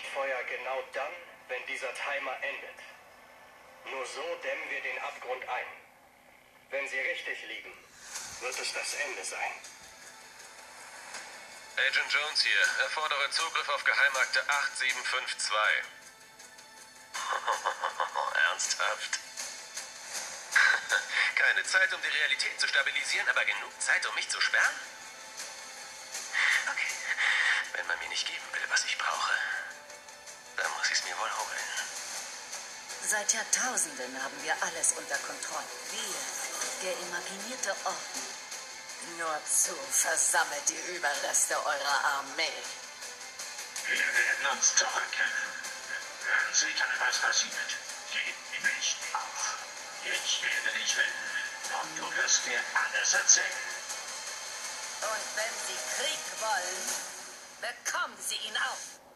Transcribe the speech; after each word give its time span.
Leuchtfeuer 0.00 0.42
genau 0.44 0.82
dann, 0.92 1.12
wenn 1.48 1.66
dieser 1.66 1.92
Timer 1.94 2.36
endet. 2.42 2.76
Nur 3.90 4.06
so 4.06 4.34
dämmen 4.42 4.70
wir 4.70 4.80
den 4.80 4.98
Abgrund 5.00 5.46
ein. 5.48 5.66
Wenn 6.70 6.88
sie 6.88 6.98
richtig 6.98 7.42
liegen, 7.42 7.72
wird 8.40 8.58
es 8.58 8.72
das 8.72 8.94
Ende 8.94 9.24
sein. 9.24 9.52
Agent 11.76 12.12
Jones 12.12 12.42
hier. 12.42 12.60
Erfordere 12.84 13.30
Zugriff 13.30 13.68
auf 13.68 13.84
Geheimakte 13.84 14.40
8752. 14.48 15.84
Ernsthaft? 18.48 19.18
Keine 21.36 21.64
Zeit, 21.64 21.92
um 21.92 22.02
die 22.02 22.08
Realität 22.08 22.60
zu 22.60 22.68
stabilisieren, 22.68 23.28
aber 23.28 23.44
genug 23.44 23.80
Zeit, 23.80 24.06
um 24.06 24.14
mich 24.14 24.28
zu 24.28 24.40
sperren? 24.40 24.74
Wohl 31.20 31.30
holen. 31.36 31.70
Seit 33.08 33.32
Jahrtausenden 33.32 34.22
haben 34.22 34.42
wir 34.42 34.54
alles 34.62 34.92
unter 34.96 35.18
Kontrolle. 35.18 35.72
Wir, 35.92 36.20
der 36.82 36.94
imaginierte 36.98 37.74
Orden. 37.84 38.24
Nur 39.18 39.40
zu 39.44 39.74
versammelt 39.90 40.68
die 40.68 40.96
Überreste 40.96 41.56
eurer 41.56 42.04
Armee. 42.20 42.62
Wir 43.86 43.96
werden 43.96 44.46
uns 44.52 44.76
zurückkehren. 44.76 45.50
Hören 46.24 46.54
Sie 46.54 46.74
dann, 46.78 46.94
was 47.00 47.18
passiert. 47.18 47.70
Gib 48.12 48.64
nicht 48.76 48.98
auf. 49.14 49.56
Ich 50.04 50.42
werde 50.42 50.78
dich 50.78 50.94
finden. 50.94 51.30
Und 51.80 51.98
du 51.98 52.16
wirst 52.16 52.46
mir 52.46 52.60
alles 52.74 53.14
erzählen. 53.14 53.64
Und 55.00 55.26
wenn 55.36 55.54
Sie 55.66 55.78
Krieg 55.96 56.20
wollen, 56.40 56.84
bekommen 57.60 58.16
Sie 58.20 58.36
ihn 58.36 58.56
auch. 58.58 59.09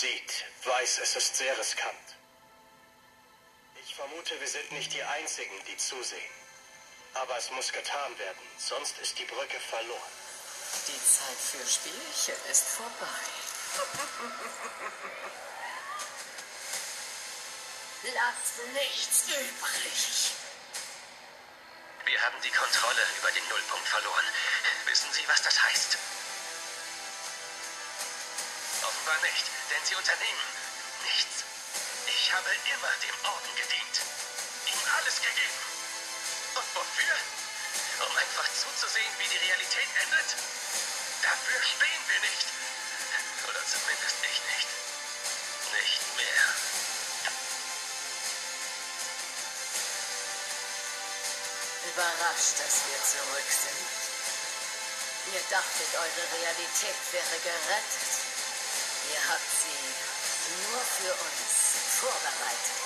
Sieht, 0.00 0.44
weiß, 0.64 0.98
es 1.02 1.16
ist 1.16 1.36
sehr 1.36 1.56
riskant. 1.58 2.16
Ich 3.84 3.94
vermute, 3.94 4.40
wir 4.40 4.48
sind 4.48 4.72
nicht 4.72 4.94
die 4.94 5.02
Einzigen, 5.02 5.52
die 5.66 5.76
zusehen. 5.76 6.32
Aber 7.14 7.36
es 7.36 7.50
muss 7.50 7.70
getan 7.70 8.18
werden, 8.18 8.40
sonst 8.56 8.96
ist 8.98 9.18
die 9.18 9.26
Brücke 9.26 9.60
verloren. 9.60 10.12
Die 10.88 11.04
Zeit 11.04 11.36
für 11.36 11.66
Spielchen 11.66 12.36
ist 12.50 12.64
vorbei. 12.68 13.20
Lasst 18.14 18.58
nichts 18.72 19.24
übrig. 19.28 20.32
Wir 22.06 22.22
haben 22.22 22.40
die 22.42 22.50
Kontrolle 22.50 23.06
über 23.18 23.30
den 23.32 23.46
Nullpunkt 23.48 23.88
verloren. 23.88 24.24
Wissen 24.86 25.12
Sie, 25.12 25.28
was 25.28 25.42
das 25.42 25.62
heißt? 25.62 25.98
Offenbar 29.10 29.28
nicht, 29.28 29.46
denn 29.70 29.82
Sie 29.86 29.96
unternehmen 29.96 30.46
nichts. 31.02 31.42
Ich 32.06 32.32
habe 32.32 32.46
immer 32.46 32.92
dem 33.02 33.16
Orden 33.26 33.52
gedient. 33.58 33.96
Ihm 34.70 34.82
alles 34.94 35.16
gegeben. 35.18 35.60
Und 36.54 36.68
wofür? 36.78 37.16
Um 38.06 38.16
einfach 38.16 38.46
zuzusehen, 38.54 39.10
wie 39.18 39.26
die 39.26 39.42
Realität 39.50 39.90
endet? 40.06 40.30
Dafür 41.26 41.58
stehen 41.58 42.02
wir 42.06 42.20
nicht. 42.22 42.46
Oder 43.50 43.62
zumindest 43.66 44.14
ich 44.30 44.38
nicht. 44.46 44.68
Nicht 45.74 46.02
mehr. 46.14 46.46
Überrascht, 51.90 52.56
dass 52.62 52.74
wir 52.86 53.00
zurück 53.10 53.50
sind. 53.50 53.90
Ihr 55.34 55.42
dachtet, 55.50 55.90
eure 55.98 56.24
Realität 56.38 56.98
wäre 57.10 57.38
gerettet. 57.42 58.29
Ihr 59.12 59.28
habt 59.28 59.50
sie 59.62 59.90
nur 60.70 60.78
für 60.78 61.10
uns 61.10 61.98
vorbereitet. 61.98 62.80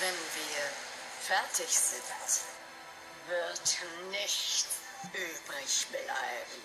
Wenn 0.00 0.18
wir 0.36 0.62
fertig 1.20 1.70
sind, 1.78 2.02
wird 3.28 3.78
nichts 4.10 4.66
übrig 5.14 5.86
bleiben. 5.90 6.62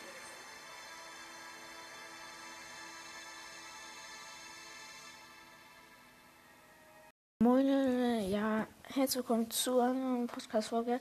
Moin, 7.39 8.29
ja, 8.29 8.67
herzlich 8.83 9.15
willkommen 9.17 9.49
zu 9.49 9.79
einer 9.79 10.27
Podcast-Folge. 10.27 10.99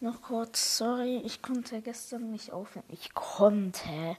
Noch 0.00 0.22
kurz, 0.22 0.78
sorry, 0.78 1.22
ich 1.24 1.42
konnte 1.42 1.80
gestern 1.82 2.30
nicht 2.30 2.52
aufnehmen. 2.52 2.88
Ich 2.90 3.14
konnte, 3.14 4.16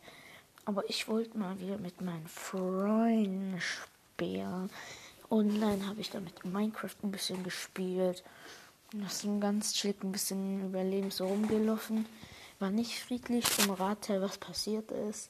aber 0.65 0.89
ich 0.89 1.07
wollte 1.07 1.37
mal 1.37 1.59
wieder 1.59 1.77
mit 1.77 2.01
meinen 2.01 2.27
Freunden 2.27 3.59
spielen. 3.61 4.69
Online 5.29 5.87
habe 5.87 6.01
ich 6.01 6.09
da 6.09 6.19
mit 6.19 6.43
Minecraft 6.43 6.95
ein 7.03 7.11
bisschen 7.11 7.43
gespielt. 7.43 8.23
Und 8.93 9.03
das 9.03 9.23
ist 9.23 9.39
ganz 9.39 9.73
chillig 9.73 10.03
ein 10.03 10.11
bisschen 10.11 10.65
überleben 10.65 11.11
so 11.11 11.27
rumgelaufen. 11.27 12.05
War 12.59 12.71
nicht 12.71 12.99
friedlich 12.99 13.45
im 13.59 13.71
Rate, 13.71 14.21
was 14.21 14.37
passiert 14.37 14.91
ist 14.91 15.29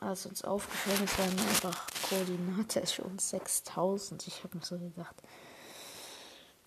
als 0.00 0.26
uns 0.26 0.42
aufgefallen 0.42 1.04
ist, 1.04 1.18
waren 1.18 1.38
einfach 1.38 1.86
Koordinate 2.08 2.86
schon 2.86 3.18
6000. 3.18 4.26
Ich 4.26 4.42
habe 4.42 4.56
mir 4.56 4.64
so 4.64 4.78
gedacht. 4.78 5.14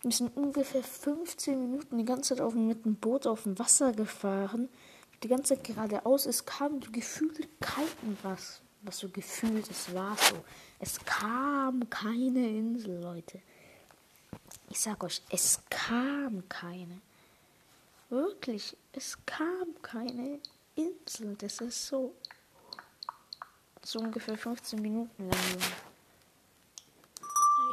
Wir 0.04 0.12
sind 0.12 0.36
ungefähr 0.36 0.84
15 0.84 1.60
Minuten 1.60 1.98
die 1.98 2.06
ganze 2.06 2.36
Zeit 2.36 2.42
auf, 2.42 2.54
mit 2.54 2.84
dem 2.84 2.96
Boot 2.96 3.26
auf 3.26 3.44
dem 3.44 3.58
Wasser 3.58 3.94
gefahren. 3.94 4.70
Die 5.24 5.30
ganze 5.30 5.56
Zeit 5.56 5.64
geradeaus. 5.64 6.26
Es 6.26 6.46
kam 6.46 6.82
gefühlt 6.92 7.48
kein 7.62 8.18
was. 8.22 8.62
Was 8.82 9.00
so 9.00 9.08
gefühlt, 9.08 9.70
es 9.72 9.94
war 9.94 10.18
so. 10.18 10.36
Es 10.80 11.00
kam 11.06 11.90
keine 11.90 12.50
Insel, 12.50 13.02
Leute. 13.02 13.42
Ich 14.70 14.80
sag 14.82 15.02
euch, 15.06 15.22
es 15.30 15.62
kam 15.70 16.44
keine. 16.50 17.00
Wirklich, 18.10 18.76
es 18.92 19.18
kam 19.26 19.74
keine 19.82 20.40
Insel. 20.76 21.36
Das 21.38 21.62
ist 21.62 21.88
so 21.88 22.14
so 23.86 24.00
ungefähr 24.00 24.38
15 24.38 24.82
Minuten 24.82 25.30
lang. 25.30 25.93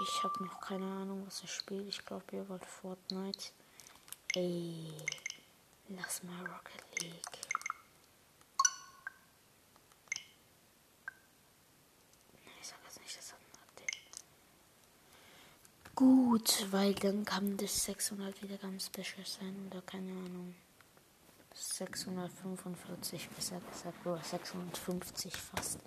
Ich 0.03 0.23
habe 0.23 0.45
noch 0.45 0.61
keine 0.61 0.87
Ahnung, 0.87 1.27
was 1.27 1.43
ich 1.43 1.53
spiele. 1.53 1.83
Ich 1.83 2.05
glaube, 2.07 2.25
ihr 2.33 2.49
wollt 2.49 2.65
Fortnite. 2.65 3.51
Ey, 4.35 4.95
lass 5.89 6.23
mal 6.23 6.41
Rocket 6.41 7.03
League. 7.03 7.39
Ich 12.61 12.67
sag 12.67 12.79
jetzt 12.85 13.01
nicht, 13.01 13.19
das 13.19 13.33
hat 13.33 13.41
ein 13.41 13.59
Update. 13.69 13.99
Gut, 15.95 16.67
weil 16.71 16.95
dann 16.95 17.27
kann 17.27 17.59
das 17.59 17.85
600 17.85 18.43
wieder 18.43 18.57
ganz 18.57 18.87
special 18.87 19.27
sein 19.27 19.67
oder 19.71 19.83
keine 19.83 20.13
Ahnung. 20.13 20.55
645 21.55 23.29
besser 23.31 23.61
gesagt, 23.61 24.07
oder 24.07 24.23
650 24.23 25.37
fast. 25.37 25.79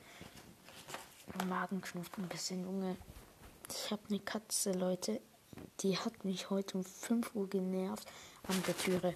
Magen 1.48 1.82
knurrt 1.82 2.16
ein 2.20 2.28
bisschen, 2.28 2.64
Junge. 2.64 2.96
Ich 3.76 3.92
habe 3.92 4.02
eine 4.10 4.20
Katze, 4.20 4.72
Leute. 4.72 5.20
Die 5.80 5.98
hat 5.98 6.26
mich 6.26 6.50
heute 6.50 6.78
um 6.78 6.84
5 6.84 7.34
Uhr 7.36 7.50
genervt 7.50 8.08
an 8.48 8.62
der 8.68 8.78
Türe. 8.78 9.14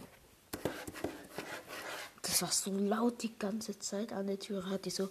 Das 2.22 2.41
war 2.41 2.51
so 2.51 2.72
laut 2.72 3.22
die 3.22 3.38
ganze 3.38 3.77
Zeit 3.77 4.12
an 4.12 4.27
der 4.27 4.39
Türe. 4.39 4.69
Hat 4.69 4.86
die 4.86 4.89
so. 4.89 5.09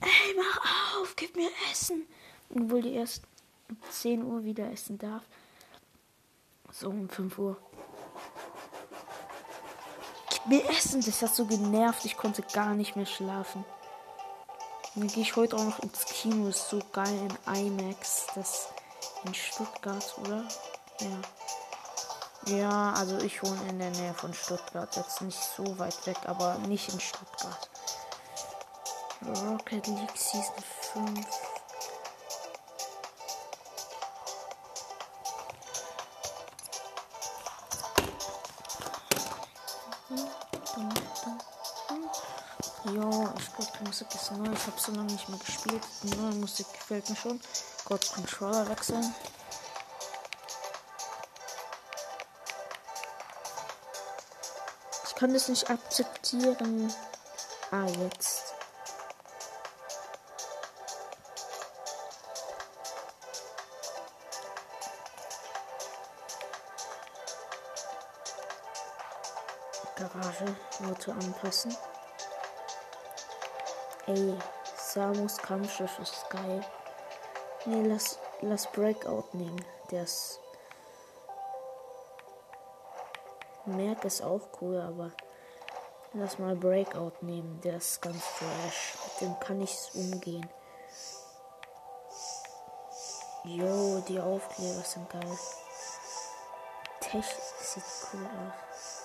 Ey, 0.00 0.34
mach 0.36 1.00
auf, 1.00 1.14
gib 1.16 1.36
mir 1.36 1.50
Essen. 1.70 2.06
Obwohl 2.50 2.82
die 2.82 2.94
erst 2.94 3.22
um 3.68 3.76
10 3.90 4.24
Uhr 4.24 4.44
wieder 4.44 4.70
essen 4.70 4.98
darf. 4.98 5.22
So 6.72 6.88
um 6.88 7.08
5 7.08 7.38
Uhr 7.38 7.56
mir 10.48 10.68
essen. 10.70 11.00
Das 11.00 11.22
hat 11.22 11.34
so 11.34 11.46
genervt. 11.46 12.04
Ich 12.04 12.16
konnte 12.16 12.42
gar 12.42 12.74
nicht 12.74 12.96
mehr 12.96 13.06
schlafen. 13.06 13.64
Dann 14.98 15.06
gehe 15.06 15.22
ich 15.22 15.36
heute 15.36 15.54
auch 15.56 15.62
noch 15.62 15.78
ins 15.78 16.06
Kino. 16.06 16.48
Ist 16.48 16.70
so 16.70 16.80
geil 16.92 17.30
in 17.46 17.54
IMAX. 17.54 18.26
Das 18.34 18.68
in 19.24 19.32
Stuttgart, 19.32 20.18
oder? 20.18 20.44
Ja. 21.00 22.56
Ja, 22.56 22.92
also 22.94 23.18
ich 23.18 23.40
wohne 23.42 23.60
in 23.68 23.78
der 23.78 23.90
Nähe 23.90 24.14
von 24.14 24.34
Stuttgart. 24.34 24.96
Jetzt 24.96 25.20
nicht 25.20 25.38
so 25.38 25.78
weit 25.78 26.04
weg, 26.06 26.16
aber 26.24 26.58
nicht 26.66 26.92
in 26.92 26.98
Stuttgart. 26.98 27.68
Rocket 29.24 29.86
League 29.86 30.16
Season 30.16 30.54
5. 30.94 31.47
Musik 43.98 44.14
ist 44.14 44.30
neu. 44.30 44.52
Ich 44.52 44.66
habe 44.66 44.80
so 44.80 44.92
lange 44.92 45.10
nicht 45.10 45.28
mehr 45.28 45.38
gespielt. 45.40 45.82
Die 46.04 46.14
neue 46.14 46.34
Musik 46.36 46.72
gefällt 46.72 47.10
mir 47.10 47.16
schon. 47.16 47.40
Gott, 47.84 48.08
Controller 48.14 48.68
wechseln. 48.68 49.12
Ich 55.04 55.14
kann 55.16 55.32
das 55.32 55.48
nicht 55.48 55.68
akzeptieren. 55.68 56.94
Ah, 57.72 57.86
jetzt. 57.86 58.54
Garage, 69.96 70.56
Auto 70.88 71.10
anpassen. 71.10 71.76
Ey, 74.08 74.34
Samus 74.74 75.36
Kampfschiff 75.36 75.98
ist 75.98 76.30
geil. 76.30 76.64
Nee, 77.66 77.86
lass, 77.86 78.18
lass 78.40 78.66
Breakout 78.72 79.26
nehmen. 79.34 79.62
Der 79.90 80.04
ist. 80.04 80.40
Merk 83.66 84.06
ist 84.06 84.22
auch 84.22 84.48
cool, 84.62 84.80
aber 84.80 85.12
lass 86.14 86.38
mal 86.38 86.56
Breakout 86.56 87.12
nehmen. 87.20 87.60
Der 87.60 87.76
ist 87.76 88.00
ganz 88.00 88.24
fresh. 88.24 88.94
Mit 89.04 89.20
dem 89.20 89.40
kann 89.40 89.60
ich 89.60 89.76
umgehen. 89.92 90.48
Jo, 93.44 94.00
die 94.08 94.20
Aufkleber 94.20 94.80
sind 94.84 95.10
geil. 95.10 95.38
Tech 97.00 97.26
sieht 97.60 97.84
cool 98.14 98.26
aus. 98.26 99.02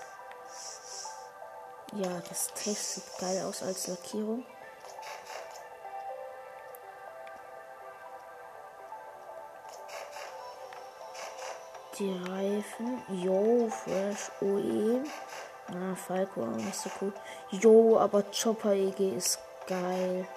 Ja, 1.91 2.21
das 2.29 2.47
Tech 2.53 2.79
sieht 2.79 3.17
geil 3.19 3.43
aus 3.45 3.61
als 3.61 3.87
Lackierung. 3.87 4.45
Die 11.99 12.11
Reifen. 12.27 13.03
Jo, 13.09 13.69
Fresh 13.69 14.31
OE. 14.41 15.03
Na, 15.67 15.95
Falco 15.95 16.41
auch 16.41 16.55
nicht 16.55 16.75
so 16.75 16.89
cool. 16.99 17.13
Jo, 17.51 17.99
aber 17.99 18.23
Chopper 18.31 18.73
EG 18.73 19.15
ist 19.15 19.37
geil. 19.67 20.27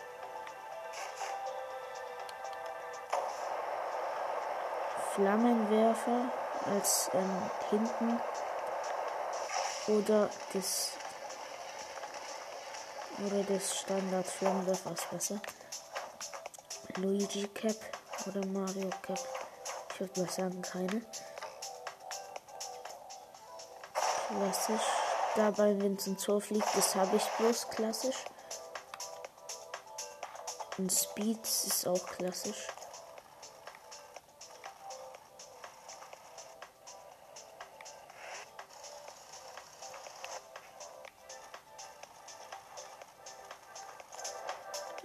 Flammenwerfer 5.15 6.31
als 6.67 7.11
ähm, 7.15 7.43
hinten. 7.71 8.21
Oder 9.89 10.29
das. 10.53 10.91
Oder 13.25 13.43
das 13.45 13.79
Standard 13.79 14.27
Flammenwerfer 14.27 14.93
ist 14.93 15.11
besser. 15.11 15.41
Luigi 16.97 17.49
Cap 17.49 17.77
oder 18.27 18.45
Mario 18.47 18.91
Cap. 19.01 19.19
Ich 19.95 20.01
würde 20.01 20.21
mal 20.21 20.31
sagen, 20.31 20.61
keine. 20.61 21.01
Klassisch. 24.37 24.83
Dabei, 25.35 25.81
wenn 25.81 25.95
es 25.95 26.07
ins 26.07 26.23
Tor 26.23 26.43
fliegt, 26.43 26.69
das 26.77 26.95
habe 26.95 27.17
ich 27.17 27.25
bloß 27.39 27.71
klassisch. 27.71 28.17
Und 30.77 30.93
Speeds 30.93 31.65
ist 31.65 31.89
auch 31.89 32.07
klassisch. 32.07 32.67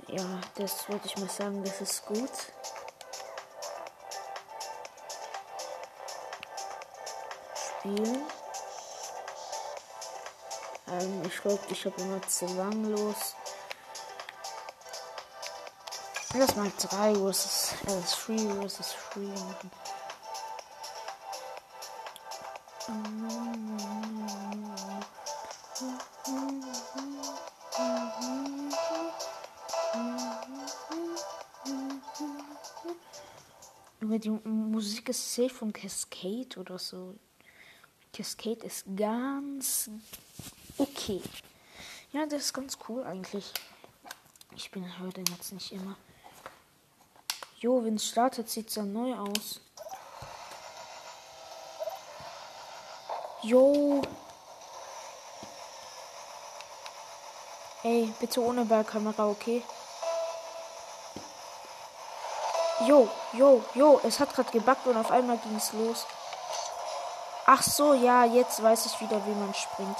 Ja, 0.08 0.42
das 0.56 0.90
würde 0.90 1.06
ich 1.06 1.18
mal 1.18 1.30
sagen, 1.30 1.64
das 1.64 1.80
ist 1.80 2.06
gut. 2.06 2.30
Spielen. 7.80 8.41
Ähm, 10.92 11.22
ich 11.26 11.42
glaube, 11.42 11.62
ich 11.70 11.86
habe 11.86 12.02
immer 12.02 12.22
zwanglos. 12.24 13.36
Lass 16.34 16.56
mal 16.56 16.72
3 16.78 17.16
versus 17.16 17.74
äh, 17.84 18.38
3 18.38 18.62
versus 18.62 18.96
3 19.14 19.22
machen. 19.22 19.72
Die 34.24 34.30
Musik 34.30 35.10
ist 35.10 35.34
safe 35.34 35.50
von 35.50 35.74
Cascade 35.74 36.60
oder 36.60 36.78
so. 36.78 37.16
Cascade 38.14 38.66
ist 38.66 38.86
ganz 38.96 39.90
okay. 40.78 41.22
Ja, 42.12 42.26
das 42.26 42.44
ist 42.44 42.54
ganz 42.54 42.78
cool 42.88 43.04
eigentlich. 43.04 43.52
Ich 44.56 44.70
bin 44.72 44.84
den 45.16 45.26
jetzt 45.26 45.54
nicht 45.54 45.72
immer. 45.72 45.96
Jo, 47.60 47.84
wenn 47.84 47.96
es 47.96 48.08
startet, 48.08 48.50
sieht 48.50 48.68
es 48.68 48.74
dann 48.74 48.92
neu 48.92 49.16
aus. 49.16 49.62
Jo. 53.44 54.02
Ey, 57.84 58.14
bitte 58.20 58.42
ohne 58.42 58.66
Ballkamera, 58.66 59.28
okay? 59.28 59.64
Jo, 62.88 63.10
jo, 63.34 63.64
jo, 63.74 64.02
es 64.04 64.20
hat 64.20 64.34
gerade 64.34 64.52
gebackt 64.52 64.86
und 64.88 64.98
auf 64.98 65.12
einmal 65.12 65.38
ging 65.38 65.56
es 65.56 65.72
los. 65.74 66.06
Ach 67.46 67.62
so, 67.62 67.94
ja, 67.94 68.26
jetzt 68.26 68.62
weiß 68.62 68.88
ich 68.88 69.02
wieder, 69.02 69.26
wie 69.26 69.32
man 69.32 69.54
springt. 69.54 69.98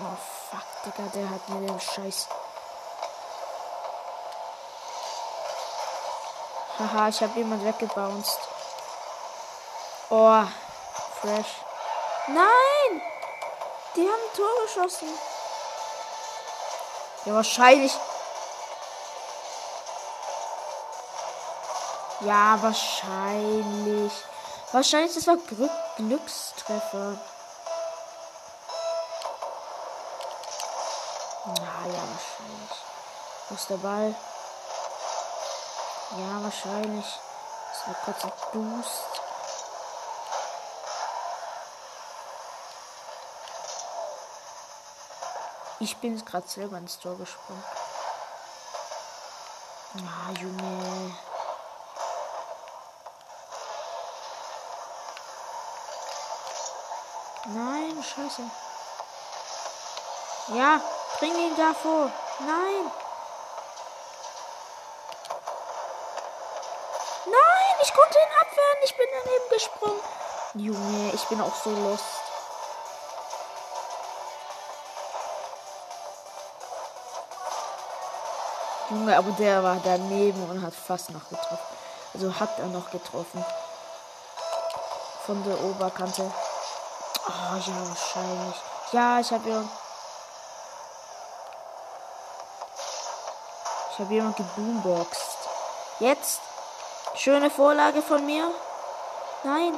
Oh, 0.00 0.16
fuck, 0.50 0.62
Digga, 0.84 1.08
der 1.12 1.28
hat 1.28 1.48
mir 1.48 1.66
den 1.66 1.80
Scheiß. 1.80 2.28
Haha, 6.78 7.08
ich 7.08 7.20
habe 7.20 7.36
jemand 7.36 7.64
weggebounced. 7.64 8.38
Oh, 10.10 10.44
fresh. 11.20 11.48
Nein! 12.28 13.02
Die 13.96 14.02
haben 14.02 14.08
ein 14.08 14.36
Tor 14.36 14.48
geschossen. 14.64 15.08
Ja, 17.24 17.34
wahrscheinlich. 17.34 17.92
Ja, 22.20 22.58
wahrscheinlich. 22.62 24.12
Wahrscheinlich, 24.70 25.14
das 25.14 25.26
war 25.26 25.36
Glück 25.36 25.70
Glückstreffer. 25.96 27.18
Na 31.88 31.94
ja, 31.94 32.00
wahrscheinlich. 32.00 32.70
Wo 33.48 33.54
ist 33.54 33.70
der 33.70 33.76
Ball? 33.78 34.14
Ja, 36.10 36.44
wahrscheinlich. 36.44 37.06
Das 37.72 37.86
war 37.86 37.94
kurz 38.04 38.24
ein 38.24 38.32
Boost. 38.52 39.04
Ich 45.80 45.96
bin 45.96 46.22
gerade 46.24 46.46
selber 46.46 46.76
ins 46.76 46.98
Tor 46.98 47.16
gesprungen. 47.16 47.64
Ah, 49.96 50.30
Junge. 50.38 51.16
Nein, 57.46 58.04
scheiße. 58.04 58.42
Ja, 60.48 60.80
bring 61.18 61.34
ihn 61.34 61.56
davor. 61.56 62.10
Nein. 62.40 62.92
Nein, 67.26 67.74
ich 67.82 67.92
konnte 67.92 68.18
ihn 68.18 68.34
abwehren. 68.40 68.78
Ich 68.84 68.96
bin 68.96 69.06
daneben 69.12 69.48
gesprungen. 69.50 70.00
Junge, 70.54 71.12
ich 71.12 71.24
bin 71.24 71.40
auch 71.40 71.54
so 71.54 71.70
lost. 71.70 72.04
Junge, 78.90 79.16
aber 79.16 79.30
der 79.32 79.62
war 79.62 79.76
daneben 79.84 80.48
und 80.48 80.64
hat 80.64 80.74
fast 80.74 81.10
noch 81.10 81.28
getroffen. 81.28 81.58
Also 82.14 82.40
hat 82.40 82.58
er 82.58 82.66
noch 82.66 82.90
getroffen. 82.90 83.44
Von 85.26 85.44
der 85.44 85.60
Oberkante. 85.62 86.22
Oh 86.22 87.56
ja, 87.56 87.88
wahrscheinlich. 87.88 88.56
Ja, 88.92 89.20
ich 89.20 89.30
habe 89.30 89.50
ja. 89.50 89.64
Habe 93.98 94.14
jemand 94.14 94.36
geboomboxt. 94.36 95.38
Jetzt. 95.98 96.40
Schöne 97.16 97.50
Vorlage 97.50 98.00
von 98.00 98.24
mir. 98.24 98.48
Nein. 99.42 99.72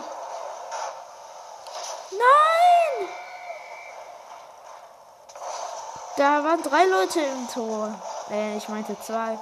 Nein! 2.11 3.09
Da 6.17 6.45
waren 6.45 6.63
drei 6.63 6.85
Leute 6.85 7.21
im 7.21 7.49
Tor. 7.49 7.95
Äh, 8.31 8.59
ich 8.59 8.69
meinte 8.69 8.95
zwei. 9.01 9.39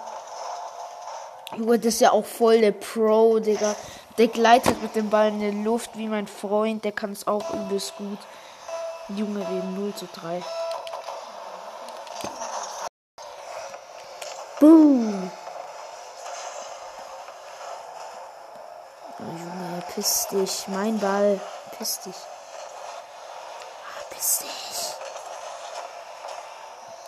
Junge, 1.56 1.78
das 1.78 1.94
ist 1.94 2.00
ja 2.00 2.12
auch 2.12 2.24
voll 2.24 2.60
der 2.60 2.72
Pro, 2.72 3.40
Digga. 3.40 3.74
Der 4.18 4.28
gleitet 4.28 4.80
mit 4.82 4.94
dem 4.94 5.10
Ball 5.10 5.28
in 5.28 5.40
der 5.40 5.52
Luft 5.52 5.96
wie 5.96 6.08
mein 6.08 6.26
Freund. 6.26 6.84
Der 6.84 6.92
kann 6.92 7.12
es 7.12 7.26
auch 7.26 7.52
übelst 7.52 7.96
gut. 7.96 8.18
Junge, 9.08 9.40
wir 9.40 9.62
0 9.62 9.94
zu 9.94 10.06
3. 10.06 10.42
Boom. 14.60 15.30
Oh, 19.18 19.22
Junge, 19.22 19.82
piss 19.98 20.28
dich. 20.28 20.68
Mein 20.68 21.00
Ball. 21.00 21.40
Piss 21.76 21.98
dich. 21.98 22.14
Piss 24.10 24.38
dich. 24.38 24.94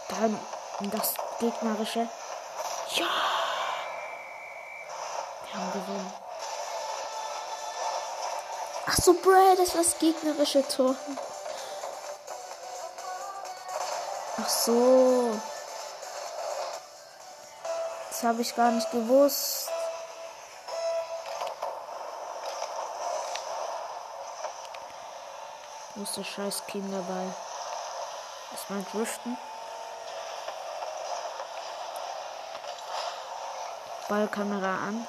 Dann 0.08 0.40
das 0.90 1.14
gegnerische. 1.38 2.08
Ja. 2.96 3.06
Wir 5.44 5.54
haben 5.54 5.72
gewonnen. 5.72 6.14
Ach 8.86 8.96
so, 8.96 9.14
Brad, 9.14 9.58
das 9.60 9.76
war 9.76 9.84
das 9.84 9.98
gegnerische 9.98 10.66
Tor. 10.66 10.96
Ach 14.42 14.48
so. 14.48 15.40
Das 18.10 18.24
habe 18.24 18.42
ich 18.42 18.56
gar 18.56 18.72
nicht 18.72 18.90
gewusst. 18.90 19.69
Wo 26.00 26.04
ist 26.04 26.16
der 26.16 26.24
scheiß 26.24 26.66
Kinderball? 26.66 27.30
Ist 28.54 28.70
mein 28.70 28.86
Driften? 28.90 29.36
Ballkamera 34.08 34.76
an. 34.88 35.06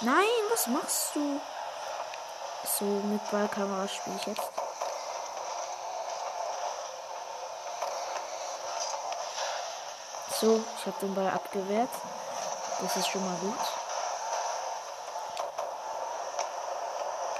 Nein, 0.00 0.24
was 0.50 0.66
machst 0.66 1.14
du? 1.14 1.40
So, 2.80 2.84
mit 2.84 3.30
Ballkamera 3.30 3.86
spiele 3.86 4.16
ich 4.16 4.26
jetzt. 4.26 4.50
So, 10.40 10.64
ich 10.78 10.86
habe 10.86 10.98
den 11.00 11.14
Ball 11.14 11.30
abgewehrt. 11.30 11.90
Das 12.80 12.96
ist 12.96 13.06
schon 13.06 13.24
mal 13.24 13.36
gut. 13.36 13.83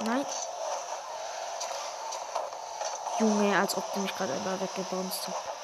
Nein. 0.01 0.25
Junge, 3.19 3.57
als 3.57 3.77
ob 3.77 3.93
du 3.93 4.01
mich 4.01 4.15
gerade 4.15 4.33
einmal 4.33 4.59
weggebounced 4.59 5.27
hast. 5.27 5.55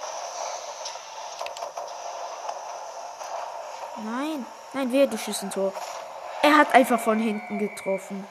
Nein. 3.97 4.45
Nein, 4.73 4.91
wer 4.91 5.07
du 5.07 5.17
schießt 5.17 5.43
ein 5.43 5.51
Tor. 5.51 5.73
Er 6.41 6.57
hat 6.57 6.73
einfach 6.73 6.99
von 6.99 7.19
hinten 7.19 7.59
getroffen. 7.59 8.25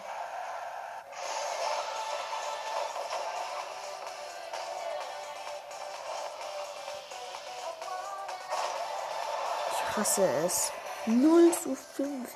Ich 9.72 9.96
hasse 9.96 10.26
es. 10.44 10.72
0 11.06 11.52
zu 11.52 11.76
5. 11.76 12.28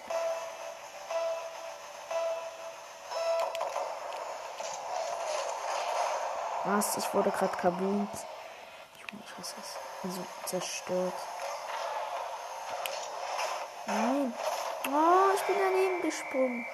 Was? 6.65 6.97
Ich 6.97 7.13
wurde 7.13 7.31
gerade 7.31 7.57
kabunt. 7.57 8.09
Junge, 8.99 9.23
ich 9.25 9.39
hasse 9.39 9.55
es. 9.61 9.77
Also 10.03 10.25
zerstört. 10.47 11.13
Nein. 13.87 14.35
Oh, 14.87 15.35
ich 15.35 15.43
bin 15.43 15.57
daneben 15.59 16.01
gesprungen. 16.01 16.67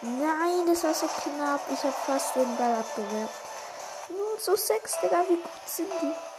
Nein, 0.00 0.66
das 0.66 0.84
war 0.84 0.94
so 0.94 1.08
knapp. 1.08 1.60
Ich 1.72 1.82
habe 1.82 1.92
fast 2.06 2.36
den 2.36 2.56
Ball 2.56 2.74
abgewehrt. 2.76 3.30
Nur 4.08 4.38
so 4.38 4.56
sechs, 4.56 4.98
Digga. 5.00 5.24
Wie 5.28 5.36
gut 5.36 5.50
sind 5.66 5.92
die? 6.00 6.35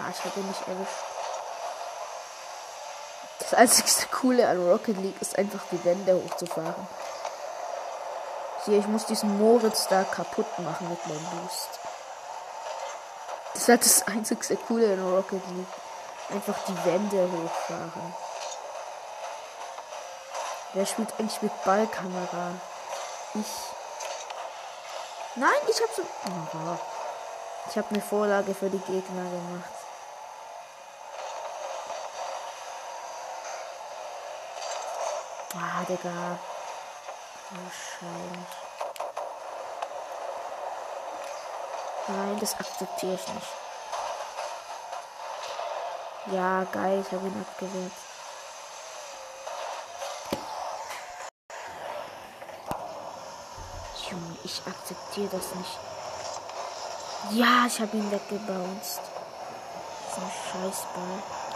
Ah, 0.00 0.10
ich 0.10 0.24
habe 0.24 0.40
ihn 0.40 0.54
erwischt. 0.66 1.04
Das 3.38 3.54
einzigste 3.54 4.06
Coole 4.06 4.48
an 4.48 4.66
Rocket 4.66 4.96
League 4.96 5.20
ist 5.20 5.36
einfach 5.36 5.60
die 5.70 5.84
Wände 5.84 6.14
hochzufahren. 6.14 6.88
Hier, 8.64 8.78
ich 8.78 8.86
muss 8.86 9.06
diesen 9.06 9.38
Moritz 9.38 9.88
da 9.88 10.04
kaputt 10.04 10.58
machen 10.58 10.88
mit 10.88 11.06
meinem 11.06 11.24
Boost. 11.24 11.80
Das 13.54 13.68
ist 13.68 13.84
das 13.84 14.06
einzigste 14.06 14.56
Coole 14.56 14.94
in 14.94 15.02
Rocket 15.02 15.42
League. 15.48 15.66
Einfach 16.30 16.56
die 16.68 16.84
Wände 16.84 17.28
hochfahren. 17.30 18.14
Wer 20.72 20.86
spielt 20.86 21.12
eigentlich 21.18 21.42
mit 21.42 21.64
Ballkamera? 21.64 22.52
Ich. 23.34 23.46
Nein, 25.34 25.50
ich 25.68 25.82
hab 25.82 25.92
so. 25.94 26.02
Oh, 26.02 26.76
ich 27.68 27.76
habe 27.76 27.88
eine 27.90 28.00
Vorlage 28.00 28.54
für 28.54 28.70
die 28.70 28.78
Gegner 28.78 29.24
gemacht. 29.24 29.79
Ah, 35.54 35.82
Digga. 35.88 36.38
Wahrscheinlich. 37.50 38.46
Nein, 42.06 42.38
das 42.38 42.54
akzeptiere 42.54 43.14
ich 43.14 43.28
nicht. 43.34 43.46
Ja, 46.26 46.64
geil, 46.64 47.04
ich 47.04 47.12
habe 47.12 47.26
ihn 47.26 47.40
abgewehrt. 47.40 47.92
Junge, 54.08 54.36
ich 54.44 54.62
akzeptiere 54.66 55.28
das 55.28 55.54
nicht. 55.54 55.78
Ja, 57.30 57.66
ich 57.66 57.80
habe 57.80 57.96
ihn 57.96 58.10
weggebounced. 58.10 59.00
So 60.14 60.20
ein 60.20 60.30
Scheißball. 60.30 61.49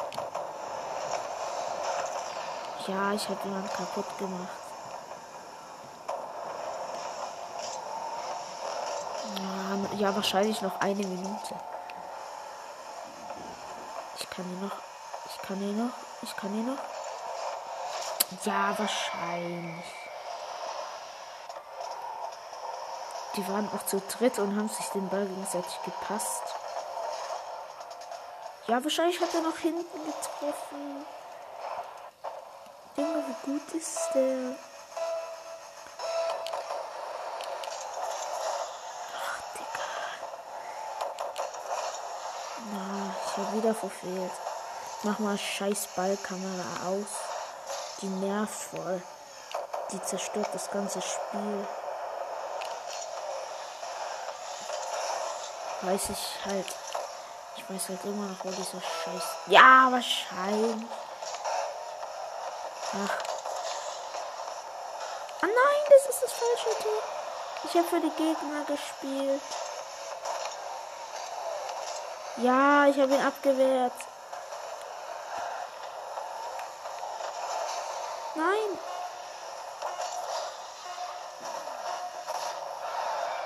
Ja, 2.86 3.12
ich 3.14 3.28
habe 3.28 3.40
jemanden 3.44 3.70
kaputt 3.70 4.18
gemacht. 4.18 4.48
Ja, 9.96 10.14
wahrscheinlich 10.14 10.60
noch 10.60 10.80
eine 10.80 11.06
Minute. 11.06 11.54
Ich 14.18 14.28
kann 14.28 14.44
hier 14.44 14.68
noch. 14.68 14.76
Ich 15.30 15.42
kann 15.42 15.56
hier 15.58 15.72
noch. 15.72 15.92
Ich 16.22 16.36
kann 16.36 16.52
hier 16.52 16.62
noch. 16.64 16.78
Ja, 18.44 18.78
wahrscheinlich. 18.78 19.84
Die 23.36 23.48
waren 23.48 23.68
auch 23.74 23.86
zu 23.86 24.00
dritt 24.00 24.38
und 24.38 24.56
haben 24.56 24.68
sich 24.68 24.86
den 24.90 25.08
Ball 25.08 25.26
gegenseitig 25.26 25.80
gepasst. 25.84 26.42
Ja, 28.66 28.82
wahrscheinlich 28.82 29.20
hat 29.20 29.34
er 29.34 29.42
noch 29.42 29.58
hinten 29.58 30.04
getroffen. 30.04 31.06
Junge, 32.96 33.24
wie 33.26 33.50
gut 33.50 33.72
ist 33.72 34.10
der? 34.14 34.54
Ach, 39.18 39.40
Digga. 39.54 39.88
Na, 42.70 43.14
ich 43.26 43.36
hab 43.36 43.52
wieder 43.52 43.74
verfehlt. 43.74 44.30
Mach 45.02 45.18
mal 45.18 45.36
scheiß 45.36 45.88
Ballkamera 45.96 46.86
aus. 46.86 47.08
Die 48.00 48.06
nervt 48.06 48.54
voll. 48.54 49.02
Die 49.90 50.00
zerstört 50.02 50.50
das 50.52 50.70
ganze 50.70 51.02
Spiel. 51.02 51.66
Weiß 55.82 56.10
ich 56.10 56.38
halt. 56.44 56.66
Ich 57.56 57.68
weiß 57.68 57.88
halt 57.88 58.04
immer 58.04 58.26
noch, 58.26 58.44
wo 58.44 58.50
dieser 58.50 58.80
Scheiß. 58.80 59.24
Ja, 59.46 59.88
wahrscheinlich. 59.90 60.86
Ach. 62.96 63.18
Ah 65.42 65.46
nein, 65.46 65.84
das 65.90 66.14
ist 66.14 66.22
das 66.22 66.32
falsche 66.32 66.82
Tor. 66.82 67.02
Ich 67.64 67.74
habe 67.74 67.88
für 67.88 68.00
die 68.00 68.10
Gegner 68.10 68.64
gespielt. 68.66 69.42
Ja, 72.36 72.86
ich 72.86 72.98
habe 72.98 73.14
ihn 73.14 73.26
abgewehrt. 73.26 73.92
Nein. 78.36 78.78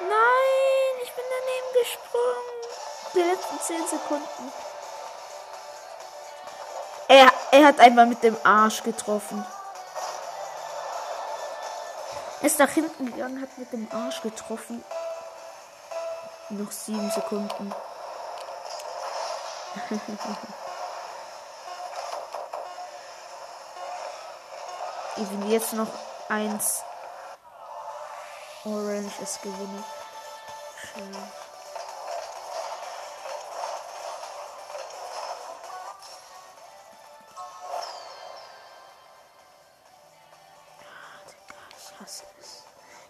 Nein. 0.01 0.39
daneben 1.31 1.73
gesprungen. 1.73 2.59
Die 3.15 3.21
letzten 3.21 3.61
10 3.61 3.87
Sekunden. 3.87 4.53
Hat 7.69 7.81
einfach 7.81 8.07
mit 8.07 8.23
dem 8.23 8.35
Arsch 8.45 8.83
getroffen. 8.83 9.45
Er 12.41 12.47
ist 12.47 12.59
nach 12.59 12.71
hinten 12.71 13.13
gegangen, 13.13 13.43
hat 13.43 13.59
mit 13.59 13.71
dem 13.75 13.87
Arsch 13.93 14.23
getroffen. 14.23 14.83
Noch 16.49 16.73
7 16.73 17.11
Sekunden. 17.11 17.75
Ich 25.21 25.31
will 25.33 25.51
jetzt 25.51 25.73
noch 25.73 25.89
eins. 26.29 26.85
Orange 28.65 29.11
ist 29.21 29.43
gewinnt. 29.43 29.85
Schön. 30.81 31.48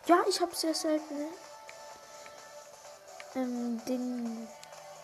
Ja, 0.09 0.25
ich 0.27 0.41
habe 0.41 0.55
sehr 0.55 0.73
seltene 0.73 1.27
ähm, 3.35 3.79
Ding, 3.85 4.49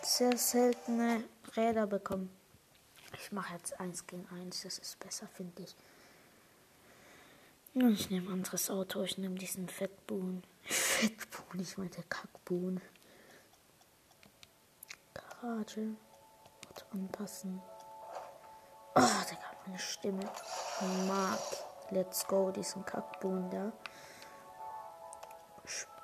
sehr 0.03 0.35
seltene 0.39 1.25
Räder 1.55 1.87
bekommen. 1.87 2.35
Ich 3.19 3.31
mache 3.31 3.53
jetzt 3.53 3.79
eins 3.79 4.07
gegen 4.07 4.27
eins, 4.31 4.63
das 4.63 4.79
ist 4.79 4.99
besser, 4.99 5.29
finde 5.29 5.63
ich. 5.63 5.77
Ich 7.75 8.09
nehme 8.09 8.29
ein 8.29 8.33
anderes 8.33 8.71
Auto, 8.71 9.03
ich 9.03 9.19
nehme 9.19 9.35
diesen 9.35 9.69
Fettbuhn. 9.69 10.43
Fettbuhn, 10.63 11.61
ich 11.61 11.77
meinte 11.77 12.03
Kackbuhn. 12.09 12.81
Garage. 15.13 15.89
Anpassen. 16.93 17.61
Oh, 18.95 19.01
Digga, 19.31 19.53
meine 19.67 19.79
Stimme. 19.79 20.31
Mark. 21.07 21.41
Let's 21.91 22.27
go, 22.27 22.51
diesen 22.51 22.87
Kackbuhn 22.87 23.51
da. 23.51 23.71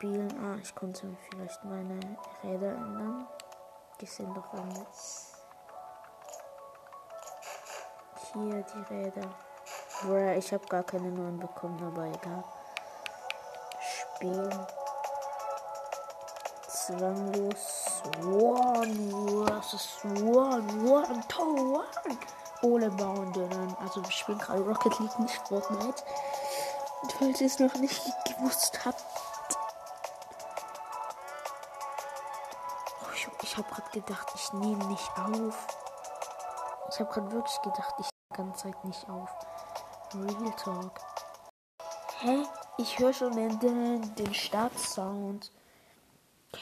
Spielen. 0.00 0.33
Ah, 0.42 0.57
ich 0.62 0.75
konnte 0.75 1.14
vielleicht 1.28 1.62
meine 1.62 2.00
Räder 2.42 2.69
ändern. 2.69 3.26
Die 4.00 4.07
sind 4.07 4.35
doch 4.35 4.50
anders. 4.54 5.35
Hier 8.33 8.64
die 8.64 8.95
Räder. 8.95 9.28
Bruh, 10.00 10.38
ich 10.38 10.54
habe 10.54 10.66
gar 10.69 10.85
keine 10.85 11.11
neuen 11.11 11.38
bekommen, 11.38 11.78
aber 11.85 12.07
egal. 12.07 12.42
Spielen. 14.16 14.66
Zwanglos. 16.66 18.02
One 18.23 19.45
versus 19.45 19.99
One. 20.02 20.90
One 20.90 21.28
to 21.28 21.42
One. 21.42 22.19
Ohne 22.62 22.90
dünnen. 22.90 23.76
Also 23.83 24.02
wir 24.02 24.11
spielen 24.11 24.38
gerade 24.38 24.62
Rocket 24.62 24.99
League, 24.99 25.19
nicht 25.19 25.47
Fortnite. 25.47 26.02
Falls 27.19 27.42
ihr 27.42 27.49
es 27.49 27.59
noch 27.59 27.75
nicht 27.75 28.00
gewusst 28.25 28.87
habt. 28.87 29.04
Ich 33.50 33.57
habe 33.57 33.69
gerade 33.69 33.90
gedacht, 33.90 34.28
ich 34.37 34.52
nehme 34.52 34.87
nicht 34.87 35.11
auf. 35.19 35.66
Ich 36.88 37.00
habe 37.00 37.12
gerade 37.12 37.33
wirklich 37.33 37.61
gedacht, 37.62 37.95
ich 37.99 38.07
die 38.07 38.37
ganze 38.37 38.62
Zeit 38.62 38.85
nicht 38.85 39.09
auf. 39.09 39.28
Real 40.14 40.54
Talk. 40.57 41.00
Hä? 42.21 42.45
Ich 42.78 43.00
höre 43.00 43.12
schon 43.12 43.35
den, 43.35 43.59
den, 43.59 44.14
den 44.14 44.35
Startsound. 44.35 45.50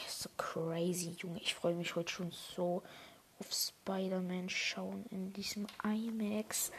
So 0.08 0.30
crazy, 0.38 1.10
Junge. 1.18 1.38
Ich 1.40 1.54
freue 1.54 1.74
mich 1.74 1.94
heute 1.94 2.10
schon 2.10 2.32
so 2.32 2.82
auf 3.38 3.52
Spider-Man 3.52 4.48
schauen 4.48 5.04
in 5.10 5.30
diesem 5.34 5.66
IMAX 5.84 6.72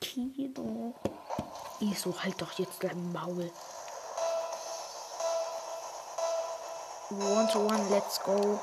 Kino. 0.00 0.94
Ich 1.80 1.98
so, 1.98 2.18
halt 2.18 2.40
doch 2.40 2.52
jetzt 2.58 2.82
dein 2.82 3.12
Maul. 3.12 3.50
One 7.10 7.48
to 7.52 7.58
one, 7.60 7.90
let's 7.90 8.18
go. 8.22 8.58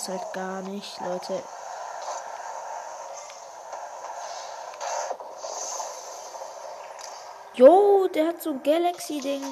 Es 0.00 0.08
halt 0.08 0.32
gar 0.32 0.62
nicht, 0.62 1.00
Leute. 1.00 1.42
Jo, 7.54 8.08
der 8.08 8.28
hat 8.28 8.42
so 8.42 8.50
ein 8.50 8.62
Galaxy-Ding. 8.62 9.44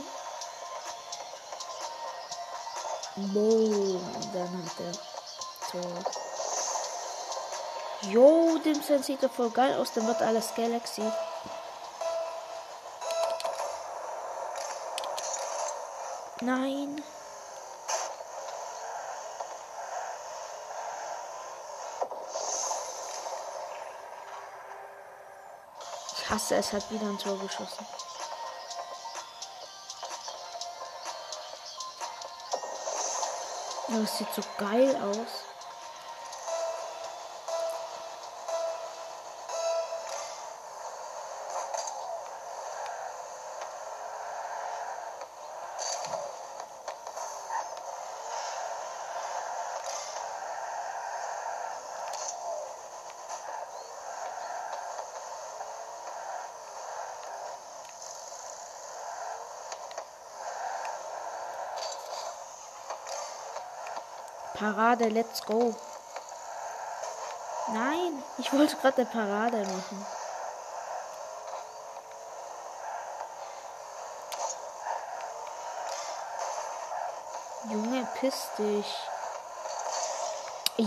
Boom. 3.16 4.00
Dann 4.32 4.64
hat 4.64 4.80
er 4.80 4.92
so. 5.72 5.80
Jo, 8.08 8.58
dem 8.64 8.80
Sen 8.82 9.02
sieht 9.02 9.22
er 9.22 9.28
voll 9.28 9.50
geil 9.50 9.74
aus. 9.74 9.92
Dann 9.92 10.06
wird 10.06 10.22
alles 10.22 10.54
Galaxy. 10.54 11.02
Nein. 16.40 17.02
Ich 26.16 26.27
hasse 26.38 26.54
es, 26.54 26.72
hat 26.72 26.88
wieder 26.92 27.06
ein 27.06 27.18
Tor 27.18 27.36
geschossen. 27.36 27.84
Das 33.88 34.18
sieht 34.18 34.28
so 34.34 34.42
geil 34.56 34.94
aus. 35.02 35.47
Parade, 64.58 65.08
let's 65.08 65.40
go. 65.46 65.72
Nein, 67.68 68.24
ich 68.38 68.52
wollte 68.52 68.74
gerade 68.76 69.02
eine 69.02 69.06
Parade 69.06 69.58
machen. 69.58 70.06
Junge, 77.70 78.08
piss 78.18 78.48
dich. 78.58 78.96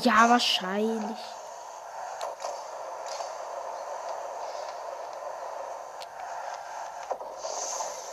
Ja, 0.03 0.29
wahrscheinlich. 0.29 1.19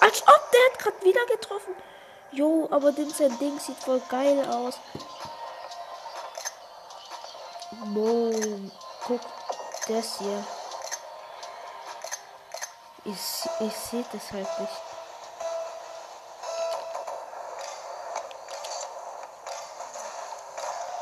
Als 0.00 0.22
ob 0.22 0.50
der 0.52 0.64
hat 0.70 0.78
gerade 0.78 1.02
wieder 1.02 1.26
getroffen. 1.26 1.74
Jo, 2.30 2.68
aber 2.70 2.92
dem 2.92 3.10
sein 3.10 3.36
Ding 3.40 3.58
sieht 3.58 3.82
voll 3.82 4.00
geil 4.08 4.46
aus. 4.48 4.78
Boom. 7.98 8.70
Guck, 9.08 9.20
das 9.88 10.18
hier. 10.18 10.44
Ich, 13.04 13.48
ich 13.58 13.76
sehe 13.76 14.04
das 14.12 14.32
halt 14.32 14.60
nicht. 14.60 14.72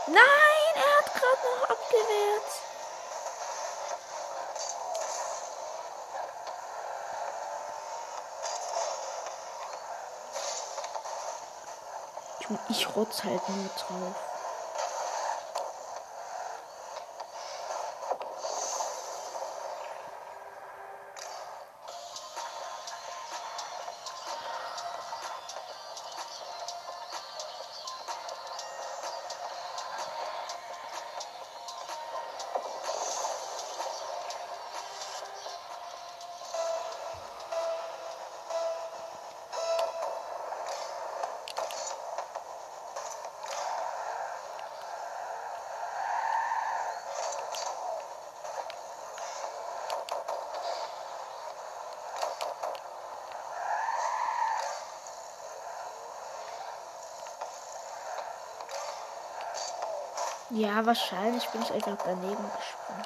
Nein, 0.06 0.16
er 0.74 0.98
hat 0.98 1.12
gerade 1.12 1.42
noch 1.44 1.68
abgewehrt. 1.68 2.50
Ich 12.70 12.96
rotz 12.96 13.22
halt 13.22 13.46
nur 13.50 13.68
drauf. 13.68 14.35
Ja, 60.56 60.86
wahrscheinlich 60.86 61.46
bin 61.50 61.60
ich 61.60 61.70
einfach 61.70 61.98
daneben 62.02 62.50
gesprungen. 62.56 63.04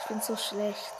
Ich 0.00 0.08
bin 0.08 0.20
so 0.20 0.34
schlecht. 0.34 0.92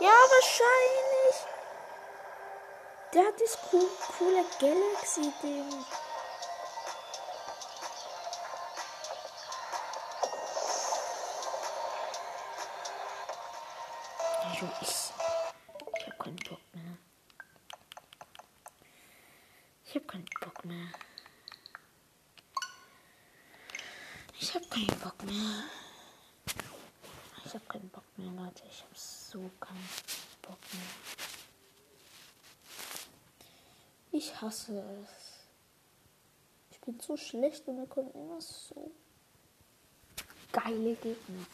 Ja, 0.00 0.10
wahrscheinlich. 0.38 1.36
Der 3.12 3.26
hat 3.26 3.40
das 3.40 3.58
cool, 3.72 3.88
coole 4.18 4.44
Galaxy-Ding. 4.60 5.84
Ich 34.68 34.74
hasse 34.74 34.84
es. 35.02 35.46
Ich 36.70 36.80
bin 36.80 37.00
so 37.00 37.16
schlecht 37.16 37.66
und 37.68 37.78
da 37.78 37.86
kommen 37.86 38.12
immer 38.12 38.40
so 38.40 38.90
geile 40.52 40.94
Gegner. 40.94 41.46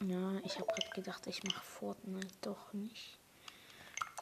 Ja, 0.00 0.40
ich 0.44 0.58
habe 0.58 0.66
gerade 0.66 0.94
gedacht, 0.94 1.26
ich 1.26 1.42
mache 1.44 1.64
Fortnite 1.64 2.34
doch 2.42 2.72
nicht. 2.72 3.18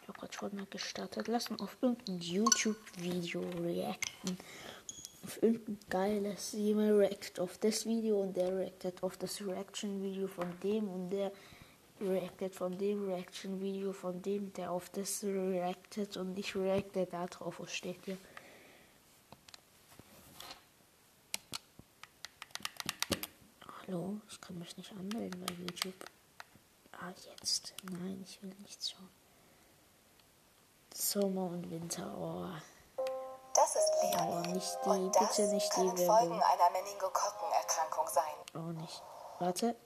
Ich 0.01 0.09
habe 0.09 0.19
gerade 0.19 0.33
Fortnite 0.33 0.71
gestartet. 0.71 1.29
Lass 1.29 1.51
mal 1.51 1.61
auf 1.61 1.77
irgendein 1.81 2.21
YouTube-Video 2.21 3.41
reacten. 3.41 4.39
Auf 5.25 5.43
irgendein 5.43 5.79
geiles. 5.89 6.53
Jemand 6.53 6.93
reactet 6.93 7.41
auf 7.41 7.59
das 7.59 7.85
Video 7.85 8.21
und 8.21 8.37
der 8.37 8.57
reactet 8.57 9.03
auf 9.03 9.17
das 9.17 9.41
Reaction-Video 9.41 10.29
von 10.29 10.59
dem 10.61 10.89
und 10.89 11.11
der 11.11 11.33
reactet 12.01 12.55
von 12.55 12.77
dem 12.77 13.09
Reaction-Video 13.09 13.93
von 13.93 14.21
dem, 14.23 14.53
der 14.53 14.71
auf 14.71 14.91
das 14.91 15.23
reactet 15.25 16.17
und 16.17 16.39
ich 16.39 16.55
reacte 16.55 17.07
da 17.07 17.27
drauf. 17.27 17.61
Was 17.61 17.73
steht 17.75 18.05
hier? 18.05 18.19
Hallo, 23.87 24.21
ich 24.29 24.41
kann 24.41 24.59
mich 24.59 24.77
nicht 24.77 24.91
anmelden 24.93 25.45
bei 25.47 25.53
YouTube. 25.55 25.95
Ah, 26.93 27.13
jetzt. 27.39 27.75
Nein, 27.85 28.23
ich 28.27 28.43
will 28.43 28.53
nichts 28.63 28.91
schauen. 28.91 29.09
Sommer 30.95 31.45
und 31.51 31.71
Winter, 31.71 32.13
oh. 32.19 32.49
Das 33.55 33.77
ist 33.77 33.93
Oh, 34.03 34.17
Leonie. 34.17 34.53
nicht 34.55 34.79
die, 34.85 34.89
Und 34.89 35.15
das 35.17 35.37
bitte 35.37 35.55
nicht 35.55 35.73
die. 35.77 36.05
Folgen 36.07 36.33
einer 36.43 36.71
Meningokokkenerkrankung 36.73 38.09
sein. 38.09 38.35
Auch 38.55 38.73
nicht. 38.81 39.03
Warte. 39.39 39.77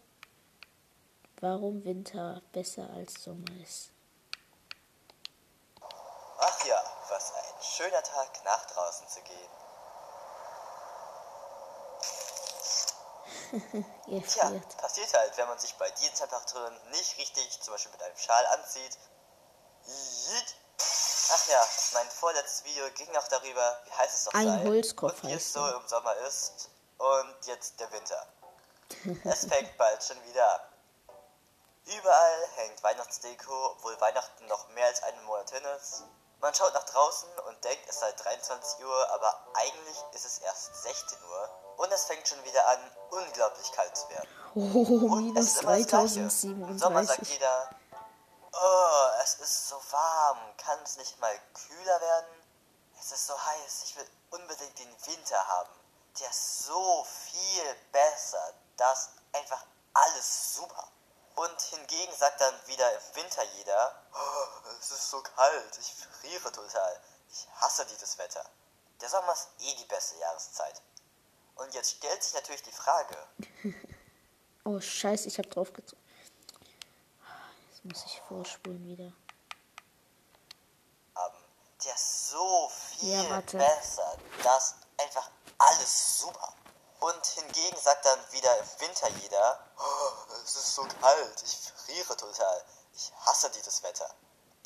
Warum 1.40 1.84
Winter 1.84 2.42
besser 2.52 2.88
als 2.94 3.14
Sommer 3.22 3.50
ist. 3.62 3.90
Ach 6.38 6.64
ja, 6.66 6.82
was 7.08 7.32
ein 7.32 7.62
schöner 7.62 8.02
Tag, 8.02 8.44
nach 8.44 8.66
draußen 8.66 9.08
zu 9.08 9.20
gehen. 9.22 9.50
Tja, 14.28 14.52
passiert 14.76 15.12
halt, 15.14 15.36
wenn 15.36 15.48
man 15.48 15.58
sich 15.58 15.74
bei 15.76 15.90
diesen 15.90 16.14
Temperaturen 16.14 16.78
nicht 16.90 17.18
richtig, 17.18 17.60
zum 17.60 17.72
Beispiel 17.74 17.92
mit 17.92 18.02
einem 18.02 18.16
Schal 18.16 18.46
anzieht. 18.46 18.98
Ach 21.32 21.46
ja, 21.48 21.66
mein 21.94 22.10
vorletztes 22.10 22.64
Video 22.64 22.84
ging 22.92 23.16
auch 23.16 23.28
darüber, 23.28 23.80
wie 23.84 23.92
heiß 23.92 24.14
es 24.14 24.24
doch 24.24 24.34
Ein 24.34 24.46
sei 24.46 24.64
Holzkopf 24.64 25.22
und 25.22 25.30
wie 25.30 25.34
es 25.34 25.52
so 25.52 25.66
im 25.66 25.88
Sommer 25.88 26.14
ist. 26.26 26.68
Und 26.98 27.46
jetzt 27.46 27.80
der 27.80 27.90
Winter. 27.92 28.26
Es 29.24 29.46
fängt 29.46 29.76
bald 29.78 30.02
schon 30.02 30.22
wieder 30.26 30.54
an. 30.54 30.69
Überall 31.98 32.48
hängt 32.56 32.82
Weihnachtsdeko, 32.82 33.72
obwohl 33.72 34.00
Weihnachten 34.00 34.46
noch 34.46 34.68
mehr 34.68 34.86
als 34.86 35.02
einen 35.02 35.24
Monat 35.24 35.50
hin 35.50 35.64
ist. 35.76 36.04
Man 36.40 36.54
schaut 36.54 36.72
nach 36.72 36.84
draußen 36.84 37.28
und 37.48 37.64
denkt, 37.64 37.84
es 37.88 38.00
sei 38.00 38.12
23 38.12 38.84
Uhr, 38.84 39.10
aber 39.10 39.44
eigentlich 39.54 39.96
ist 40.12 40.24
es 40.24 40.38
erst 40.38 40.74
16 40.82 41.18
Uhr. 41.24 41.74
Und 41.76 41.92
es 41.92 42.04
fängt 42.04 42.26
schon 42.28 42.42
wieder 42.44 42.66
an, 42.68 42.78
unglaublich 43.10 43.72
kalt 43.72 43.96
zu 43.96 44.08
werden. 44.08 44.28
Oh, 44.54 45.14
Und 45.14 45.24
minus 45.26 45.46
es 45.46 45.54
ist 45.54 45.62
immer 45.62 45.76
das 45.76 45.86
Gleiche. 45.86 46.20
Im 46.20 46.78
Sommer 46.78 47.04
sagt 47.04 47.20
3037. 47.20 47.28
jeder, 47.30 47.70
oh, 48.52 49.22
es 49.22 49.34
ist 49.34 49.68
so 49.68 49.80
warm, 49.90 50.38
kann 50.56 50.78
es 50.84 50.96
nicht 50.96 51.18
mal 51.20 51.34
kühler 51.54 52.00
werden? 52.00 52.42
Es 52.98 53.12
ist 53.12 53.26
so 53.26 53.34
heiß, 53.34 53.82
ich 53.84 53.96
will 53.96 54.06
unbedingt 54.30 54.78
den 54.78 55.06
Winter 55.06 55.48
haben. 55.48 55.70
Der 56.20 56.30
ist 56.30 56.66
so 56.66 57.04
viel 57.04 57.74
besser, 57.92 58.54
das 58.76 58.98
ist 59.06 59.10
einfach 59.32 59.64
alles 59.92 60.54
super. 60.54 60.88
Und 61.40 61.60
hingegen 61.62 62.12
sagt 62.18 62.38
dann 62.40 62.54
wieder 62.66 62.92
im 62.92 63.14
Winter 63.16 63.42
jeder, 63.56 64.02
oh, 64.12 64.68
es 64.78 64.90
ist 64.90 65.08
so 65.10 65.22
kalt, 65.22 65.78
ich 65.78 65.94
friere 66.20 66.52
total. 66.52 67.00
Ich 67.30 67.48
hasse 67.54 67.86
dieses 67.86 68.18
Wetter. 68.18 68.44
Der 69.00 69.08
Sommer 69.08 69.32
ist 69.32 69.48
eh 69.60 69.74
die 69.76 69.86
beste 69.86 70.18
Jahreszeit. 70.18 70.82
Und 71.54 71.72
jetzt 71.72 71.92
stellt 71.92 72.22
sich 72.22 72.34
natürlich 72.34 72.62
die 72.62 72.72
Frage, 72.72 73.16
Oh, 74.64 74.78
scheiße, 74.78 75.28
ich 75.28 75.38
hab 75.38 75.50
drauf 75.50 75.72
gedrückt. 75.72 75.96
Jetzt 77.70 77.84
muss 77.86 78.04
ich 78.04 78.20
vorspulen 78.28 78.86
wieder. 78.86 79.10
haben. 81.14 81.38
Der 81.82 81.94
ist 81.94 82.28
so 82.30 82.68
viel 82.68 83.24
Ja, 83.24 83.40
besser. 83.40 84.18
Das 84.42 84.72
ist 84.72 84.76
einfach 84.98 85.30
alles 85.56 86.18
super. 86.20 86.52
Und 87.00 87.26
hingegen 87.26 87.80
sagt 87.80 88.04
dann 88.04 88.32
wieder 88.32 88.58
im 88.58 88.80
Winter 88.80 89.08
jeder, 89.08 89.58
oh, 89.78 90.32
es 90.44 90.54
ist 90.54 90.74
so 90.74 90.86
kalt, 91.00 91.42
ich 91.42 91.72
friere 91.84 92.16
total. 92.16 92.64
Ich 92.92 93.12
hasse 93.24 93.50
dieses 93.50 93.82
Wetter. 93.82 94.14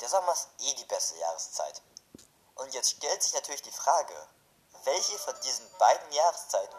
Der 0.01 0.09
Sommer 0.09 0.33
ist 0.33 0.49
eh 0.59 0.73
die 0.73 0.85
beste 0.85 1.15
Jahreszeit. 1.17 1.81
Und 2.55 2.73
jetzt 2.73 2.91
stellt 2.91 3.23
sich 3.23 3.33
natürlich 3.33 3.61
die 3.61 3.71
Frage, 3.71 4.27
welche 4.83 5.17
von 5.19 5.39
diesen 5.41 5.69
beiden 5.77 6.11
Jahreszeiten 6.11 6.77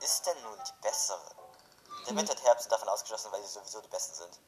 ist 0.00 0.26
denn 0.26 0.42
nun 0.42 0.58
die 0.64 0.82
bessere? 0.82 1.34
Der 2.06 2.16
Winter 2.16 2.32
und 2.32 2.42
Herbst 2.42 2.64
sind 2.64 2.72
davon 2.72 2.88
ausgeschlossen, 2.88 3.30
weil 3.32 3.42
sie 3.42 3.52
sowieso 3.52 3.80
die 3.80 3.88
besten 3.88 4.14
sind. 4.14 4.40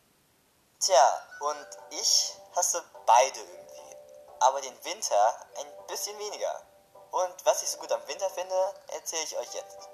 Tja, 0.81 1.29
und 1.41 1.67
ich 1.91 2.35
hasse 2.55 2.85
beide 3.07 3.41
irgendwie. 3.41 3.97
Aber 4.41 4.61
den 4.61 4.85
Winter 4.85 5.47
ein 5.57 5.87
bisschen 5.87 6.19
weniger. 6.19 6.63
Und 7.11 7.45
was 7.45 7.63
ich 7.63 7.71
so 7.71 7.79
gut 7.79 7.93
am 7.93 8.07
Winter 8.07 8.29
finde, 8.31 8.75
erzähle 8.89 9.23
ich 9.23 9.39
euch 9.39 9.55
jetzt. 9.55 9.89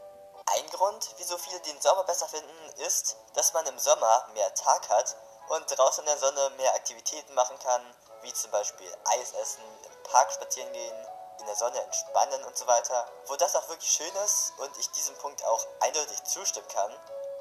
Ein 0.46 0.68
Grund, 0.70 1.14
wieso 1.18 1.38
viele 1.38 1.60
den 1.60 1.80
Sommer 1.80 2.04
besser 2.04 2.26
finden, 2.26 2.68
ist, 2.86 3.16
dass 3.34 3.52
man 3.52 3.64
im 3.66 3.78
Sommer 3.78 4.26
mehr 4.34 4.52
Tag 4.54 4.88
hat 4.88 5.16
und 5.48 5.78
draußen 5.78 6.02
in 6.02 6.06
der 6.06 6.18
Sonne 6.18 6.50
mehr 6.56 6.74
Aktivitäten 6.74 7.34
machen 7.34 7.58
kann, 7.60 7.82
wie 8.22 8.32
zum 8.32 8.50
Beispiel 8.50 8.92
Eis 9.04 9.32
essen, 9.32 9.62
im 9.84 10.02
Park 10.10 10.32
spazieren 10.32 10.72
gehen, 10.72 11.06
in 11.38 11.46
der 11.46 11.54
Sonne 11.54 11.80
entspannen 11.80 12.44
und 12.44 12.56
so 12.56 12.66
weiter. 12.66 13.06
Wo 13.26 13.36
das 13.36 13.54
auch 13.54 13.68
wirklich 13.68 13.90
schön 13.90 14.14
ist 14.24 14.52
und 14.58 14.76
ich 14.78 14.90
diesem 14.92 15.16
Punkt 15.18 15.44
auch 15.44 15.66
eindeutig 15.80 16.22
zustimmen 16.24 16.68
kann, 16.68 16.92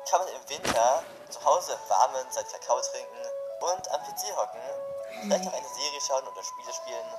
kann 0.10 0.22
man 0.22 0.30
im 0.30 0.50
Winter 0.50 1.04
zu 1.30 1.44
Hause 1.44 1.78
Warmen 1.88 2.32
sein 2.32 2.48
Kakao 2.48 2.82
trinken 2.82 3.26
und 3.62 3.92
am 3.92 4.02
PC 4.02 4.36
hocken, 4.36 4.62
vielleicht 5.22 5.48
auch 5.48 5.54
eine 5.54 5.70
Serie 5.70 6.02
schauen 6.02 6.28
oder 6.28 6.44
Spiele 6.44 6.74
spielen, 6.74 7.16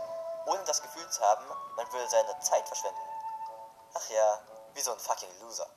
ohne 0.47 0.64
das 0.64 0.83
Gefühl 0.83 1.09
zu 1.11 1.21
haben, 1.23 1.45
man 1.77 1.92
würde 1.92 2.09
seine 2.09 2.38
Zeit 2.40 2.66
verschwenden. 2.66 2.99
Ach 3.95 4.09
ja, 4.11 4.40
wie 4.75 4.81
so 4.81 4.93
ein 4.93 4.99
fucking 4.99 5.41
Loser. 5.41 5.69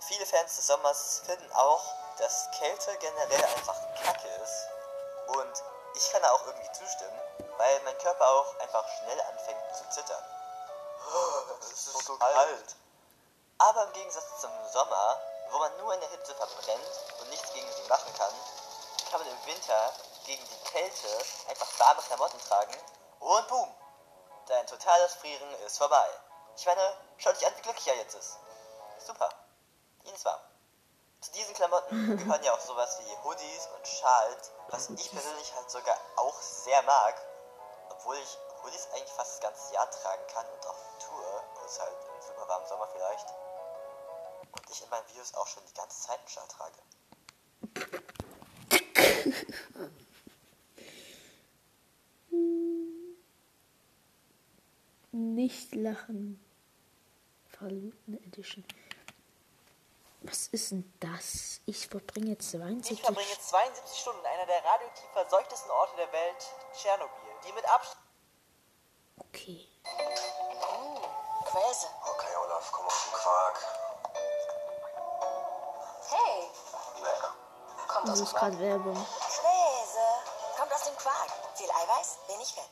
Viele 0.00 0.26
Fans 0.26 0.56
des 0.56 0.66
Sommers 0.66 1.22
finden 1.24 1.50
auch, 1.52 1.84
dass 2.18 2.50
Kälte 2.58 2.96
generell 2.98 3.44
einfach 3.44 3.76
kacke 4.02 4.28
ist. 4.42 4.68
Und 5.28 5.62
ich 5.94 6.10
kann 6.10 6.22
da 6.22 6.30
auch 6.32 6.46
irgendwie 6.46 6.72
zustimmen, 6.72 7.20
weil 7.56 7.80
mein 7.84 7.96
Körper 7.98 8.28
auch 8.28 8.58
einfach 8.60 8.86
schnell 8.98 9.20
anfängt 9.22 9.76
zu 9.76 9.88
zittern. 9.90 10.24
Es 11.60 11.86
ist 11.86 12.06
so 12.06 12.16
kalt. 12.18 12.76
Aber 13.58 13.84
im 13.84 13.92
Gegensatz 13.94 14.40
zum 14.40 14.50
Sommer, 14.72 15.20
wo 15.50 15.58
man 15.58 15.76
nur 15.78 15.94
in 15.94 16.00
der 16.00 16.10
Hitze 16.10 16.34
verbrennt 16.34 16.90
und 17.20 17.30
nichts 17.30 17.52
gegen 17.52 17.70
sie 17.72 17.88
machen 17.88 18.12
kann, 18.14 18.34
kann 19.10 19.20
man 19.20 19.28
im 19.28 19.46
Winter 19.46 19.92
gegen 20.24 20.44
die 20.44 20.70
Kälte 20.70 21.08
einfach 21.48 21.68
warme 21.78 22.02
Klamotten 22.02 22.40
tragen 22.40 22.76
und 23.20 23.48
boom, 23.48 23.74
dein 24.46 24.66
totales 24.66 25.14
Frieren 25.14 25.50
ist 25.64 25.78
vorbei. 25.78 26.08
Ich 26.56 26.64
meine, 26.64 26.80
schau 27.18 27.32
dich 27.32 27.46
an, 27.46 27.52
wie 27.56 27.62
glücklich 27.62 27.86
er 27.88 27.96
jetzt 27.96 28.14
ist. 28.14 28.38
Super. 28.98 29.28
Ihnen 30.04 30.16
zwar. 30.16 30.40
Zu 31.20 31.30
diesen 31.32 31.54
Klamotten 31.54 32.16
gehören 32.18 32.42
ja 32.42 32.54
auch 32.54 32.60
sowas 32.60 32.98
wie 33.00 33.16
Hoodies 33.24 33.68
und 33.76 33.86
Schals, 33.86 34.52
was 34.68 34.88
ich 34.90 35.10
persönlich 35.10 35.54
halt 35.54 35.70
sogar 35.70 35.98
auch 36.16 36.40
sehr 36.40 36.82
mag. 36.82 37.14
Obwohl 37.90 38.16
ich 38.16 38.38
Hoodies 38.62 38.88
eigentlich 38.92 39.12
fast 39.12 39.34
das 39.34 39.40
ganze 39.40 39.74
Jahr 39.74 39.90
tragen 39.90 40.26
kann 40.28 40.46
und 40.48 40.66
auf 40.66 40.76
Tour, 40.98 41.44
außer 41.62 41.82
halt 41.82 41.96
im 42.14 42.22
super 42.22 42.48
warmen 42.48 42.66
Sommer 42.66 42.88
vielleicht. 42.88 43.28
Und 44.52 44.70
ich 44.70 44.82
in 44.82 44.88
meinen 44.88 45.06
Videos 45.08 45.34
auch 45.34 45.46
schon 45.46 45.64
die 45.66 45.74
ganze 45.74 46.00
Zeit 46.00 46.18
einen 46.18 46.28
Schal 46.28 46.48
trage. 46.48 46.78
Nicht 55.12 55.74
lachen. 55.74 56.45
Verluten 57.58 58.14
Edition. 58.26 58.64
Was 60.22 60.48
ist 60.48 60.72
denn 60.72 60.92
das? 61.00 61.60
Ich 61.66 61.86
verbringe 61.88 62.36
72 62.36 62.98
Ich 62.98 63.04
verbringe 63.04 63.38
72 63.38 63.98
Stunden 64.00 64.20
in 64.20 64.26
einer 64.26 64.46
der 64.46 64.64
radioaktiv 64.64 65.04
verseuchtesten 65.12 65.70
Orte 65.70 65.96
der 65.96 66.12
Welt, 66.12 66.46
Tschernobyl, 66.74 67.10
die 67.46 67.52
mit 67.52 67.64
Abstand 67.68 68.00
Okay. 69.18 69.66
Quäse. 71.44 71.86
Okay, 72.04 72.36
Olaf, 72.44 72.70
komm 72.72 72.86
auf 72.86 73.04
den 73.04 73.12
Quark. 73.14 73.58
Hey, 76.10 76.50
Kommt 77.88 78.08
Das 78.08 78.20
aus 78.20 78.28
dem 78.30 78.36
Quark. 78.38 78.52
gerade 78.52 78.58
Werbung. 78.60 78.94
Quäse. 78.94 80.58
Kommt 80.58 80.72
aus 80.72 80.84
dem 80.84 80.96
Quark. 80.96 81.30
Viel 81.54 81.70
Eiweiß, 81.70 82.18
wenig 82.28 82.52
Fett. 82.52 82.70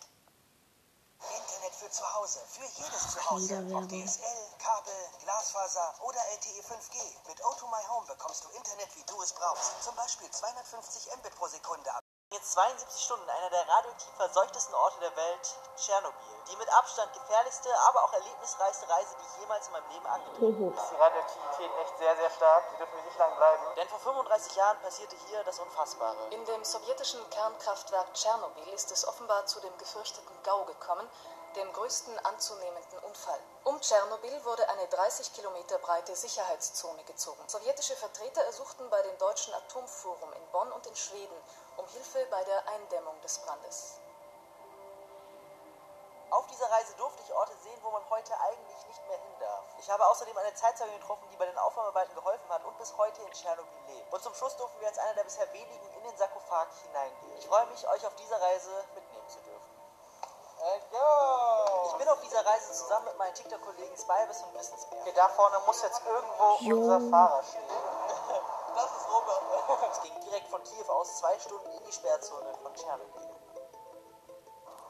Internet 1.65 1.81
für 1.81 1.91
zu 1.91 2.15
Hause, 2.15 2.41
für 2.47 2.83
jedes 2.83 3.13
Zuhause. 3.13 3.65
Ob. 3.73 3.89
DSL, 3.89 4.53
Kabel, 4.59 5.09
Glasfaser 5.23 5.95
oder 6.03 6.21
LTE 6.35 6.61
5G. 6.61 6.97
Mit 7.29 7.41
O2 7.41 7.67
My 7.71 7.89
Home 7.89 8.07
bekommst 8.07 8.45
du 8.45 8.51
Internet, 8.51 8.89
wie 8.97 9.05
du 9.05 9.23
es 9.23 9.33
brauchst. 9.33 9.83
Zum 9.83 9.95
Beispiel 9.97 10.31
250 10.31 11.17
Mbit 11.17 11.35
pro 11.37 11.49
Sekunde 11.49 11.91
ab. 11.91 12.04
Jetzt 12.35 12.53
72 12.53 13.05
Stunden 13.05 13.23
in 13.25 13.31
einer 13.31 13.51
der 13.51 13.69
radioaktiv 13.69 14.13
verseuchtesten 14.17 14.75
Orte 14.75 14.99
der 15.01 15.17
Welt, 15.17 15.57
Tschernobyl, 15.77 16.37
die 16.51 16.57
mit 16.57 16.69
Abstand 16.75 17.13
gefährlichste, 17.13 17.69
aber 17.89 18.05
auch 18.05 18.13
erlebnisreichste 18.13 18.89
Reise, 18.89 19.15
die 19.19 19.25
ich 19.25 19.41
jemals 19.41 19.67
in 19.67 19.73
meinem 19.73 19.91
Leben 19.91 20.07
angetreten 20.07 20.67
habe. 20.67 20.83
Ist 20.83 20.91
die 20.91 20.97
Radioaktivität 20.97 21.71
echt 21.81 21.99
sehr, 21.99 22.17
sehr 22.17 22.31
stark. 22.31 22.65
Sie 22.71 22.77
dürfen 22.77 22.95
hier 22.95 23.05
nicht 23.05 23.19
lang 23.19 23.37
bleiben. 23.37 23.63
Denn 23.77 23.89
vor 23.89 24.01
35 24.01 24.57
Jahren 24.57 24.79
passierte 24.81 25.17
hier 25.29 25.45
das 25.45 25.59
Unfassbare. 25.61 26.29
In 26.31 26.45
dem 26.45 26.65
sowjetischen 26.65 27.29
Kernkraftwerk 27.31 28.13
Tschernobyl 28.15 28.69
ist 28.75 28.91
es 28.91 29.07
offenbar 29.07 29.47
zu 29.47 29.61
dem 29.61 29.77
gefürchteten 29.79 30.43
GAU 30.43 30.65
gekommen, 30.65 31.09
dem 31.55 31.73
größten 31.73 32.19
anzunehmenden 32.27 32.99
Unfall. 33.01 33.39
Um 33.63 33.81
Tschernobyl 33.81 34.45
wurde 34.45 34.69
eine 34.69 34.89
30 34.89 35.33
Kilometer 35.35 35.79
breite 35.79 36.17
Sicherheitszone 36.17 37.05
gezogen. 37.05 37.43
Sowjetische 37.47 37.95
Vertreter 37.95 38.43
ersuchten 38.43 38.91
bei 38.91 39.01
dem 39.03 39.17
Deutschen 39.19 39.55
Atomforum 39.55 40.33
in 40.33 40.47
Bonn 40.51 40.73
und 40.73 40.87
in 40.87 40.97
Schweden 40.97 41.37
um 41.77 41.87
Hilfe 41.89 42.27
bei 42.31 42.45
der 42.45 42.69
Eindämmung 42.69 43.21
des 43.23 43.39
Brandes. 43.39 44.01
Auf 46.31 46.47
dieser 46.49 46.71
Reise 46.71 46.95
durfte 46.95 47.23
ich 47.23 47.33
Orte 47.33 47.53
sehen, 47.63 47.79
wo 47.83 47.91
man 47.91 48.03
heute 48.11 48.33
eigentlich 48.41 48.87
nicht 48.89 49.07
mehr 49.07 49.19
hin 49.19 49.37
darf. 49.39 49.65
Ich 49.79 49.89
habe 49.89 50.05
außerdem 50.07 50.37
eine 50.37 50.53
Zeitzeugin 50.55 50.99
getroffen, 50.99 51.29
die 51.31 51.37
bei 51.37 51.47
den 51.47 51.59
Aufräumarbeiten 51.59 52.15
geholfen 52.15 52.49
hat 52.49 52.65
und 52.65 52.77
bis 52.79 52.97
heute 52.97 53.23
in 53.23 53.31
Tschernobyl 53.31 53.71
lebt. 53.89 54.13
Und 54.13 54.23
zum 54.23 54.35
Schluss 54.35 54.57
durften 54.57 54.81
wir 54.81 54.89
als 54.89 54.99
einer 54.99 55.15
der 55.15 55.25
bisher 55.25 55.53
wenigen 55.53 55.91
in 55.97 56.03
den 56.03 56.17
Sarkophag 56.17 56.67
hineingehen. 56.83 57.39
Ich 57.39 57.47
freue 57.47 57.67
mich, 57.67 57.87
euch 57.89 58.05
auf 58.07 58.15
dieser 58.17 58.41
Reise 58.41 58.71
mitnehmen 58.95 59.29
zu 59.29 59.39
dürfen. 59.41 59.75
Ich 61.87 61.95
bin 61.99 62.09
auf 62.09 62.21
dieser 62.21 62.45
Reise 62.47 62.73
zusammen 62.73 63.05
mit 63.05 63.19
meinen 63.19 63.35
TikTok-Kollegen 63.35 63.97
Spybus 63.97 64.43
und 64.43 64.55
Wissensbär. 64.55 65.05
Hier 65.05 65.13
da 65.13 65.29
vorne 65.29 65.59
muss 65.67 65.83
jetzt 65.83 66.01
irgendwo 66.07 66.57
Jo. 66.61 66.77
unser 66.79 67.11
Fahrer 67.11 67.43
stehen. 67.43 67.69
Das 68.75 68.91
ist 68.97 69.09
Robert. 69.09 69.43
Es 69.93 70.01
ging 70.03 70.21
direkt 70.35 70.51
von 70.51 70.65
Kiew 70.65 70.91
aus 70.91 71.19
zwei 71.19 71.39
Stunden 71.39 71.71
in 71.71 71.85
die 71.85 71.93
Sperrzone 71.93 72.53
von 72.61 72.75
Tschernobyl. 72.75 73.31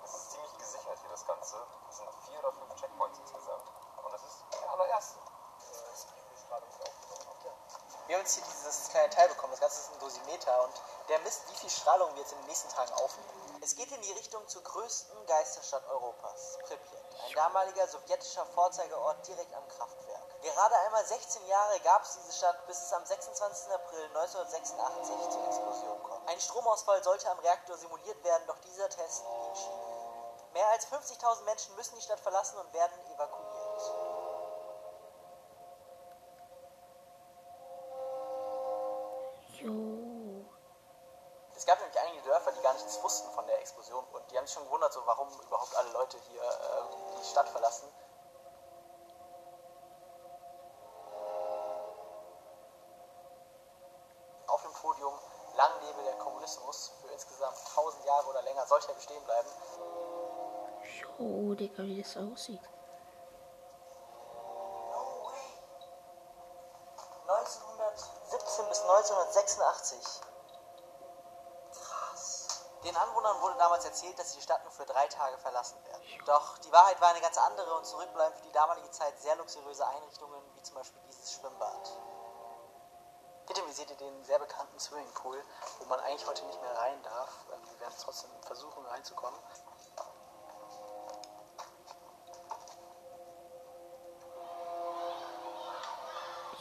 Es 0.02 0.14
ist 0.14 0.30
ziemlich 0.30 0.57
gesichert 0.57 0.98
hier 0.98 1.11
das 1.11 1.26
Ganze. 1.26 1.57
Es 1.90 1.96
sind 1.98 2.09
vier 2.26 2.38
oder 2.38 2.52
fünf 2.52 2.74
Checkpoints 2.80 3.18
insgesamt. 3.18 3.68
Und 4.02 4.12
das 4.14 4.22
ist 4.22 4.44
der 4.52 4.72
allererste. 4.72 5.18
Wir 8.07 8.16
haben 8.16 8.22
jetzt 8.22 8.35
hier 8.35 8.44
dieses 8.44 8.88
kleine 8.88 9.11
Teil 9.11 9.28
bekommen. 9.28 9.50
Das 9.50 9.61
Ganze 9.61 9.80
ist 9.80 9.92
ein 9.92 9.98
Dosimeter 9.98 10.64
und 10.64 10.83
der 11.11 11.18
misst, 11.18 11.46
wie 11.50 11.57
viel 11.57 11.68
Strahlung 11.68 12.09
wir 12.14 12.22
jetzt 12.22 12.33
in 12.33 12.38
den 12.38 12.46
nächsten 12.46 12.70
Tagen 12.70 12.94
aufnehmen. 12.94 13.43
Es 13.64 13.74
geht 13.77 13.90
in 13.90 14.03
die 14.03 14.12
Richtung 14.12 14.46
zur 14.46 14.62
größten 14.62 15.24
Geisterstadt 15.24 15.88
Europas, 15.88 16.59
Pripyat. 16.64 17.03
Ein 17.24 17.33
damaliger 17.33 17.88
sowjetischer 17.88 18.44
Vorzeigeort 18.44 19.27
direkt 19.27 19.55
am 19.55 19.66
Kraftwerk. 19.68 20.42
Gerade 20.42 20.77
einmal 20.85 21.03
16 21.07 21.46
Jahre 21.46 21.81
gab 21.81 22.03
es 22.03 22.12
diese 22.12 22.37
Stadt, 22.37 22.66
bis 22.66 22.83
es 22.83 22.92
am 22.92 23.07
26. 23.07 23.72
April 23.72 24.05
1986 24.05 25.31
zur 25.31 25.46
Explosion 25.46 26.03
kommt. 26.03 26.29
Ein 26.29 26.38
Stromausfall 26.40 27.03
sollte 27.03 27.31
am 27.31 27.38
Reaktor 27.38 27.79
simuliert 27.79 28.22
werden, 28.22 28.46
doch 28.46 28.59
dieser 28.59 28.90
Test 28.90 29.24
ging 29.24 29.55
schief. 29.55 30.53
Mehr 30.53 30.68
als 30.68 30.87
50.000 30.87 31.44
Menschen 31.44 31.74
müssen 31.77 31.94
die 31.94 32.03
Stadt 32.03 32.20
verlassen 32.20 32.59
und 32.59 32.70
werden 32.74 33.00
evakuiert. 33.14 33.81
Jo. 39.55 40.13
Es 41.64 41.68
gab 41.68 41.81
nämlich 41.81 41.98
einige 41.98 42.20
Dörfer, 42.24 42.53
die 42.53 42.61
gar 42.61 42.74
nichts 42.74 43.03
wussten 43.03 43.31
von 43.31 43.46
der 43.46 43.59
Explosion 43.59 44.05
und 44.12 44.31
die 44.31 44.37
haben 44.37 44.46
sich 44.46 44.53
schon 44.53 44.66
gewundert, 44.66 44.92
so 44.92 45.00
warum 45.07 45.31
überhaupt 45.40 45.74
alle 45.77 45.90
Leute 45.92 46.18
hier 46.29 46.42
äh, 46.42 47.18
die 47.18 47.24
Stadt 47.24 47.48
verlassen. 47.48 47.88
Auf 54.46 54.61
dem 54.61 54.72
Podium 54.74 55.14
Lang 55.57 55.70
lebe 55.87 56.03
der 56.03 56.18
Kommunismus 56.18 56.92
für 57.00 57.11
insgesamt 57.11 57.57
1000 57.57 58.05
Jahre 58.05 58.29
oder 58.29 58.42
länger 58.42 58.66
sollte 58.66 58.88
er 58.88 58.96
bestehen 58.96 59.24
bleiben. 59.24 59.48
Jo, 61.00 61.55
Digga, 61.55 61.83
wie 61.83 62.03
das 62.03 62.14
aussieht. 62.18 62.73
Wurde 73.44 73.59
damals 73.59 73.85
erzählt, 73.85 74.18
dass 74.18 74.30
sie 74.33 74.38
die 74.38 74.42
Stadt 74.42 74.62
nur 74.64 74.72
für 74.72 74.87
drei 74.87 75.07
Tage 75.07 75.37
verlassen 75.38 75.76
werden. 75.85 76.02
Doch 76.24 76.59
die 76.59 76.72
Wahrheit 76.72 77.00
war 77.00 77.11
eine 77.11 77.20
ganz 77.20 77.37
andere 77.37 77.76
und 77.76 77.85
zurückbleiben 77.85 78.37
für 78.38 78.46
die 78.46 78.52
damalige 78.52 78.90
Zeit 78.90 79.20
sehr 79.20 79.37
luxuriöse 79.37 79.87
Einrichtungen, 79.87 80.40
wie 80.54 80.62
zum 80.62 80.76
Beispiel 80.76 81.00
dieses 81.09 81.35
Schwimmbad. 81.35 81.90
Mir 83.66 83.72
seht 83.72 83.90
ihr 83.90 83.96
den 83.96 84.24
sehr 84.24 84.38
bekannten 84.38 84.78
Swimmingpool, 84.78 85.42
wo 85.80 85.85
man 85.87 85.98
eigentlich 86.00 86.26
heute 86.28 86.44
nicht 86.46 86.61
mehr 86.62 86.78
rein 86.78 87.02
darf. 87.02 87.28
Wir 87.70 87.80
werden 87.80 87.94
trotzdem 88.00 88.30
versuchen 88.42 88.87
reinzukommen. 88.87 89.40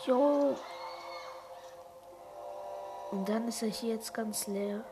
Jo. 0.05 0.57
Und 3.11 3.29
dann 3.29 3.47
ist 3.47 3.61
er 3.61 3.69
hier 3.69 3.95
jetzt 3.95 4.13
ganz 4.13 4.47
leer. 4.47 4.83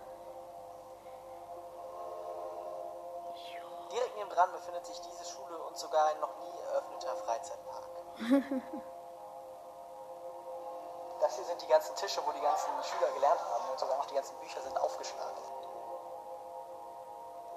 Das 11.20 11.36
hier 11.36 11.44
sind 11.46 11.62
die 11.62 11.68
ganzen 11.68 11.96
Tische, 11.96 12.22
wo 12.26 12.32
die 12.32 12.40
ganzen 12.40 12.70
Schüler 12.84 13.12
gelernt 13.12 13.42
haben 13.42 13.70
und 13.70 13.80
sogar 13.80 13.98
noch 13.98 14.06
die 14.06 14.16
ganzen 14.16 14.38
Bücher 14.38 14.62
sind 14.62 14.80
aufgeschlagen. 14.80 15.38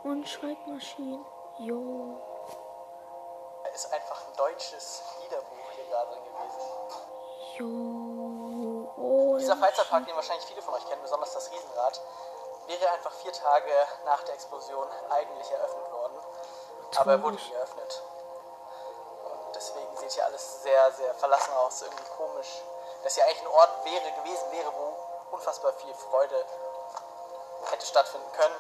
Und 0.03 0.29
Schreibmaschinen. 0.29 1.25
Jo. 1.59 2.21
Da 3.63 3.71
ist 3.71 3.93
einfach 3.93 4.27
ein 4.27 4.37
deutsches 4.37 5.03
Liederbuch 5.23 5.71
hier 5.77 5.87
gerade 5.87 6.11
drin 6.11 6.25
gewesen. 6.25 6.69
Jo. 7.57 8.93
Oh, 8.97 9.37
Dieser. 9.39 9.57
Freizeitpark, 9.57 10.07
den 10.07 10.17
wahrscheinlich 10.17 10.45
viele 10.47 10.61
von 10.61 10.75
euch 10.75 10.87
kennen, 10.89 11.03
besonders 11.03 11.33
das 11.33 11.51
Riesenrad, 11.53 12.01
wäre 12.67 12.91
einfach 12.91 13.13
vier 13.13 13.33
Tage 13.33 13.71
nach 14.05 14.23
der 14.25 14.35
Explosion 14.35 14.89
eigentlich 15.11 15.51
eröffnet 15.51 15.93
worden. 15.93 16.19
Aber 16.97 17.13
er 17.13 17.23
wurde 17.23 17.37
nie 17.37 17.53
eröffnet. 17.53 18.03
Hier 20.15 20.25
alles 20.25 20.63
sehr, 20.63 20.93
sehr 20.93 21.15
verlassen 21.15 21.53
aus. 21.55 21.83
Irgendwie 21.83 22.05
komisch. 22.17 22.63
Dass 23.03 23.15
hier 23.15 23.25
eigentlich 23.25 23.41
ein 23.43 23.49
Ort 23.49 23.85
wäre, 23.85 24.23
gewesen 24.23 24.53
wäre, 24.53 24.73
wo 24.73 25.35
unfassbar 25.35 25.73
viel 25.75 25.93
Freude 25.95 26.45
hätte 27.71 27.87
stattfinden 27.87 28.31
können. 28.33 28.55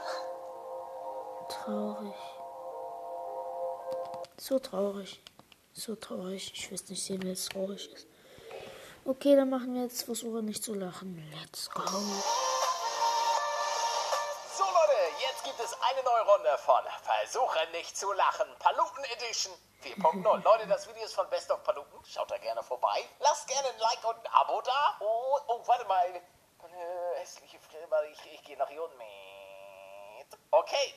Traurig. 1.48 2.14
So 4.38 4.58
traurig. 4.58 5.22
So 5.72 5.94
traurig. 5.96 6.52
Ich 6.54 6.72
weiß 6.72 6.88
nicht 6.88 7.04
sehen, 7.04 7.20
wer 7.22 7.32
es 7.32 7.46
traurig 7.46 7.92
ist. 7.92 8.06
Okay, 9.04 9.36
dann 9.36 9.50
machen 9.50 9.74
wir 9.74 9.82
jetzt 9.82 10.04
Versuche 10.04 10.42
nicht 10.42 10.64
zu 10.64 10.74
lachen. 10.74 11.22
Let's 11.40 11.70
go. 11.70 11.82
Jetzt 15.20 15.44
gibt 15.44 15.60
es 15.60 15.76
eine 15.80 16.02
neue 16.02 16.22
Runde 16.22 16.58
von 16.58 16.82
Versuche 17.02 17.66
nicht 17.72 17.96
zu 17.96 18.12
lachen. 18.12 18.46
Paluten 18.58 19.04
Edition 19.04 19.52
4.0. 19.82 20.42
Leute, 20.42 20.66
das 20.66 20.88
Video 20.88 21.04
ist 21.04 21.14
von 21.14 21.28
Best 21.30 21.50
of 21.50 21.62
Paluten. 21.62 22.04
Schaut 22.04 22.30
da 22.30 22.38
gerne 22.38 22.62
vorbei. 22.62 23.04
Lasst 23.20 23.46
gerne 23.46 23.68
ein 23.68 23.78
Like 23.78 24.04
und 24.04 24.16
ein 24.16 24.32
Abo 24.32 24.60
da. 24.62 24.96
Oh, 25.00 25.38
oh 25.48 25.62
warte 25.66 25.84
mal. 25.84 26.06
Äh, 26.06 27.20
hässliche 27.20 27.60
Filme, 27.60 28.06
ich, 28.10 28.32
ich 28.32 28.42
gehe 28.42 28.56
nach 28.56 28.68
hier 28.68 28.82
unten. 28.82 29.02
Okay. 30.50 30.94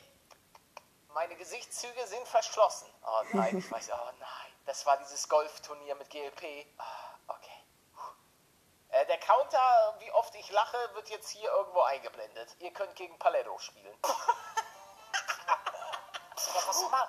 Meine 1.14 1.36
Gesichtszüge 1.36 2.08
sind 2.08 2.28
verschlossen. 2.28 2.88
Oh 3.06 3.24
nein, 3.34 3.58
ich 3.58 3.72
weiß, 3.72 3.90
oh 3.92 4.12
nein. 4.20 4.52
Das 4.66 4.86
war 4.86 4.98
dieses 4.98 5.28
Golfturnier 5.30 5.96
mit 5.96 6.10
GLP. 6.10 6.66
Ah, 6.78 6.84
okay. 6.84 7.07
Äh, 8.98 9.06
der 9.06 9.20
Counter, 9.20 9.96
wie 10.00 10.12
oft 10.14 10.34
ich 10.34 10.50
lache, 10.50 10.78
wird 10.96 11.08
jetzt 11.10 11.30
hier 11.30 11.52
irgendwo 11.52 11.82
eingeblendet. 11.82 12.56
Ihr 12.60 12.74
könnt 12.74 12.96
gegen 12.96 13.20
Paletto 13.20 13.56
spielen. 13.60 13.96
was, 16.34 16.66
was, 16.66 17.08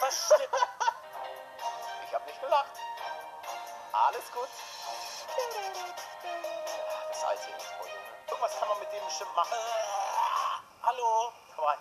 was 0.00 0.24
stimmt? 0.24 0.48
Ich 2.04 2.14
habe 2.14 2.24
nicht 2.24 2.40
gelacht. 2.40 2.72
Alles 3.92 4.32
gut. 4.32 4.48
Das 7.08 7.24
alte 7.24 7.50
Intro, 7.50 7.86
Junge. 7.86 8.00
Irgendwas 8.26 8.58
kann 8.58 8.68
man 8.68 8.78
mit 8.80 8.92
dem 8.92 9.04
bestimmt 9.04 9.36
machen. 9.36 9.56
Hallo. 10.82 11.32
Komm 11.54 11.64
rein. 11.64 11.78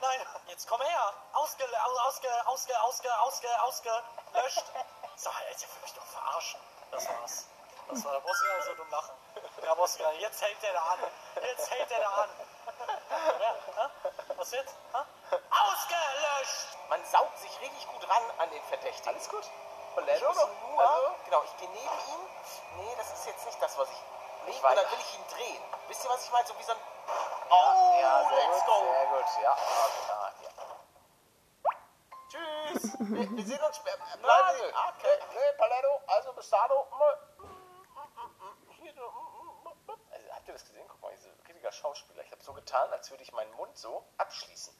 Nein, 0.00 0.20
jetzt 0.46 0.68
komm 0.68 0.80
her. 0.80 1.12
Ausge, 1.32 1.64
ausge, 2.04 2.46
ausge, 2.46 2.80
ausge, 2.82 3.20
ausge, 3.20 3.48
ausgelöscht. 3.62 4.64
So, 5.22 5.30
Alter, 5.30 5.66
will 5.74 5.82
mich 5.82 5.94
doch 5.94 6.04
verarschen. 6.04 6.60
Das 6.90 7.08
war's. 7.08 7.46
Das 7.88 8.04
war 8.04 8.12
der 8.12 8.20
Bosnier 8.20 8.62
so 8.66 8.74
dumm 8.74 8.90
lachen. 8.90 9.14
Ja, 9.62 9.74
Bosnier, 9.74 10.12
jetzt 10.18 10.42
hält 10.42 10.60
der 10.62 10.72
da 10.72 10.82
an. 10.82 10.98
Jetzt 11.42 11.70
hält 11.70 11.90
der 11.90 12.00
da 12.00 12.08
an. 12.10 12.30
Ja, 13.40 13.54
ha? 13.76 13.90
Was 14.36 14.50
jetzt? 14.50 14.74
Ha? 14.92 15.06
Ausgelöscht! 15.30 16.66
Man 16.88 17.04
saugt 17.06 17.38
sich 17.38 17.60
richtig 17.60 17.86
gut 17.92 18.08
ran 18.08 18.22
an 18.38 18.50
den 18.50 18.62
Verdächtigen. 18.64 19.08
Alles 19.14 19.28
gut. 19.28 19.44
Paletto 19.94 20.28
Ich 20.30 20.36
nur. 20.36 20.80
also- 20.90 21.14
Genau, 21.26 21.42
ich 21.44 21.56
gehe 21.58 21.68
neben 21.68 21.98
ihm. 22.08 22.26
Nee, 22.78 22.94
das 22.96 23.12
ist 23.12 23.26
jetzt 23.26 23.46
nicht 23.46 23.62
das, 23.62 23.78
was 23.78 23.88
ich. 23.90 23.96
Nee, 24.46 24.50
Ich 24.50 24.64
und 24.64 24.76
dann 24.76 24.90
will 24.90 24.98
ich 24.98 25.14
ihn 25.14 25.26
drehen. 25.28 25.62
Wisst 25.86 26.04
ihr, 26.04 26.10
was 26.10 26.24
ich 26.24 26.32
meine? 26.32 26.46
So 26.48 26.58
wie 26.58 26.62
so 26.64 26.72
ein. 26.72 26.78
Oh, 27.50 27.98
ja, 28.00 28.28
sehr 28.28 28.36
let's 28.38 28.58
gut, 28.58 28.66
go. 28.66 28.92
sehr 28.92 29.06
gut. 29.06 29.24
Ja, 29.42 29.56
ja. 30.08 30.50
Wir, 32.98 33.44
sehen 33.44 33.62
uns 33.62 33.76
später. 33.76 33.98
Bleiben 34.20 34.48
Sie. 34.58 34.64
Okay. 34.64 35.18
Nee, 35.34 35.52
Paletto, 35.58 36.00
also. 36.06 36.34
Hier, 38.70 38.94
Also, 40.10 40.32
habt 40.32 40.48
ihr 40.48 40.54
das 40.54 40.64
gesehen? 40.64 40.86
Guck 40.88 41.00
mal, 41.02 41.12
dieser 41.12 41.30
richtiger 41.62 41.72
Schauspieler. 41.72 42.22
Ich 42.22 42.32
habe 42.32 42.42
so 42.42 42.52
getan, 42.52 42.92
als 42.92 43.10
würde 43.10 43.22
ich 43.22 43.32
meinen 43.32 43.52
Mund 43.54 43.76
so 43.78 44.04
abschließen. 44.18 44.74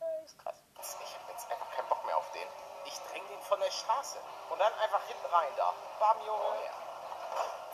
Äh, 0.00 0.24
ist 0.24 0.38
krass. 0.38 0.62
Ich 0.80 1.14
habe 1.18 1.30
jetzt 1.30 1.48
einfach 1.50 1.70
keinen 1.70 1.88
Bock 1.88 2.04
mehr 2.04 2.16
auf 2.16 2.30
den. 2.32 2.48
Ich 2.84 2.98
dräng 3.10 3.26
den 3.28 3.40
von 3.42 3.60
der 3.60 3.70
Straße. 3.70 4.18
Und 4.50 4.58
dann 4.58 4.74
einfach 4.74 5.02
hinten 5.06 5.26
rein 5.26 5.52
da. 5.56 5.72
Bam, 6.00 6.18
Junge. 6.26 6.70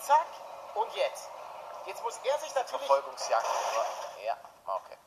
Zack. 0.01 0.27
Und 0.75 0.95
jetzt. 0.95 1.31
Jetzt 1.87 2.03
muss 2.03 2.19
er 2.19 2.39
sich 2.39 2.55
natürlich... 2.55 2.87
Verfolgungsjagd. 2.87 3.47
Ja, 4.23 4.37
okay. 4.67 4.99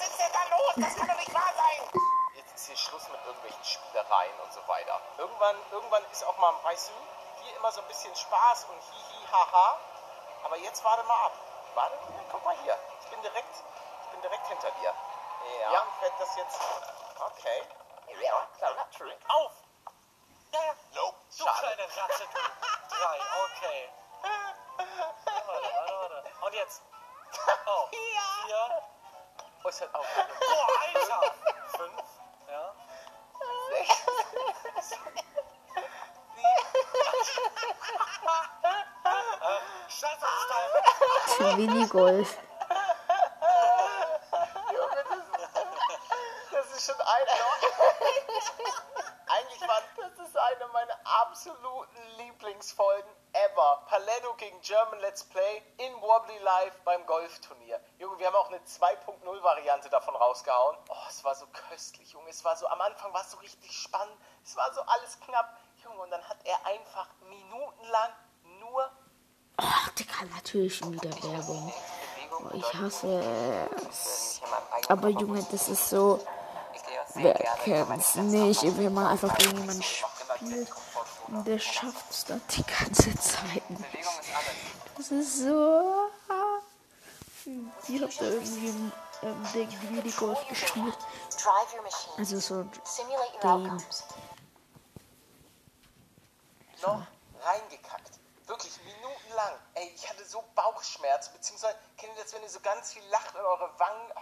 Was 0.00 0.08
ist 0.08 0.18
denn 0.18 0.32
da 0.32 0.56
los? 0.56 0.72
Das 0.76 0.96
kann 0.96 1.08
doch 1.08 1.16
nicht 1.16 1.34
wahr 1.34 1.52
sein. 1.54 2.00
Jetzt 2.32 2.54
ist 2.54 2.66
hier 2.68 2.76
Schluss 2.76 3.06
mit 3.10 3.20
irgendwelchen 3.26 3.62
Spielereien 3.62 4.40
und 4.40 4.50
so 4.50 4.66
weiter. 4.66 4.98
Irgendwann, 5.18 5.56
irgendwann 5.70 6.02
ist 6.10 6.24
auch 6.24 6.38
mal, 6.38 6.54
weißt 6.62 6.88
du, 6.88 7.42
hier 7.42 7.56
immer 7.56 7.70
so 7.70 7.82
ein 7.82 7.86
bisschen 7.86 8.16
Spaß 8.16 8.64
und 8.64 8.80
hihi, 8.80 9.26
haha. 9.30 9.78
Aber 10.44 10.56
jetzt 10.56 10.82
warte 10.82 11.02
mal 11.02 11.26
ab. 11.26 11.32
Warte, 11.74 11.98
hier, 12.06 12.24
guck 12.32 12.42
mal 12.46 12.56
hier. 12.62 12.78
Ich 13.02 13.10
bin 13.10 13.20
direkt, 13.20 13.54
ich 14.04 14.10
bin 14.10 14.22
direkt 14.22 14.46
hinter 14.46 14.70
dir. 14.70 14.94
Ja, 15.60 15.70
ja. 15.70 15.86
ich 15.94 16.02
werde 16.02 16.16
das 16.18 16.36
jetzt... 16.36 16.60
Okay. 17.20 17.62
Ja, 18.22 18.48
klar, 18.56 18.74
natürlich. 18.76 19.18
Auf! 19.28 19.52
Ja, 20.52 20.64
ja. 20.64 20.74
Nope. 20.94 21.16
Du 21.36 21.44
Schade. 21.44 21.58
kleine 21.60 21.82
Ratze, 21.82 22.24
du. 22.24 22.96
Drei, 22.96 23.18
okay. 23.44 23.90
Warte, 24.76 25.74
warte, 25.74 25.92
warte. 25.94 26.46
Und 26.46 26.54
jetzt. 26.54 26.82
Oh. 27.66 27.88
Ja. 27.92 28.46
Vier. 28.46 28.82
Oh, 29.62 29.68
ist 29.68 29.80
halt 29.80 29.94
auch. 29.94 30.00
Boah, 30.00 30.66
Alter. 30.86 31.34
Fünf. 31.76 32.02
Ja. 32.48 32.74
Äh, 39.42 39.60
Stefan-Style. 39.88 41.56
Minigolf. 41.56 42.38
Junge, 44.72 45.04
das, 45.08 45.18
das 46.52 46.66
ist 46.76 46.86
schon 46.86 47.00
eine. 47.00 47.30
Eigentlich 49.26 49.60
war 49.68 49.82
das 49.96 50.26
ist 50.26 50.36
eine 50.36 50.66
meiner 50.68 50.98
absoluten 51.04 52.02
Lieblingsfolgen 52.16 53.10
ever. 53.32 53.82
Paletto 53.88 54.34
gegen 54.34 54.60
German 54.62 55.00
Let's 55.00 55.24
Play 55.24 55.62
in 55.78 56.00
Wobbly 56.00 56.38
Live 56.38 56.80
beim 56.84 57.04
Golfturnier. 57.06 57.80
Junge, 58.00 58.18
wir 58.18 58.28
haben 58.28 58.36
auch 58.36 58.48
eine 58.48 58.56
2.0 58.60 59.42
Variante 59.42 59.90
davon 59.90 60.16
rausgehauen. 60.16 60.74
Oh, 60.88 60.94
es 61.10 61.22
war 61.22 61.34
so 61.34 61.46
köstlich, 61.68 62.10
Junge. 62.12 62.30
Es 62.30 62.42
war 62.42 62.56
so, 62.56 62.66
am 62.66 62.80
Anfang 62.80 63.12
war 63.12 63.20
es 63.20 63.30
so 63.30 63.36
richtig 63.36 63.70
spannend. 63.72 64.16
Es 64.42 64.56
war 64.56 64.72
so 64.72 64.80
alles 64.80 65.20
knapp. 65.20 65.54
Junge, 65.84 66.00
und 66.00 66.10
dann 66.10 66.26
hat 66.26 66.38
er 66.44 66.64
einfach 66.64 67.08
minutenlang 67.28 68.10
nur 68.58 68.90
Ach, 69.58 69.90
Digga, 69.90 70.24
natürlich 70.34 70.80
wieder 70.90 71.10
Werbung. 71.22 71.70
Oh, 72.32 72.54
ich 72.54 72.74
hasse 72.74 73.22
es. 73.86 74.40
Aber 74.88 75.08
Junge, 75.08 75.46
das 75.50 75.68
ist 75.68 75.90
so. 75.90 76.24
Wer 77.14 77.34
kennt's 77.34 78.14
nicht? 78.14 78.62
Wenn 78.78 78.94
man 78.94 79.08
einfach 79.08 79.36
gegen 79.36 79.58
jemanden 79.58 79.82
spielt 79.82 80.72
und 81.28 81.46
der 81.46 81.58
schafft 81.58 82.10
es 82.10 82.24
dann 82.24 82.40
die 82.48 82.64
ganze 82.64 83.14
Zeit. 83.16 83.68
nicht. 83.68 83.84
Das 84.96 85.10
ist 85.10 85.40
so. 85.40 86.08
Die 87.88 88.00
hat 88.00 88.20
da 88.20 88.24
irgendwie 88.24 88.68
ein 88.68 88.92
ähm, 89.22 89.48
Ding 89.52 89.90
Minigolf 89.90 90.46
gespielt. 90.48 90.96
Drive 91.30 91.74
your 91.74 91.82
machine. 91.82 92.14
Also 92.18 92.38
so 92.38 92.64
Simulate 92.84 93.34
your 93.34 93.40
Game. 93.40 93.64
outcomes. 93.64 94.04
noch 96.82 97.06
reingekackt. 97.42 98.18
Wirklich 98.46 98.78
minutenlang. 98.84 99.58
Ey, 99.74 99.92
ich 99.94 100.08
hatte 100.08 100.24
so 100.24 100.42
Bauchschmerzen, 100.54 101.32
beziehungsweise, 101.32 101.76
kennt 101.96 102.16
ihr 102.16 102.22
das, 102.22 102.32
wenn 102.32 102.42
ihr 102.42 102.48
so 102.50 102.60
ganz 102.60 102.92
viel 102.92 103.04
lacht 103.10 103.34
in 103.34 103.40
eure 103.40 103.78
Wangen? 103.78 104.12
Oh, 104.16 104.20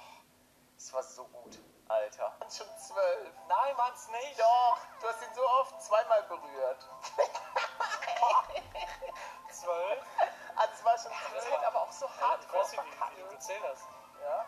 das 0.77 0.93
war 0.93 1.03
so 1.03 1.25
gut, 1.25 1.59
Alter. 1.88 2.33
Und 2.41 2.53
schon 2.53 2.67
zwölf. 2.79 3.31
Nein, 3.49 3.77
Manns 3.77 4.09
nicht. 4.09 4.38
Doch, 4.38 4.79
du 5.00 5.09
hast 5.09 5.23
ihn 5.23 5.35
so 5.35 5.46
oft 5.61 5.83
zweimal 5.83 6.23
berührt. 6.25 6.87
Zwölf. 9.50 10.05
Ah, 10.57 10.67
das 10.67 10.85
war 10.85 10.98
schon, 10.98 11.13
ist 11.37 11.50
halt 11.50 11.65
aber 11.65 11.83
auch 11.83 11.92
so 11.92 12.09
hart. 12.21 12.46
Zählst 13.39 13.63
das. 13.63 13.81
Ja? 14.21 14.47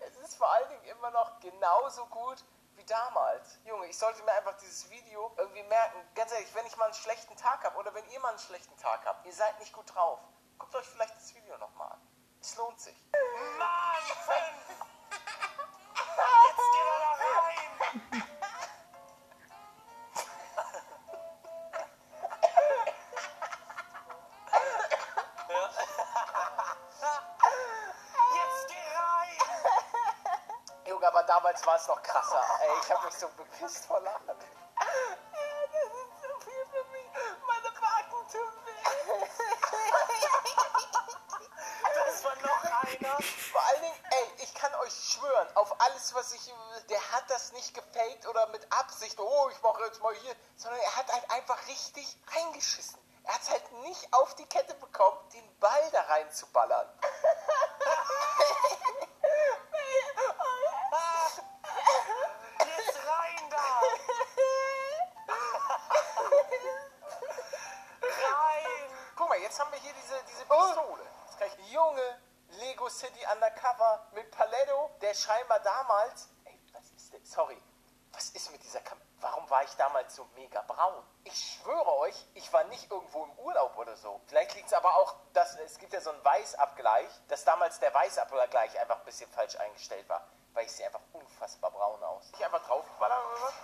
Es 0.00 0.16
ist 0.16 0.36
vor 0.36 0.50
allen 0.52 0.68
Dingen 0.68 0.84
immer 0.84 1.10
noch 1.10 1.40
genauso 1.40 2.06
gut 2.06 2.44
wie 2.76 2.84
damals. 2.84 3.17
Junge, 3.64 3.86
ich 3.86 3.98
sollte 3.98 4.22
mir 4.22 4.32
einfach 4.32 4.56
dieses 4.58 4.88
Video 4.90 5.32
irgendwie 5.36 5.62
merken. 5.64 5.98
Ganz 6.14 6.32
ehrlich, 6.32 6.54
wenn 6.54 6.66
ich 6.66 6.76
mal 6.76 6.86
einen 6.86 6.94
schlechten 6.94 7.36
Tag 7.36 7.64
habe 7.64 7.76
oder 7.78 7.92
wenn 7.94 8.08
ihr 8.10 8.20
mal 8.20 8.30
einen 8.30 8.38
schlechten 8.38 8.76
Tag 8.78 9.04
habt, 9.04 9.26
ihr 9.26 9.32
seid 9.32 9.58
nicht 9.60 9.72
gut 9.72 9.94
drauf, 9.94 10.20
guckt 10.58 10.74
euch 10.74 10.86
vielleicht 10.86 11.16
das 11.16 11.34
Video 11.34 11.56
nochmal 11.58 11.92
an. 11.92 12.00
Es 12.40 12.56
lohnt 12.56 12.80
sich. 12.80 12.96
Mann, 13.58 14.02
fünf. 14.26 14.68
Jetzt 16.46 16.70
geh 16.72 16.84
mal 16.84 16.98
da 17.00 17.12
rein. 17.24 17.70
Jetzt 28.34 28.68
geh 28.68 28.86
rein. 28.96 29.38
Junge, 30.86 31.06
aber 31.06 31.22
damals 31.24 31.66
war 31.66 31.76
es 31.76 31.88
noch 31.88 32.02
krasser. 32.02 32.57
Ich 32.82 32.90
habe 32.90 33.06
mich 33.06 33.14
so 33.14 33.28
bepisst 33.36 33.86
vor 33.86 34.00
Lachen. 34.00 34.57
Dass 87.88 87.92
damals 87.92 88.14
der 88.14 88.24
Weißabgleich 88.30 88.80
einfach 88.80 88.98
ein 88.98 89.04
bisschen 89.04 89.30
falsch 89.30 89.56
eingestellt 89.56 90.08
war. 90.08 90.22
Weil 90.54 90.64
ich 90.64 90.72
sehe 90.72 90.86
einfach 90.86 91.00
unfassbar 91.12 91.70
braun 91.70 92.02
aus. 92.02 92.24
Ich 92.32 92.44
einfach 92.44 92.64
draufgeballert 92.66 93.24
oder 93.24 93.42
was? 93.42 93.54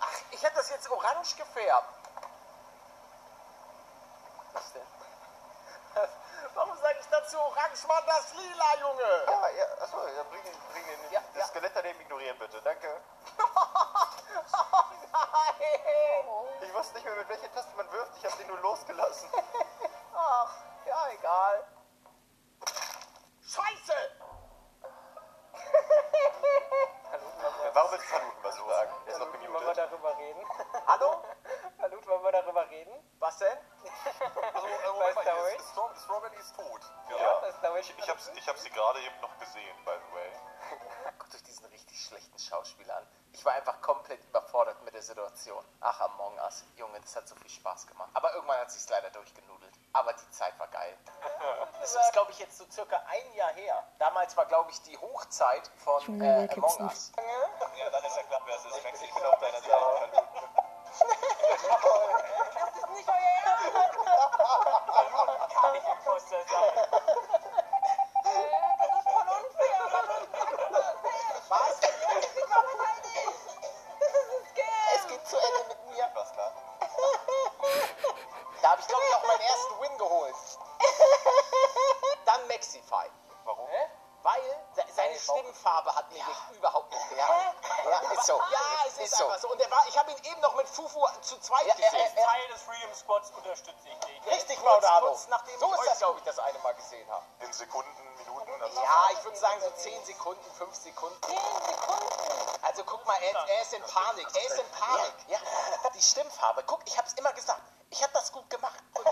Ach, 0.00 0.20
ich 0.30 0.42
hätte 0.42 0.56
das 0.56 0.70
jetzt 0.70 0.90
orange 0.90 1.36
gefärbt. 1.36 1.88
Was 4.52 4.72
denn? 4.72 4.86
Warum 6.54 6.76
sage 6.78 6.98
ich 7.00 7.06
dazu 7.06 7.38
orange? 7.38 7.86
Mann, 7.86 8.04
das 8.06 8.34
lila, 8.34 8.76
Junge! 8.80 9.24
Ja, 9.26 9.48
ja, 9.48 9.64
achso, 9.80 10.06
ja, 10.06 10.22
bring 10.24 10.44
ihn, 10.44 10.58
bring 10.72 10.84
ihn. 10.84 11.12
Ja, 11.12 11.20
das 11.32 11.36
ja. 11.36 11.46
Skelett 11.46 11.72
daneben 11.74 12.00
ignorieren 12.00 12.38
bitte, 12.38 12.60
danke. 12.62 13.00
Oh 14.38 14.84
nein! 15.12 16.60
Ich 16.60 16.74
wusste 16.74 16.94
nicht 16.94 17.04
mehr, 17.04 17.14
mit 17.14 17.28
welcher 17.28 17.52
Taste 17.54 17.74
man 17.76 17.90
wirft, 17.90 18.12
ich 18.18 18.24
habe 18.24 18.36
den 18.36 18.48
nur 18.48 18.58
losgelassen. 18.58 19.30
Ach, 20.14 20.50
ja, 20.84 21.08
egal. 21.12 21.64
Darüber 29.96 30.16
reden? 30.18 30.44
Hallo? 30.86 31.22
Hallo, 31.80 32.06
wollen 32.06 32.22
wir 32.24 32.32
darüber 32.32 32.68
reden? 32.70 32.92
Was 33.18 33.38
denn? 33.38 33.58
Also, 34.54 34.66
äh, 34.66 35.56
ist- 35.56 35.70
Stro 35.70 35.88
Strawberry 35.94 36.36
ist 36.36 36.54
tot. 36.56 36.80
Ja, 37.10 37.40
das 37.40 37.60
dauert 37.60 37.80
Ich, 37.80 37.98
ich, 37.98 38.08
hab's, 38.08 38.30
ich 38.34 38.48
hab 38.48 38.56
sie 38.58 38.70
gerade 38.70 39.00
eben 39.00 39.20
noch 39.20 39.36
gesehen, 39.38 39.76
by 39.84 39.92
the 39.92 40.14
way. 40.14 40.30
Euch 41.34 41.42
diesen 41.42 41.45
richtig 41.96 42.06
schlechten 42.08 42.38
Schauspieler 42.38 42.96
an. 42.96 43.06
Ich 43.32 43.44
war 43.44 43.54
einfach 43.54 43.80
komplett 43.80 44.22
überfordert 44.24 44.82
mit 44.84 44.94
der 44.94 45.02
Situation. 45.02 45.62
Ach, 45.80 46.00
Among 46.00 46.38
Us. 46.38 46.64
Junge, 46.76 47.00
das 47.00 47.16
hat 47.16 47.26
so 47.28 47.34
viel 47.36 47.50
Spaß 47.50 47.86
gemacht. 47.86 48.10
Aber 48.14 48.32
irgendwann 48.34 48.58
hat 48.58 48.70
sich's 48.70 48.88
leider 48.88 49.10
durchgenudelt. 49.10 49.74
Aber 49.92 50.12
die 50.12 50.30
Zeit 50.30 50.58
war 50.58 50.68
geil. 50.68 50.96
Das 51.80 51.94
ist, 51.94 52.12
glaube 52.12 52.32
ich, 52.32 52.38
jetzt 52.40 52.58
so 52.58 52.64
circa 52.68 52.96
ein 53.06 53.32
Jahr 53.34 53.52
her. 53.52 53.86
Damals 54.00 54.36
war, 54.36 54.46
glaube 54.46 54.70
ich, 54.72 54.82
die 54.82 54.98
Hochzeit 54.98 55.70
von 55.76 56.20
äh, 56.20 56.48
Among 56.56 56.70
nicht? 56.70 56.80
Us. 56.80 57.12
Ja, 57.76 57.90
dann 57.90 58.04
ist 58.04 58.16
ja 58.16 58.22
klar, 58.24 58.40
wer 58.44 58.56
es 58.56 58.64
ist. 58.64 58.82
Max, 58.82 59.02
ich 59.02 59.14
bin 59.14 59.24
auf 59.24 59.38
deiner 59.38 59.60
Seite. 59.60 60.10
Kann 65.60 65.74
ich 65.76 65.84
Imposter 65.88 66.44
sein. 66.48 67.40
Ich, 78.86 78.88
glaube 78.88 79.04
ich, 79.08 79.14
auch 79.16 79.22
meinen 79.26 79.40
ersten 79.40 79.80
Win 79.80 79.98
geholt. 79.98 80.34
Dann 82.24 82.46
Maxify. 82.48 83.10
Warum? 83.44 83.68
Weil 84.22 84.40
se- 84.74 84.84
seine 84.92 85.16
Stimmfarbe 85.18 85.94
hat 85.94 86.10
mir 86.10 86.24
überhaupt 86.52 86.90
nicht 86.92 87.08
gefallen. 87.10 87.54
Ja, 87.84 87.98
ist 88.12 88.26
so. 88.26 88.40
Ja, 88.50 88.58
es 88.88 88.98
ist, 88.98 89.22
einfach 89.22 89.38
so. 89.38 89.48
Und 89.50 89.60
er 89.60 89.70
war, 89.70 89.86
ich 89.86 89.96
habe 89.96 90.10
ihn 90.10 90.18
eben 90.24 90.40
noch 90.40 90.54
mit 90.56 90.68
Fufu 90.68 91.06
zu 91.20 91.38
zweit 91.38 91.64
gesehen. 91.76 91.90
Teil 92.16 92.48
des 92.48 92.62
Freedom 92.62 92.92
Squads 92.94 93.30
unterstütze 93.30 93.88
ich 93.88 93.98
dich. 94.00 94.26
Richtig, 94.26 94.60
Maudado. 94.64 95.06
kurz 95.08 95.28
nachdem 95.28 95.56
so 95.60 95.66
ich 95.66 95.72
ist 95.74 95.78
euch- 95.80 95.88
das, 95.90 95.98
glaube 95.98 96.18
ich, 96.18 96.24
das 96.24 96.38
eine 96.40 96.58
Mal 96.58 96.74
gesehen 96.74 97.08
habe. 97.08 97.24
In 97.40 97.52
Sekunden, 97.52 98.14
Minuten? 98.16 98.62
Also 98.62 98.80
Ja, 98.82 99.08
ich 99.12 99.22
würde 99.24 99.36
sagen 99.38 99.60
so 99.60 99.70
10 99.70 100.04
Sekunden, 100.04 100.50
5 100.58 100.74
Sekunden. 100.74 101.22
10 101.22 101.36
Sekunden? 101.36 102.64
Also 102.64 102.82
guck 102.84 103.06
mal, 103.06 103.16
er, 103.22 103.48
er 103.48 103.62
ist 103.62 103.72
in 103.74 103.82
Panik. 103.84 104.26
Er 104.34 104.42
ist 104.46 104.58
in 104.58 104.70
Panik. 104.72 105.14
Ja, 105.28 105.38
die 105.94 106.02
Stimmfarbe. 106.02 106.64
Guck, 106.64 106.80
ich 106.86 106.98
habe 106.98 107.06
es 107.06 107.14
immer 107.14 107.32
gesagt. 107.32 107.62
Ich 107.90 108.02
habe 108.02 108.12
das 108.12 108.32
gut 108.32 108.48
gemacht. 108.50 108.82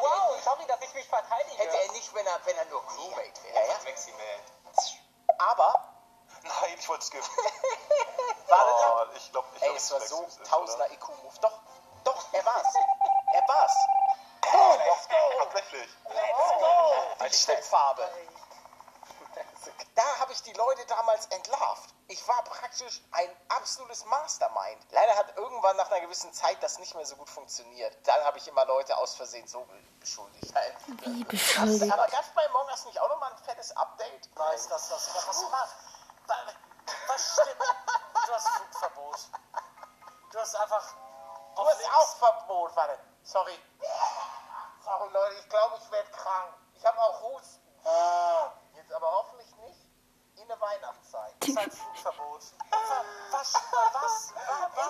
Wow, 0.00 0.40
sorry, 0.42 0.64
dass 0.66 0.80
ich 0.80 0.94
mich 0.94 1.06
verteidige. 1.08 1.56
Hätte 1.58 1.76
er 1.76 1.92
nicht, 1.92 2.14
wenn 2.14 2.26
er, 2.26 2.40
wenn 2.46 2.56
er 2.56 2.64
nur 2.66 2.84
Crewmate 2.86 3.42
wäre. 3.42 3.66
Ja, 3.66 3.78
man. 3.84 5.38
Aber, 5.38 5.88
Nein, 6.42 6.76
ich 6.78 6.88
wollte 6.88 7.04
skippen. 7.04 7.28
warte 8.48 8.70
Oh, 8.70 9.16
ich 9.16 9.30
glaube, 9.32 9.48
ich 9.56 9.62
Ey, 9.62 9.68
glaub, 9.68 9.76
es 9.76 9.90
war 9.90 10.00
so 10.00 10.28
tausender? 10.44 10.90
IQ-Move. 10.92 11.38
Doch, 11.40 11.60
doch, 12.04 12.32
er 12.32 12.44
war's. 12.44 12.74
Er 13.34 13.46
war's. 13.46 13.74
Let's 14.42 15.08
go! 15.08 15.44
Tatsächlich. 15.44 15.88
Let's 16.08 16.50
go! 16.60 17.24
Die 17.26 17.34
Stimmfarbe. 17.34 18.08
Da 19.94 20.18
habe 20.20 20.32
ich 20.32 20.42
die 20.42 20.54
Leute 20.54 20.86
damals 20.86 21.26
entlarvt. 21.26 21.90
Ich 22.10 22.26
war 22.26 22.42
praktisch 22.44 23.02
ein 23.12 23.28
absolutes 23.50 24.02
Mastermind. 24.06 24.82
Leider 24.92 25.14
hat 25.16 25.36
irgendwann 25.36 25.76
nach 25.76 25.90
einer 25.90 26.00
gewissen 26.00 26.32
Zeit 26.32 26.62
das 26.62 26.78
nicht 26.78 26.94
mehr 26.94 27.04
so 27.04 27.16
gut 27.16 27.28
funktioniert. 27.28 27.94
Dann 28.06 28.24
habe 28.24 28.38
ich 28.38 28.48
immer 28.48 28.64
Leute 28.64 28.96
aus 28.96 29.14
Versehen 29.14 29.46
so 29.46 29.60
be- 29.60 29.74
beschuldigt. 30.00 30.54
Wie 31.04 31.24
beschuldigt. 31.24 31.92
aber 31.92 32.06
gab 32.08 32.22
es 32.22 32.30
bei 32.34 32.46
Among 32.46 32.66
Us 32.68 32.86
nicht 32.86 32.98
auch 32.98 33.10
nochmal 33.10 33.30
ein 33.32 33.38
fettes 33.44 33.76
Update? 33.76 34.30
Weiß, 34.34 34.68
dass 34.68 34.88
das 34.88 35.14
was 35.14 35.50
macht. 35.50 35.76
Was 37.08 37.32
stimmt? 37.34 37.60
Du 38.26 38.32
hast 38.32 38.48
Flugverbot. 38.48 39.18
Du 40.32 40.38
hast 40.38 40.56
einfach. 40.56 40.94
Du 41.56 41.62
hast 41.66 41.84
auch 41.92 42.16
Verbot, 42.16 42.74
warte. 42.74 42.98
Sorry. 43.22 43.58
Sorry, 44.82 45.08
Leute, 45.12 45.34
ich 45.40 45.48
glaube, 45.50 45.76
ich 45.82 45.90
werde 45.90 46.10
krank. 46.12 46.54
Ich 46.74 46.86
habe 46.86 46.98
auch 46.98 47.20
Husten. 47.20 47.68
Jetzt 48.76 48.92
aber 48.92 49.10
hoffentlich 49.12 49.37
der 50.48 50.60
Weihnachtszeit. 50.60 51.34
Das 51.40 51.48
ist 51.48 51.58
ein 51.58 51.70
Flugverbot. 51.70 52.42
Was? 53.30 53.54
Was? 53.54 53.54
was? 53.94 54.32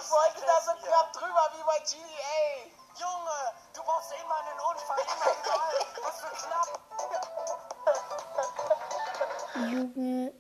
Ich 0.05 0.11
wollte 0.11 0.47
da 0.47 0.61
so 0.63 0.73
knapp 0.87 1.13
drüber 1.13 1.51
wie 1.57 1.63
bei 1.65 1.79
GDA. 1.81 2.71
Junge, 2.99 3.53
du 3.75 3.83
brauchst 3.83 4.13
immer 4.13 4.39
einen 4.39 4.61
Unfall, 4.61 4.99
immer 4.99 5.31
überall. 5.41 5.79
Was 6.03 6.21
für 6.21 6.33
knapp. 6.47 6.71
Junge. 9.73 10.33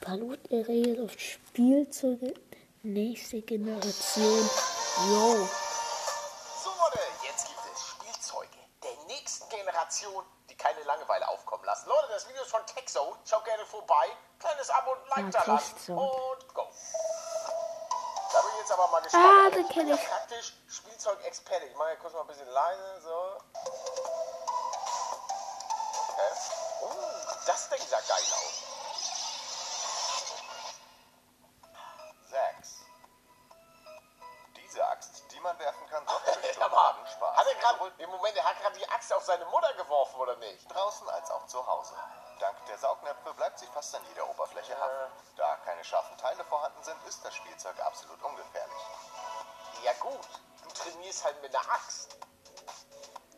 Palut 0.00 0.40
redet 0.50 1.00
auf 1.00 1.18
Spielzeuge. 1.18 2.34
Nächste 2.82 3.40
Generation. 3.40 4.50
Yo. 5.08 5.48
Von 12.54 12.64
TechZone. 12.66 13.16
Schaut 13.24 13.44
gerne 13.44 13.66
vorbei. 13.66 14.16
Kleines 14.38 14.70
Abo 14.70 14.92
und 14.92 15.08
Like 15.08 15.26
Ah, 15.26 15.30
da 15.44 15.52
lassen. 15.54 15.98
Und 15.98 16.54
go. 16.54 16.68
Da 18.32 18.40
bin 18.42 18.50
ich 18.52 18.58
jetzt 18.60 18.72
aber 18.72 18.86
mal 18.88 19.02
gespannt. 19.02 19.24
Ah, 19.24 19.44
Alter. 19.46 19.56
den 19.56 19.68
kenn 19.68 19.86
bin 19.86 19.94
ich. 19.96 20.08
Praktisch 20.08 20.54
Spielzeug-Experte. 20.68 21.66
Ich 21.66 21.74
mache 21.76 21.90
ja 21.90 21.96
kurz 21.96 22.12
mal 22.14 22.20
ein 22.20 22.26
bisschen 22.28 22.48
leise. 22.48 23.00
So. 23.02 23.38
Okay. 26.10 26.32
Oh, 26.82 26.88
das 27.46 27.68
Ding 27.70 27.80
sah 27.88 28.00
geil 28.00 28.22
aus. 28.22 28.62
Sechs. 32.30 32.84
Diese 34.56 34.86
Axt, 34.88 35.24
die 35.32 35.40
man 35.40 35.58
werfen 35.58 35.86
kann, 35.88 36.06
sorgt 36.06 36.28
für 36.28 36.52
totalen 36.60 37.06
Spaß. 37.06 37.36
Hat 37.36 37.46
er 37.46 37.54
gerade, 37.56 37.92
im 37.98 38.10
Moment, 38.10 38.36
er 38.36 38.44
hat 38.44 38.60
gerade 38.60 38.78
die 38.78 38.88
Axt 38.90 39.12
auf 39.12 39.24
seine 39.24 39.44
Mutter 39.46 39.72
geworfen, 39.74 40.20
oder 40.20 40.36
nicht? 40.36 40.72
Draußen 40.72 41.08
als 41.08 41.30
auch 41.32 41.46
zu 41.46 41.64
Hause. 41.66 41.94
Fast 43.84 43.96
an 43.96 44.02
jeder 44.08 44.28
Oberfläche 44.30 44.74
haften. 44.78 45.12
Da 45.36 45.56
keine 45.56 45.84
scharfen 45.84 46.16
Teile 46.16 46.42
vorhanden 46.44 46.82
sind, 46.82 46.96
ist 47.06 47.22
das 47.24 47.34
Spielzeug 47.34 47.78
absolut 47.80 48.22
ungefährlich. 48.22 48.82
Ja 49.82 49.92
gut, 50.00 50.26
du 50.62 50.70
trainierst 50.70 51.24
halt 51.24 51.40
mit 51.42 51.54
einer 51.54 51.70
Axt. 51.70 52.16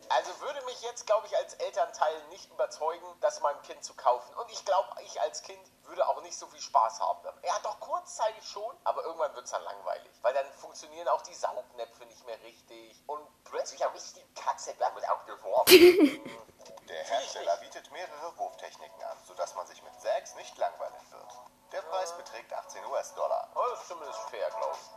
Also 0.09 0.39
würde 0.39 0.63
mich 0.63 0.81
jetzt, 0.83 1.05
glaube 1.05 1.27
ich, 1.27 1.35
als 1.35 1.55
Elternteil 1.55 2.23
nicht 2.29 2.49
überzeugen, 2.49 3.05
das 3.19 3.41
meinem 3.41 3.61
Kind 3.63 3.83
zu 3.83 3.93
kaufen. 3.95 4.33
Und 4.35 4.49
ich 4.49 4.63
glaube, 4.63 4.87
ich 5.01 5.19
als 5.19 5.41
Kind 5.41 5.59
würde 5.83 6.07
auch 6.07 6.21
nicht 6.21 6.37
so 6.37 6.47
viel 6.47 6.61
Spaß 6.61 7.01
haben 7.01 7.19
damit. 7.23 7.43
Ja, 7.43 7.59
doch 7.63 7.77
kurzzeitig 7.81 8.47
schon, 8.47 8.73
aber 8.85 9.03
irgendwann 9.03 9.35
wird 9.35 9.45
es 9.45 9.51
dann 9.51 9.63
langweilig. 9.63 10.11
Weil 10.21 10.33
dann 10.33 10.49
funktionieren 10.53 11.09
auch 11.09 11.23
die 11.23 11.33
Saugnäpfe 11.33 12.05
nicht 12.05 12.25
mehr 12.25 12.41
richtig. 12.41 13.03
Und 13.05 13.27
plötzlich 13.43 13.83
habe 13.83 13.97
ich 13.97 14.13
die 14.13 14.33
Katze 14.33 14.73
damit 14.79 15.03
auch 15.09 15.25
geworfen. 15.25 16.47
Der 16.87 17.03
Hersteller 17.03 17.57
bietet 17.57 17.91
mehrere 17.91 18.37
Wurftechniken 18.37 19.03
an, 19.03 19.17
sodass 19.25 19.53
man 19.55 19.67
sich 19.67 19.83
mit 19.83 19.99
Sägs 19.99 20.35
nicht 20.35 20.57
langweilen 20.57 21.11
wird. 21.11 21.37
Der 21.73 21.81
Preis 21.81 22.15
beträgt 22.15 22.53
18 22.53 22.85
US-Dollar. 22.85 23.49
Oh, 23.55 23.63
das 23.71 23.81
ist 23.81 23.87
zumindest 23.89 24.19
fair, 24.29 24.49
glaube 24.49 24.77
ich. 24.77 24.89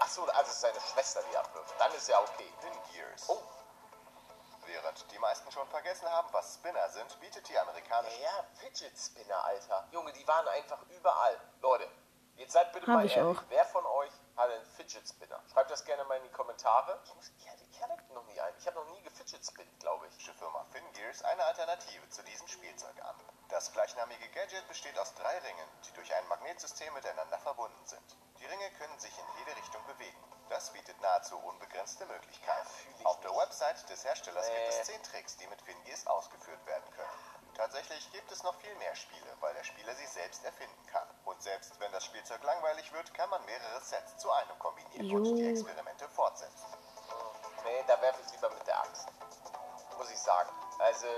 Achso, 0.00 0.24
also 0.24 0.42
es 0.42 0.48
ist 0.48 0.60
seine 0.60 0.80
Schwester, 0.80 1.22
die 1.30 1.36
abwirft. 1.36 1.74
Dann 1.78 1.92
ist 1.92 2.08
ja 2.08 2.20
okay. 2.20 2.52
Pin 2.60 2.72
Gears. 2.92 3.28
Oh, 3.28 3.42
Während 4.66 5.10
die 5.10 5.18
meisten 5.18 5.50
schon 5.50 5.66
vergessen 5.68 6.08
haben, 6.10 6.28
was 6.32 6.54
Spinner 6.54 6.88
sind, 6.90 7.18
bietet 7.20 7.48
die 7.48 7.58
amerikanische 7.58 8.20
ja, 8.20 8.44
Fidget 8.60 8.98
Spinner, 8.98 9.42
Alter. 9.44 9.88
Junge, 9.92 10.12
die 10.12 10.28
waren 10.28 10.46
einfach 10.48 10.82
überall. 10.90 11.40
Leute, 11.62 11.88
jetzt 12.38 12.52
seid 12.52 12.72
bitte 12.72 12.86
Hab 12.86 12.94
mal 12.94 13.04
ich 13.06 13.16
ehrlich. 13.16 13.38
auch. 13.38 13.42
Wer 13.48 13.64
von 13.66 13.84
euch 13.84 14.12
hat 14.36 14.50
einen 14.50 14.64
Fidget 14.76 15.06
Spinner? 15.08 15.40
Schreibt 15.52 15.70
das 15.70 15.84
gerne 15.84 16.04
mal 16.04 16.16
in 16.16 16.24
die 16.24 16.30
Kommentare. 16.32 16.98
Ich, 17.04 17.14
muss, 17.14 17.30
ich, 17.38 17.48
hatte, 17.50 17.62
ich 17.70 17.82
hatte 17.82 17.94
noch 18.14 18.24
nie 18.24 18.40
einen. 18.40 18.56
Ich 18.58 18.66
habe 18.66 18.76
noch 18.78 18.88
nie 18.90 19.02
gefidget 19.02 19.44
spinnt, 19.44 19.78
glaube 19.80 20.06
ich. 20.08 20.30
Firma 20.38 20.64
Fingears 20.72 21.22
eine 21.24 21.44
Alternative 21.44 22.08
zu 22.10 22.22
diesem 22.22 22.46
Spielzeug 22.48 22.94
an. 23.04 23.16
Das 23.48 23.72
gleichnamige 23.72 24.28
Gadget 24.28 24.66
besteht 24.68 24.96
aus 24.98 25.14
drei 25.14 25.36
Ringen, 25.38 25.68
die 25.86 25.92
durch 25.94 26.14
ein 26.14 26.26
Magnetsystem 26.28 26.92
miteinander 26.94 27.38
verbunden 27.38 27.86
sind. 27.86 28.16
Die 28.38 28.46
Ringe 28.46 28.70
können 28.78 28.98
sich 28.98 29.16
in 29.18 29.24
jede 29.38 29.56
Richtung 29.58 29.84
bewegen. 29.86 30.22
Das 30.48 30.70
bietet 30.72 31.00
nahezu 31.00 31.36
unbegrenzte 31.38 32.06
Möglichkeiten. 32.06 32.68
Auf 33.04 33.18
der. 33.20 33.28
Website 33.36 33.88
des 33.88 34.04
Herstellers 34.04 34.46
gibt 34.46 34.58
Nee. 34.58 34.68
es 34.68 34.82
zehn 34.86 35.02
Tricks, 35.02 35.36
die 35.36 35.46
mit 35.46 35.60
Fingears 35.62 36.06
ausgeführt 36.06 36.64
werden 36.66 36.90
können. 36.94 37.08
Tatsächlich 37.58 38.10
gibt 38.12 38.30
es 38.30 38.44
noch 38.44 38.54
viel 38.60 38.72
mehr 38.76 38.94
Spiele, 38.94 39.36
weil 39.40 39.52
der 39.52 39.64
Spieler 39.64 39.92
sie 39.96 40.06
selbst 40.06 40.44
erfinden 40.44 40.86
kann. 40.86 41.08
Und 41.24 41.42
selbst 41.42 41.78
wenn 41.80 41.90
das 41.90 42.04
Spielzeug 42.04 42.40
langweilig 42.44 42.92
wird, 42.92 43.12
kann 43.14 43.28
man 43.30 43.44
mehrere 43.46 43.80
Sets 43.80 44.16
zu 44.18 44.30
einem 44.30 44.56
kombinieren 44.60 45.10
und 45.16 45.24
die. 45.24 45.50
Experimente 45.50 46.08
fortsetzen. 46.08 46.66
Nee, 47.64 47.84
da 47.88 48.00
werfe 48.00 48.20
ich 48.24 48.30
lieber 48.30 48.48
mit 48.50 48.64
der 48.64 48.78
Axt. 48.78 49.08
Muss 49.98 50.08
ich 50.08 50.20
sagen. 50.20 50.50
Also. 50.78 51.08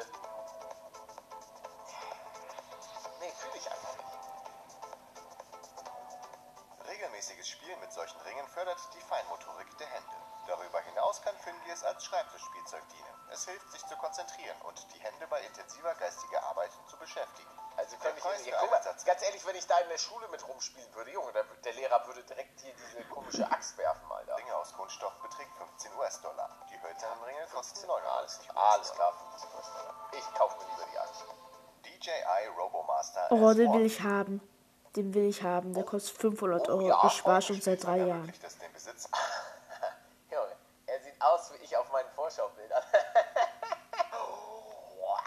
Nee, 3.21 3.33
fühle 3.37 3.57
ich 3.57 3.71
einfach 3.71 3.97
nicht. 3.99 4.09
Regelmäßiges 6.89 7.49
Spielen 7.49 7.79
mit 7.81 7.93
solchen 7.93 8.19
Ringen 8.23 8.49
fördert 8.49 8.79
die 8.95 9.01
Feinmotorik 9.03 9.77
der 9.77 9.89
Hände. 9.89 10.30
Darüber 10.51 10.81
hinaus 10.81 11.23
kann 11.23 11.37
Fingears 11.39 11.85
als 11.85 12.05
Schreibtischspielzeug 12.05 12.83
dienen. 12.89 13.15
Es 13.31 13.45
hilft, 13.45 13.71
sich 13.71 13.87
zu 13.87 13.95
konzentrieren 13.97 14.61
und 14.63 14.85
die 14.93 14.99
Hände 14.99 15.25
bei 15.29 15.41
intensiver 15.43 15.95
geistiger 15.95 16.43
Arbeit 16.43 16.73
zu 16.89 16.97
beschäftigen. 16.97 17.49
Also 17.77 17.97
kann 17.99 18.17
ich 18.17 18.23
für 18.25 18.57
guck 18.59 18.71
mal, 18.71 18.83
ganz 18.83 19.23
ehrlich, 19.23 19.47
wenn 19.47 19.55
ich 19.55 19.65
da 19.69 19.79
in 19.79 19.89
der 19.89 19.99
Schule 19.99 20.27
mit 20.29 20.47
rumspielen 20.49 20.93
würde, 20.95 21.13
Junge, 21.13 21.33
der, 21.33 21.45
der 21.45 21.73
Lehrer 21.75 22.05
würde 22.05 22.25
direkt 22.25 22.61
hier 22.61 22.75
diese 22.75 23.05
komische 23.05 23.49
Axt 23.49 23.79
werfen, 23.79 24.11
Alter. 24.11 24.37
Ringe 24.39 24.57
aus 24.57 24.73
Kunststoff 24.73 25.15
beträgt 25.23 25.55
15 25.57 25.95
US-Dollar. 25.95 26.51
Die 26.69 26.83
hölzernen 26.83 27.23
Ringe 27.23 27.47
kosten 27.53 27.89
alles, 27.89 28.41
39 28.41 28.51
alles 28.57 28.93
klar, 28.93 29.13
50 29.31 29.55
US-Dollar. 29.55 29.95
Ich 30.13 30.35
kaufe 30.35 30.57
mir 30.59 30.65
lieber 30.73 30.87
die 30.93 30.99
Axt. 30.99 31.25
DJI 31.85 32.47
Robomaster 32.59 33.29
Oh, 33.31 33.55
den 33.55 33.69
S1. 33.71 33.75
will 33.75 33.87
ich 33.87 34.01
haben. 34.03 34.41
Den 34.97 35.15
will 35.15 35.29
ich 35.29 35.45
haben. 35.45 35.73
Der 35.75 35.85
kostet 35.85 36.19
500 36.21 36.69
Oh, 36.69 36.73
Euro. 36.73 36.89
ja. 36.89 37.01
Ich 37.07 37.13
spare 37.13 37.41
schon 37.41 37.61
seit 37.61 37.85
drei 37.85 37.99
Jahren. 37.99 38.11
Ermöglicht 38.11 38.43
es 38.43 38.59
den 38.59 38.73
Besitz 38.73 39.09
Junge, 40.31 40.57
er 40.87 41.01
sieht 41.01 41.21
aus 41.21 41.53
wie 41.53 41.57
ich 41.65 41.77
auf 41.77 41.91
meinen 41.91 42.09
Vorschaubildern. 42.11 42.83
wow. 45.01 45.21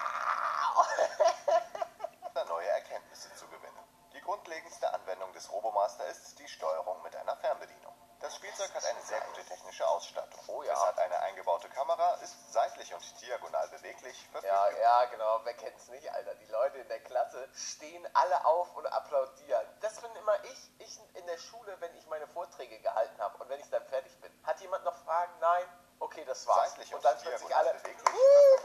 neue 2.47 2.67
Erkenntnisse 2.69 3.33
zu 3.35 3.45
gewinnen. 3.47 3.77
Die 4.13 4.21
grundlegendste 4.53 4.93
Anwendung 4.93 5.33
des 5.33 5.51
Robomaster 5.51 6.05
ist 6.09 6.37
die 6.37 6.47
Steuerung 6.47 7.01
mit 7.01 7.15
einer 7.15 7.35
Fernbedienung. 7.37 7.93
Das 8.19 8.35
Spielzeug 8.35 8.71
hat 8.73 8.85
eine 8.85 9.01
sehr 9.01 9.19
gute 9.21 9.43
technische 9.43 9.85
Ausstattung. 9.87 10.39
Oh 10.47 10.61
ja. 10.61 10.73
Es 10.73 10.85
hat 10.85 10.99
eine 10.99 11.19
eingebaute 11.21 11.67
Kamera, 11.69 12.13
ist 12.21 12.53
seitlich 12.53 12.93
und 12.93 13.03
diagonal 13.21 13.67
beweglich, 13.69 14.29
Ja, 14.43 14.69
ja, 14.69 15.05
genau, 15.05 15.41
wer 15.43 15.55
kennt's 15.55 15.87
nicht, 15.87 16.09
Alter. 16.13 16.35
Die 16.35 16.51
Leute 16.51 16.77
in 16.77 16.87
der 16.87 16.99
Klasse 17.01 17.49
stehen 17.55 18.07
alle 18.13 18.45
auf 18.45 18.75
und 18.75 18.85
applaudieren. 18.85 19.65
Das 19.81 19.99
bin 19.99 20.15
immer 20.15 20.43
ich, 20.45 20.71
ich 20.77 20.99
in 21.15 21.25
der 21.25 21.37
Schule, 21.39 21.75
wenn 21.81 21.93
ich 21.95 22.05
meine 22.07 22.27
Vorträge 22.27 22.79
gehalten 22.79 23.19
habe 23.19 23.43
und 23.43 23.49
wenn 23.49 23.59
ich 23.59 23.69
dann 23.71 23.85
fertig 23.87 24.15
bin. 24.21 24.31
Hat 24.43 24.61
jemand 24.61 24.85
noch 24.85 24.95
Fragen? 25.03 25.33
Nein? 25.39 25.65
Okay, 25.99 26.23
das 26.25 26.45
war's. 26.47 26.69
seitlich 26.69 26.93
und 26.93 27.03
dann 27.03 27.17
diagonal 27.17 27.39
plötzlich 27.39 27.55
alle. 27.57 27.73
beweglich, 27.73 28.13
Uh, 28.13 28.62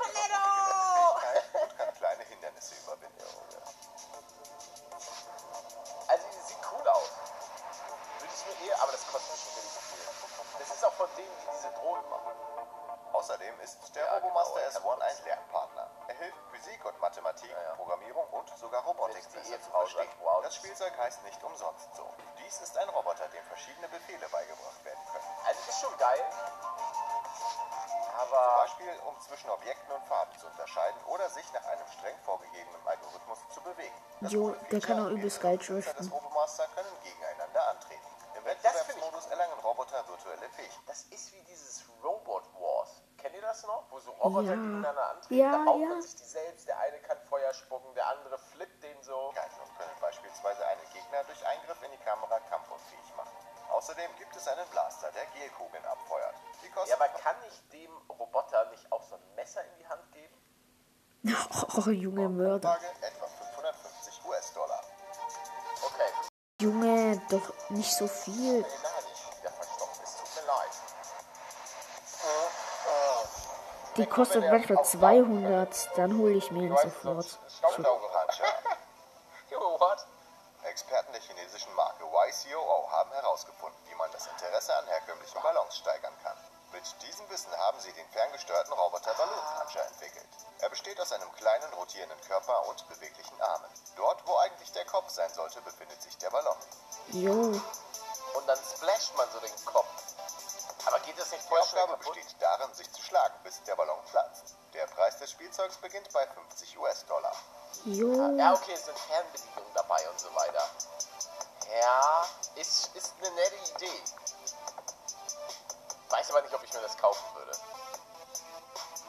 Ist 13.63 13.95
der 13.95 14.05
Ja, 14.07 14.13
Robomaster 14.19 14.55
genau, 14.61 14.93
er 14.93 14.99
kann 14.99 15.01
S1 15.03 15.19
ein. 15.19 15.25
Lernpartner. 15.25 15.91
Er 16.09 16.15
hilft 16.15 16.39
Physik 16.53 16.85
und 16.85 17.01
Mathematik, 17.01 17.51
Ja, 17.51 17.63
ja. 17.63 17.75
Programmierung 17.75 18.27
und 18.31 18.49
sogar 18.59 18.83
Robotik 18.85 19.23
besser 19.33 19.61
zu 19.61 19.71
verstehen. 19.71 20.09
Das 20.43 20.55
Spielzeug 20.55 20.97
heißt 20.99 21.23
nicht 21.25 21.43
umsonst 21.43 21.89
so. 21.95 22.07
Dies 22.39 22.61
ist 22.61 22.77
ein 22.79 22.89
Roboter, 22.91 23.29
dem 23.29 23.45
verschiedene 23.45 23.89
Befehle 23.89 24.29
beigebracht 24.29 24.85
werden 24.85 25.01
können. 25.13 25.25
Also, 25.47 25.61
ist 25.69 25.81
schon 25.81 25.97
geil. 25.99 26.25
Zum 27.39 28.15
Aber. 28.21 28.57
Beispiel, 28.63 28.93
um 29.07 29.21
zwischen 29.21 29.51
Objekten 29.51 29.93
und 29.93 30.05
Farben 30.07 30.37
zu 30.39 30.47
unterscheiden 30.47 31.05
oder 31.07 31.29
sich 31.31 31.53
nach 31.53 31.65
einem 31.67 31.87
streng 31.99 32.17
vorgegebenen 32.25 32.87
Algorithmus 32.87 33.39
zu 33.55 33.61
bewegen. 33.63 33.95
Das 34.21 34.33
Jo, 34.33 34.55
der 34.71 34.81
kann 34.81 35.01
auch 35.07 35.11
übelst 35.11 35.41
geil 35.41 35.59
driften. 35.59 35.97
des 35.97 36.13
Robomaster 36.13 36.67
können 36.75 36.89
gegeneinander 37.03 37.69
antreten. 37.69 38.07
Im 38.35 38.45
das 38.45 38.55
Wettbewerbsmodus 38.65 39.27
erlangen 39.27 39.59
Roboter 39.61 40.07
virtuelle 40.09 40.49
Fähigkeiten. 40.51 40.87
Das 40.87 41.03
ist 41.05 41.33
wie 41.33 41.43
dieses 41.43 41.83
ihr 41.83 42.18
das 43.59 43.67
noch? 43.67 43.85
Wo 43.91 43.99
so 43.99 44.11
Roboter 44.13 44.49
Ja. 44.49 44.55
gegeneinander 44.55 45.11
antreten. 45.11 45.41
Ja, 45.41 45.53
da 45.53 45.65
haut 45.65 45.81
ja. 45.81 45.89
man 45.89 46.03
sich 46.03 46.17
die 46.17 46.25
selbst. 46.25 46.69
Der 46.69 46.79
eine 46.79 46.99
kann 47.01 47.19
Feuer 47.29 47.53
spucken, 47.55 47.95
der 47.95 48.07
andere 48.09 48.39
flippt 48.39 48.83
den 48.83 49.03
so. 49.03 49.29
und 49.29 49.35
können 49.35 49.97
beispielsweise 50.01 50.67
einen 50.67 50.83
Gegner 50.93 51.25
durch 51.25 51.47
Eingriff 51.47 51.83
in 51.83 51.91
die 51.93 52.05
Kamera 52.05 52.39
kampfunfähig 52.51 53.17
machen. 53.17 53.33
Außerdem 53.71 54.11
gibt 54.19 54.35
es 54.35 54.49
einen 54.49 54.67
Blaster, 54.71 55.11
der 55.13 55.27
Gelkugeln 55.27 55.85
abfeuert. 55.85 56.35
Ja, 56.87 56.95
aber 56.95 57.09
kann 57.09 57.37
ich 57.47 57.69
dem 57.71 57.91
Roboter 58.09 58.65
nicht 58.71 58.91
auch 58.93 59.03
so 59.03 59.15
ein 59.17 59.35
Messer 59.35 59.63
in 59.65 59.77
die 59.79 59.87
Hand 59.89 60.13
geben? 60.13 60.35
Oh, 61.77 61.91
junge 61.91 62.29
Mörder. 62.29 62.79
Etwa 63.01 63.27
550 63.27 64.25
US-Dollar. 64.25 64.81
Okay. 65.85 66.13
Junge, 66.61 67.21
doch 67.29 67.71
nicht 67.71 67.93
so 67.93 68.07
viel. 68.07 68.65
Die 73.99 74.07
kostet 74.07 74.49
manchmal 74.49 74.85
200. 74.85 75.91
Dann 75.97 76.19
hole 76.19 76.35
ich 76.35 76.51
mir 76.51 76.69
ihn 76.69 76.77
sofort. 76.77 77.39
Experten 80.63 81.13
der 81.13 81.21
chinesischen 81.21 81.75
Marke 81.75 82.05
YCOO 82.05 82.91
haben 82.93 83.11
herausgefunden, 83.11 83.79
wie 83.89 83.95
man 83.97 84.11
das 84.13 84.29
Interesse 84.29 84.77
an 84.77 84.87
herkömmlichen 84.87 85.43
Ballons 85.43 85.77
steigern 85.77 86.13
kann. 86.23 86.37
Mit 86.73 86.85
diesem 87.03 87.29
Wissen 87.31 87.51
haben 87.57 87.81
sie 87.81 87.93
den 87.93 88.07
ferngesteuerten 88.11 88.73
Roboter 88.73 89.13
Ballonlauncher 89.15 89.85
entwickelt. 89.87 90.29
Er 90.61 90.69
besteht 90.69 91.01
aus 91.01 91.13
einem 91.13 91.33
kleinen 91.33 91.73
rotierenden 91.75 92.21
Körper 92.21 92.69
und 92.69 92.87
beweglichen 92.89 93.41
Armen. 93.41 93.71
Dort, 93.97 94.25
wo 94.27 94.37
eigentlich 94.37 94.71
der 94.73 94.85
Kopf 94.85 95.09
sein 95.11 95.33
sollte, 95.33 95.61
befindet 95.63 96.01
sich 96.01 96.17
der 96.19 96.31
Ballon. 96.31 96.57
Jo. 97.09 97.61
Und 98.35 98.47
dann 98.47 98.59
splasht 98.59 99.17
man 99.17 99.27
so 99.33 99.41
den 99.41 99.65
Kopf. 99.65 99.98
Aber 100.89 101.01
geht 101.01 101.19
das 101.19 101.31
nicht 101.33 101.45
Die 101.51 101.55
Aufgabe 101.55 101.93
kaputt? 101.99 102.15
besteht 102.15 102.37
darin, 102.41 102.73
sich 102.73 102.91
zu 102.91 103.03
schlagen, 103.03 103.35
bis 103.43 103.63
der 103.65 103.77
Ballon 103.77 103.99
platzt. 104.11 104.57
Der 104.73 104.87
Preis 104.87 105.19
des 105.19 105.31
Spielzeugs 105.31 105.77
beginnt 105.77 106.11
bei 106.15 106.27
50 106.27 106.79
US-Dollar. 106.79 107.33
Ja, 107.85 108.55
okay, 108.55 108.73
es 108.73 108.87
sind 108.87 108.99
Fernbedienungen 108.99 109.75
dabei 109.75 110.09
und 110.09 110.19
so 110.19 110.35
weiter. 110.35 110.63
Ja, 111.79 112.27
ist, 112.55 112.97
ist 112.97 113.15
eine 113.19 113.31
nette 113.35 113.57
Idee. 113.77 114.03
Weiß 116.09 116.31
aber 116.31 116.41
nicht, 116.41 116.55
ob 116.55 116.65
ich 116.65 116.73
mir 116.73 116.81
das 116.81 116.97
kaufen 116.97 117.35
würde. 117.35 117.53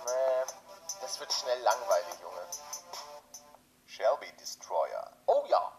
Nee, 0.06 0.54
das 1.02 1.18
wird 1.20 1.32
schnell 1.32 1.62
langweilig, 1.62 2.20
Junge. 2.22 2.46
Shelby 3.86 4.32
Destroyer. 4.34 5.14
Oh 5.28 5.46
ja. 5.48 5.72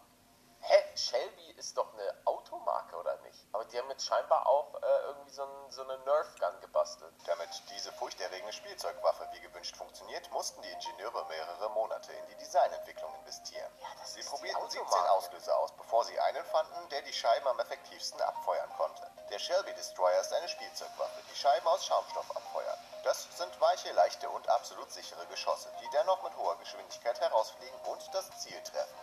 Hä? 0.60 0.96
Shelby 0.96 1.50
ist 1.58 1.76
doch 1.76 1.92
eine 1.92 2.22
Automarke, 2.24 2.96
oder 2.96 3.18
die 3.72 3.78
haben 3.78 3.90
jetzt 3.90 4.06
scheinbar 4.06 4.46
auch 4.46 4.74
äh, 4.74 5.06
irgendwie 5.06 5.30
so, 5.30 5.42
ein, 5.42 5.70
so 5.70 5.82
eine 5.82 5.98
Nerf-Gun 5.98 6.60
gebastelt. 6.60 7.14
Damit 7.26 7.48
diese 7.70 7.92
furchterregende 7.92 8.52
Spielzeugwaffe 8.52 9.28
wie 9.32 9.40
gewünscht 9.40 9.76
funktioniert, 9.76 10.30
mussten 10.32 10.60
die 10.62 10.70
Ingenieure 10.70 11.24
mehrere 11.26 11.70
Monate 11.70 12.12
in 12.12 12.26
die 12.26 12.36
Designentwicklung 12.36 13.14
investieren. 13.20 13.70
das 13.98 14.14
sie 14.14 14.22
probierten 14.22 14.62
17 14.68 14.80
Automarke. 14.80 15.10
Auslöser 15.10 15.56
aus, 15.58 15.72
bevor 15.72 16.04
sie 16.04 16.18
einen 16.18 16.44
fanden, 16.46 16.88
der 16.90 17.02
die 17.02 17.12
Scheiben 17.12 17.46
am 17.46 17.58
effektivsten 17.60 18.20
abfeuern 18.20 18.70
konnte. 18.76 19.10
Der 19.30 19.38
Shelby 19.38 19.72
Destroyer 19.74 20.20
ist 20.20 20.32
eine 20.32 20.48
Spielzeugwaffe, 20.48 21.22
die 21.30 21.36
Scheiben 21.36 21.66
aus 21.68 21.84
Schaumstoff 21.84 22.36
abfeuert. 22.36 22.78
Das 23.04 23.28
sind 23.36 23.60
weiche, 23.60 23.92
leichte 23.92 24.28
und 24.28 24.48
absolut 24.48 24.90
sichere 24.90 25.24
Geschosse, 25.26 25.68
die 25.80 25.88
dennoch 25.90 26.22
mit 26.22 26.36
hoher 26.36 26.56
Geschwindigkeit 26.58 27.20
herausfliegen 27.20 27.78
und 27.86 28.10
das 28.12 28.30
Ziel 28.40 28.60
treffen. 28.62 28.98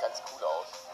Ganz 0.00 0.22
cool 0.32 0.44
aus. 0.44 0.89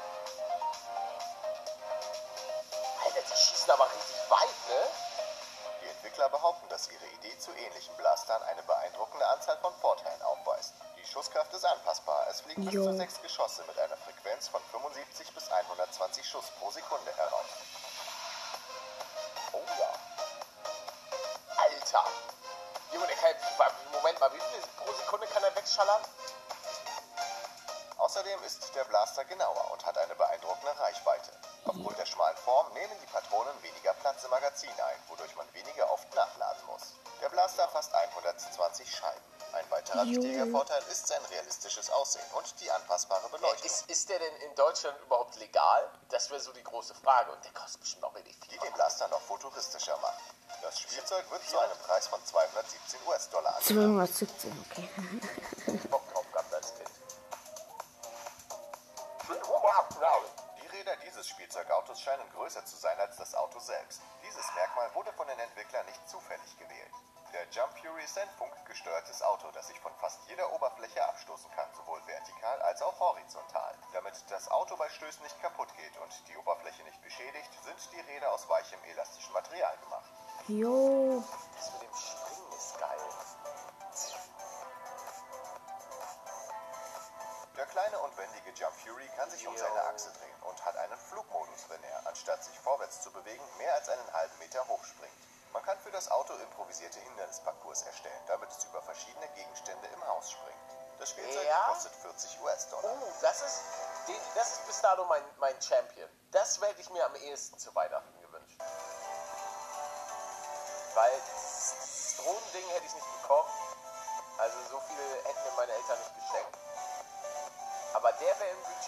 Entwickler 6.17 6.29
behaupten, 6.31 6.67
dass 6.71 6.89
ihre 6.91 7.07
Idee 7.19 7.39
zu 7.39 7.51
ähnlichen 7.53 7.95
Blastern 7.97 8.43
eine 8.45 8.62
beeindruckende 8.62 9.27
Anzahl 9.29 9.59
von 9.59 9.75
Vorteilen 9.75 10.23
aufweist. 10.23 10.73
Die 10.97 11.07
Schusskraft 11.07 11.53
ist 11.53 11.64
anpassbar. 11.67 12.27
Es 12.31 12.41
fliegen 12.41 12.64
bis 12.64 12.73
Jo. 12.73 12.85
zu 12.85 12.97
sechs 12.97 13.21
Geschosse 13.21 13.62
mit 13.67 13.79
einer 13.79 13.99
Frequenz 13.99 14.49
von 14.49 14.62
75 14.71 15.35
bis 15.35 15.51
120 15.51 16.27
Schuss 16.27 16.47
pro 16.59 16.71
Sekunde 16.71 17.14
heraus. 17.17 17.45
Oh 19.53 19.62
ja. 19.79 19.91
Alter. 21.59 22.05
Junge, 22.93 23.07
der 23.09 23.17
kann, 23.17 23.35
Moment 23.93 24.19
mal, 24.19 24.33
wie 24.33 24.41
viel 24.41 24.62
pro 24.79 24.93
Sekunde 24.95 25.27
kann 25.27 25.45
er 25.45 25.55
wegschallern? 25.55 26.01
Außerdem 27.99 28.43
ist 28.45 28.75
der 28.75 28.85
Blaster 28.85 29.25
genauer 29.25 29.71
und 29.73 29.85
hat 29.85 29.99
eine 29.99 30.14
beeindruckende 30.14 30.79
Reichweite. 30.81 31.33
Aufgrund 31.67 31.96
der 31.96 31.96
schmalen 32.17 32.37
Form 32.39 32.73
nehmen 32.73 32.97
die 33.03 33.07
Patronen 33.12 33.53
weniger 33.62 33.93
Platz 33.95 34.25
im 34.25 34.31
Magazin 34.31 34.71
ein, 34.71 34.99
wodurch 35.09 35.37
man 35.37 35.47
weniger 35.53 35.91
oft 35.93 36.09
nachladen 36.14 36.64
muss. 36.67 36.95
Der 37.21 37.29
Blaster 37.29 37.69
fasst 37.69 37.95
120 37.95 38.91
Scheiben. 38.91 39.21
Ein 39.53 39.71
weiterer 39.71 40.03
Jo. 40.05 40.23
wichtiger 40.23 40.47
Vorteil 40.47 40.83
ist 40.91 41.07
sein 41.07 41.23
realistisches 41.31 41.91
Aussehen 41.91 42.25
und 42.33 42.61
die 42.61 42.71
anpassbare 42.71 43.29
Beleuchtung. 43.29 43.67
Ist, 43.67 43.89
ist 43.91 44.09
der 44.09 44.19
denn 44.19 44.37
in 44.49 44.55
Deutschland 44.55 44.99
überhaupt 45.03 45.37
legal? 45.37 45.91
Das 46.09 46.31
wäre 46.31 46.41
so 46.41 46.53
die 46.53 46.62
große 46.62 46.95
Frage. 46.95 47.33
Und 47.33 47.45
der 47.45 47.53
kostet 47.53 47.81
bestimmt 47.81 48.05
auch 48.05 48.14
die 48.14 48.33
viel. 48.49 48.59
den 48.61 48.73
Blaster 48.73 49.09
noch 49.09 49.21
futuristischer 49.21 49.97
machen. 49.99 50.23
Das 50.62 50.81
Spielzeug 50.81 51.31
wird 51.31 51.43
zu 51.49 51.59
einem 51.59 51.77
Preis 51.87 52.07
von 52.09 52.25
217 52.25 53.01
US-Dollar 53.07 53.57
angeboten. 53.57 54.09
217, 54.09 54.67
okay. 54.71 54.89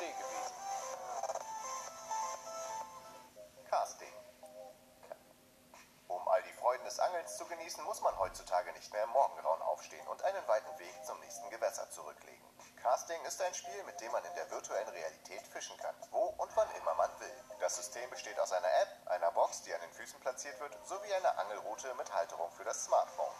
gewesen. 0.06 0.54
Casting. 3.68 4.12
Um 6.06 6.26
all 6.28 6.42
die 6.42 6.52
Freuden 6.52 6.84
des 6.84 6.98
Angelns 7.00 7.36
zu 7.36 7.44
genießen, 7.46 7.84
muss 7.84 8.00
man 8.00 8.16
heutzutage 8.18 8.72
nicht 8.72 8.92
mehr 8.92 9.04
im 9.04 9.10
Morgengrauen 9.10 9.60
aufstehen 9.62 10.06
und 10.08 10.22
einen 10.22 10.46
weiten 10.48 10.78
Weg 10.78 10.94
zum 11.04 11.18
nächsten 11.20 11.50
Gewässer 11.50 11.90
zurücklegen. 11.90 12.46
Casting 12.82 13.22
ist 13.24 13.42
ein 13.42 13.52
Spiel, 13.54 13.82
mit 13.84 14.00
dem 14.00 14.12
man 14.12 14.24
in 14.24 14.34
der 14.34 14.50
virtuellen 14.50 14.88
Realität 14.88 15.46
fischen 15.48 15.76
kann, 15.78 15.94
wo 16.10 16.26
und 16.38 16.56
wann 16.56 16.70
immer 16.76 16.94
man 16.94 17.10
will. 17.20 17.44
Das 17.60 17.76
System 17.76 18.08
besteht 18.10 18.38
aus 18.40 18.52
einer 18.52 18.72
App, 18.82 19.10
einer 19.10 19.32
Box, 19.32 19.62
die 19.62 19.74
an 19.74 19.80
den 19.80 19.92
Füßen 19.92 20.20
platziert 20.20 20.58
wird, 20.60 20.78
sowie 20.86 21.12
einer 21.12 21.38
Angelrute 21.38 21.92
mit 21.94 22.14
Halterung 22.14 22.50
für 22.52 22.64
das 22.64 22.84
Smartphone. 22.84 23.34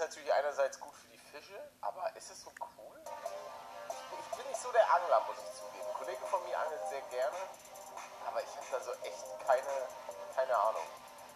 Natürlich 0.00 0.32
einerseits 0.32 0.80
gut 0.80 0.94
für 0.94 1.08
die 1.08 1.18
Fische, 1.18 1.60
aber 1.80 2.10
ist 2.16 2.30
es 2.30 2.40
so 2.42 2.50
cool? 2.78 3.00
Ich, 3.88 4.18
ich 4.18 4.36
bin 4.36 4.46
nicht 4.48 4.60
so 4.60 4.72
der 4.72 4.94
Angler, 4.94 5.20
muss 5.26 5.36
ich 5.38 5.54
zugeben. 5.54 5.86
Ein 5.86 5.94
Kollege 5.94 6.26
von 6.26 6.42
mir 6.44 6.58
angelt 6.58 6.82
sehr 6.88 7.02
gerne, 7.02 7.36
aber 8.26 8.42
ich 8.42 8.56
habe 8.56 8.66
da 8.72 8.80
so 8.80 8.92
echt 9.04 9.24
keine, 9.46 9.88
keine 10.34 10.56
Ahnung. 10.56 10.82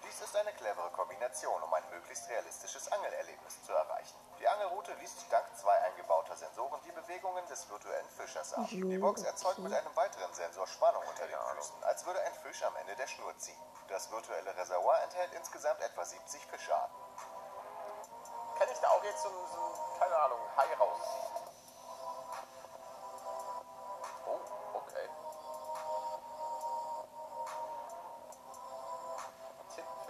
Dies 0.07 0.21
ist 0.21 0.37
eine 0.37 0.53
clevere 0.53 0.91
Kombination, 0.91 1.63
um 1.63 1.73
ein 1.73 1.89
möglichst 1.91 2.29
realistisches 2.29 2.93
Angelerlebnis 2.93 3.63
zu 3.65 3.73
erreichen. 3.73 4.15
Die 4.39 4.47
Angelroute 4.47 4.93
liest 4.95 5.25
dank 5.31 5.47
zwei 5.57 5.73
eingebauter 5.81 6.37
Sensoren 6.37 6.81
die 6.85 6.93
Bewegungen 6.93 7.47
des 7.47 7.69
virtuellen 7.71 8.09
Fischers 8.11 8.53
ab. 8.53 8.67
Die 8.69 8.99
Box 8.99 9.23
erzeugt 9.23 9.59
mit 9.61 9.73
einem 9.73 9.97
weiteren 9.97 10.33
Sensor 10.35 10.67
Spannung 10.67 11.03
unter 11.09 11.27
den 11.27 11.39
Füßen, 11.57 11.83
als 11.85 12.05
würde 12.05 12.21
ein 12.21 12.35
Fisch 12.35 12.63
am 12.65 12.77
Ende 12.77 12.97
der 12.97 13.07
Schnur 13.07 13.37
ziehen. 13.39 13.61
Das 13.89 14.11
virtuelle 14.11 14.55
Reservoir 14.57 15.03
enthält 15.05 15.33
insgesamt 15.35 15.81
etwa 15.81 16.05
70 16.05 16.43
Fischarten. 16.47 17.04
Kann 18.59 18.69
ich 18.73 18.79
da 18.81 18.89
auch 18.91 19.03
jetzt 19.05 19.23
so, 19.23 19.29
so 19.29 19.61
ein, 19.61 19.99
keine 19.99 20.17
Ahnung, 20.17 20.39
Hai 20.57 20.75
rausziehen? 20.75 21.25
Oh, 24.27 24.41
okay. 24.79 25.09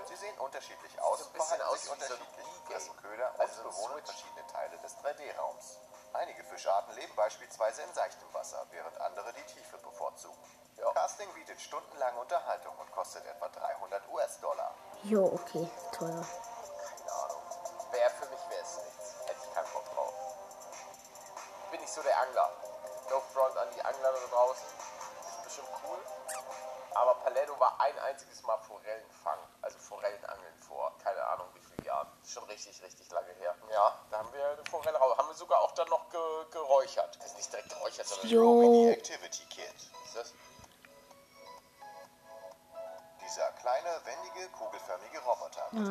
Sie 0.06 0.16
sehen 0.16 0.38
unterschiedlich 0.38 1.00
aus 1.00 1.18
so 1.18 1.24
ein 1.24 1.26
und 1.28 1.32
bisschen 1.32 1.56
verhalten 1.58 1.72
aus 1.72 1.82
sich 1.82 1.90
wie 1.90 2.04
so 2.04 2.14
ein 2.14 2.20
unterschiedlich, 2.20 2.46
E-Game. 2.46 2.72
fressen 2.72 2.96
Köder 2.98 3.32
und 3.34 3.40
Also 3.40 3.54
so 3.54 3.60
ein 3.62 3.70
bewohnen 3.70 3.92
Switch. 3.94 4.06
verschiedene 4.06 4.46
Teile 4.46 4.78
des 4.78 4.96
3D-Raums. 4.98 5.78
Einige 6.12 6.44
Fischarten 6.44 6.94
leben 6.94 7.14
beispielsweise 7.16 7.82
in 7.82 7.92
seichtem 7.94 8.32
Wasser, 8.34 8.64
während 8.70 9.00
andere 9.00 9.32
die 9.32 9.42
Tiefe 9.44 9.78
bevorzugen. 9.78 10.38
Ja. 10.76 10.92
Casting 10.92 11.32
bietet 11.34 11.60
stundenlange 11.60 12.20
Unterhaltung 12.20 12.76
und 12.78 12.92
kostet 12.92 13.24
etwa 13.26 13.48
300 13.48 14.08
US-Dollar. 14.10 14.74
Jo, 15.04 15.24
okay. 15.32 15.68
Teuer. 15.92 16.24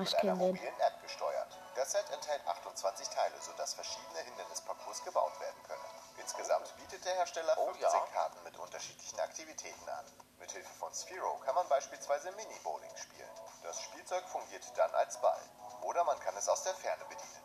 Ich 0.03 0.11
mit 0.13 0.21
einer 0.23 0.31
kenn 0.31 0.39
den. 0.39 0.55
mobilen 0.55 0.79
App 0.79 1.01
gesteuert. 1.01 1.59
Das 1.75 1.91
Set 1.91 2.09
enthält 2.11 2.45
28 2.47 3.09
Teile, 3.09 3.35
sodass 3.41 3.73
verschiedene 3.73 4.19
Hindernisparcours 4.19 5.03
gebaut 5.03 5.39
werden 5.39 5.63
können. 5.63 5.83
Insgesamt 6.17 6.75
bietet 6.77 7.03
der 7.05 7.15
Hersteller 7.15 7.57
Oh, 7.57 7.65
15 7.73 7.81
ja. 7.81 7.99
Karten 8.13 8.43
mit 8.43 8.57
unterschiedlichen 8.57 9.19
Aktivitäten 9.19 9.89
an. 9.89 10.05
Mithilfe 10.39 10.73
von 10.79 10.93
Sphero 10.93 11.37
kann 11.45 11.55
man 11.55 11.67
beispielsweise 11.69 12.31
Mini-Bowling 12.33 12.95
spielen. 12.97 13.29
Das 13.63 13.81
Spielzeug 13.81 14.23
fungiert 14.29 14.63
dann 14.75 14.93
als 14.93 15.19
Ball. 15.21 15.39
Oder 15.81 16.03
man 16.03 16.19
kann 16.19 16.35
es 16.37 16.47
aus 16.47 16.63
der 16.63 16.75
Ferne 16.75 17.03
bedienen. 17.05 17.43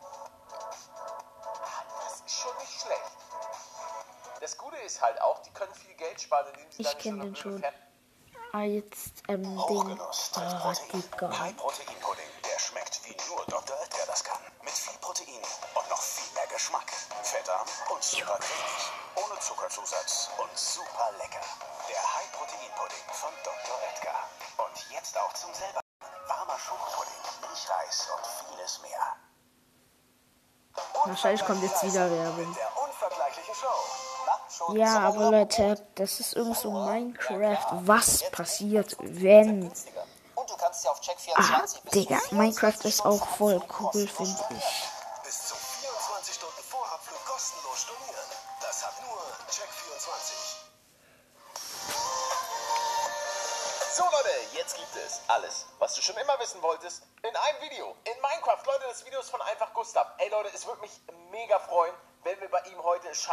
Das 2.03 2.21
ist 2.21 2.31
schon 2.31 2.55
nicht 2.57 2.81
schlecht. 2.81 3.17
Das 4.41 4.57
Gute 4.57 4.77
ist 4.77 5.01
halt 5.01 5.19
auch, 5.21 5.39
die 5.39 5.51
können 5.51 5.73
viel 5.73 5.93
Geld 5.95 6.21
sparen, 6.21 6.47
indem 6.53 6.71
sie 6.71 6.81
Ich 6.81 6.87
dann 6.87 6.95
nicht 6.97 7.03
so 7.03 7.09
kenn 7.09 7.21
eine 7.21 7.31
den 7.31 7.35
schon. 7.35 7.63
Ah, 8.51 8.61
jetzt, 8.63 9.23
ähm, 9.27 9.43
den. 9.43 9.55
Oh, 9.57 9.65
Protein. 9.67 10.79
Digga. 10.91 11.29
Fettarm 18.09 18.33
und 18.33 18.33
super 18.33 18.37
cremig. 18.39 18.91
Ohne 19.15 19.39
Zuckerzusatz 19.39 20.29
und 20.37 20.57
super 20.57 21.09
lecker. 21.17 21.45
Der 21.89 22.01
High-Protein-Pudding 22.15 23.05
von 23.11 23.31
Dr. 23.43 23.77
Edgar. 23.93 24.29
Und 24.57 24.91
jetzt 24.91 25.17
auch 25.17 25.33
zum 25.33 25.53
selber. 25.53 25.79
Warmer 26.27 26.57
Schokopudding, 26.57 27.21
Milchreis 27.41 28.07
und 28.15 28.25
vieles 28.49 28.81
mehr. 28.81 29.15
Wahrscheinlich 31.05 31.45
kommt 31.45 31.63
jetzt 31.63 31.83
wieder 31.83 32.09
Werbung. 32.09 32.55
Ja, 34.73 34.99
aber 34.99 35.31
Leute, 35.31 35.87
das 35.95 36.19
ist 36.19 36.33
irgend 36.33 36.57
so 36.57 36.71
Minecraft. 36.71 37.65
Was 37.85 38.29
passiert, 38.31 38.95
wenn. 38.99 39.71
Ah, 41.35 41.43
24 41.43 41.81
bis 41.83 41.91
zu 41.91 41.99
Digga, 41.99 42.17
24 42.17 42.31
Minecraft 42.31 42.85
ist 42.85 43.05
auch 43.05 43.27
voll 43.37 43.61
cool, 43.79 44.07
finde 44.07 44.45
ich. 44.51 44.88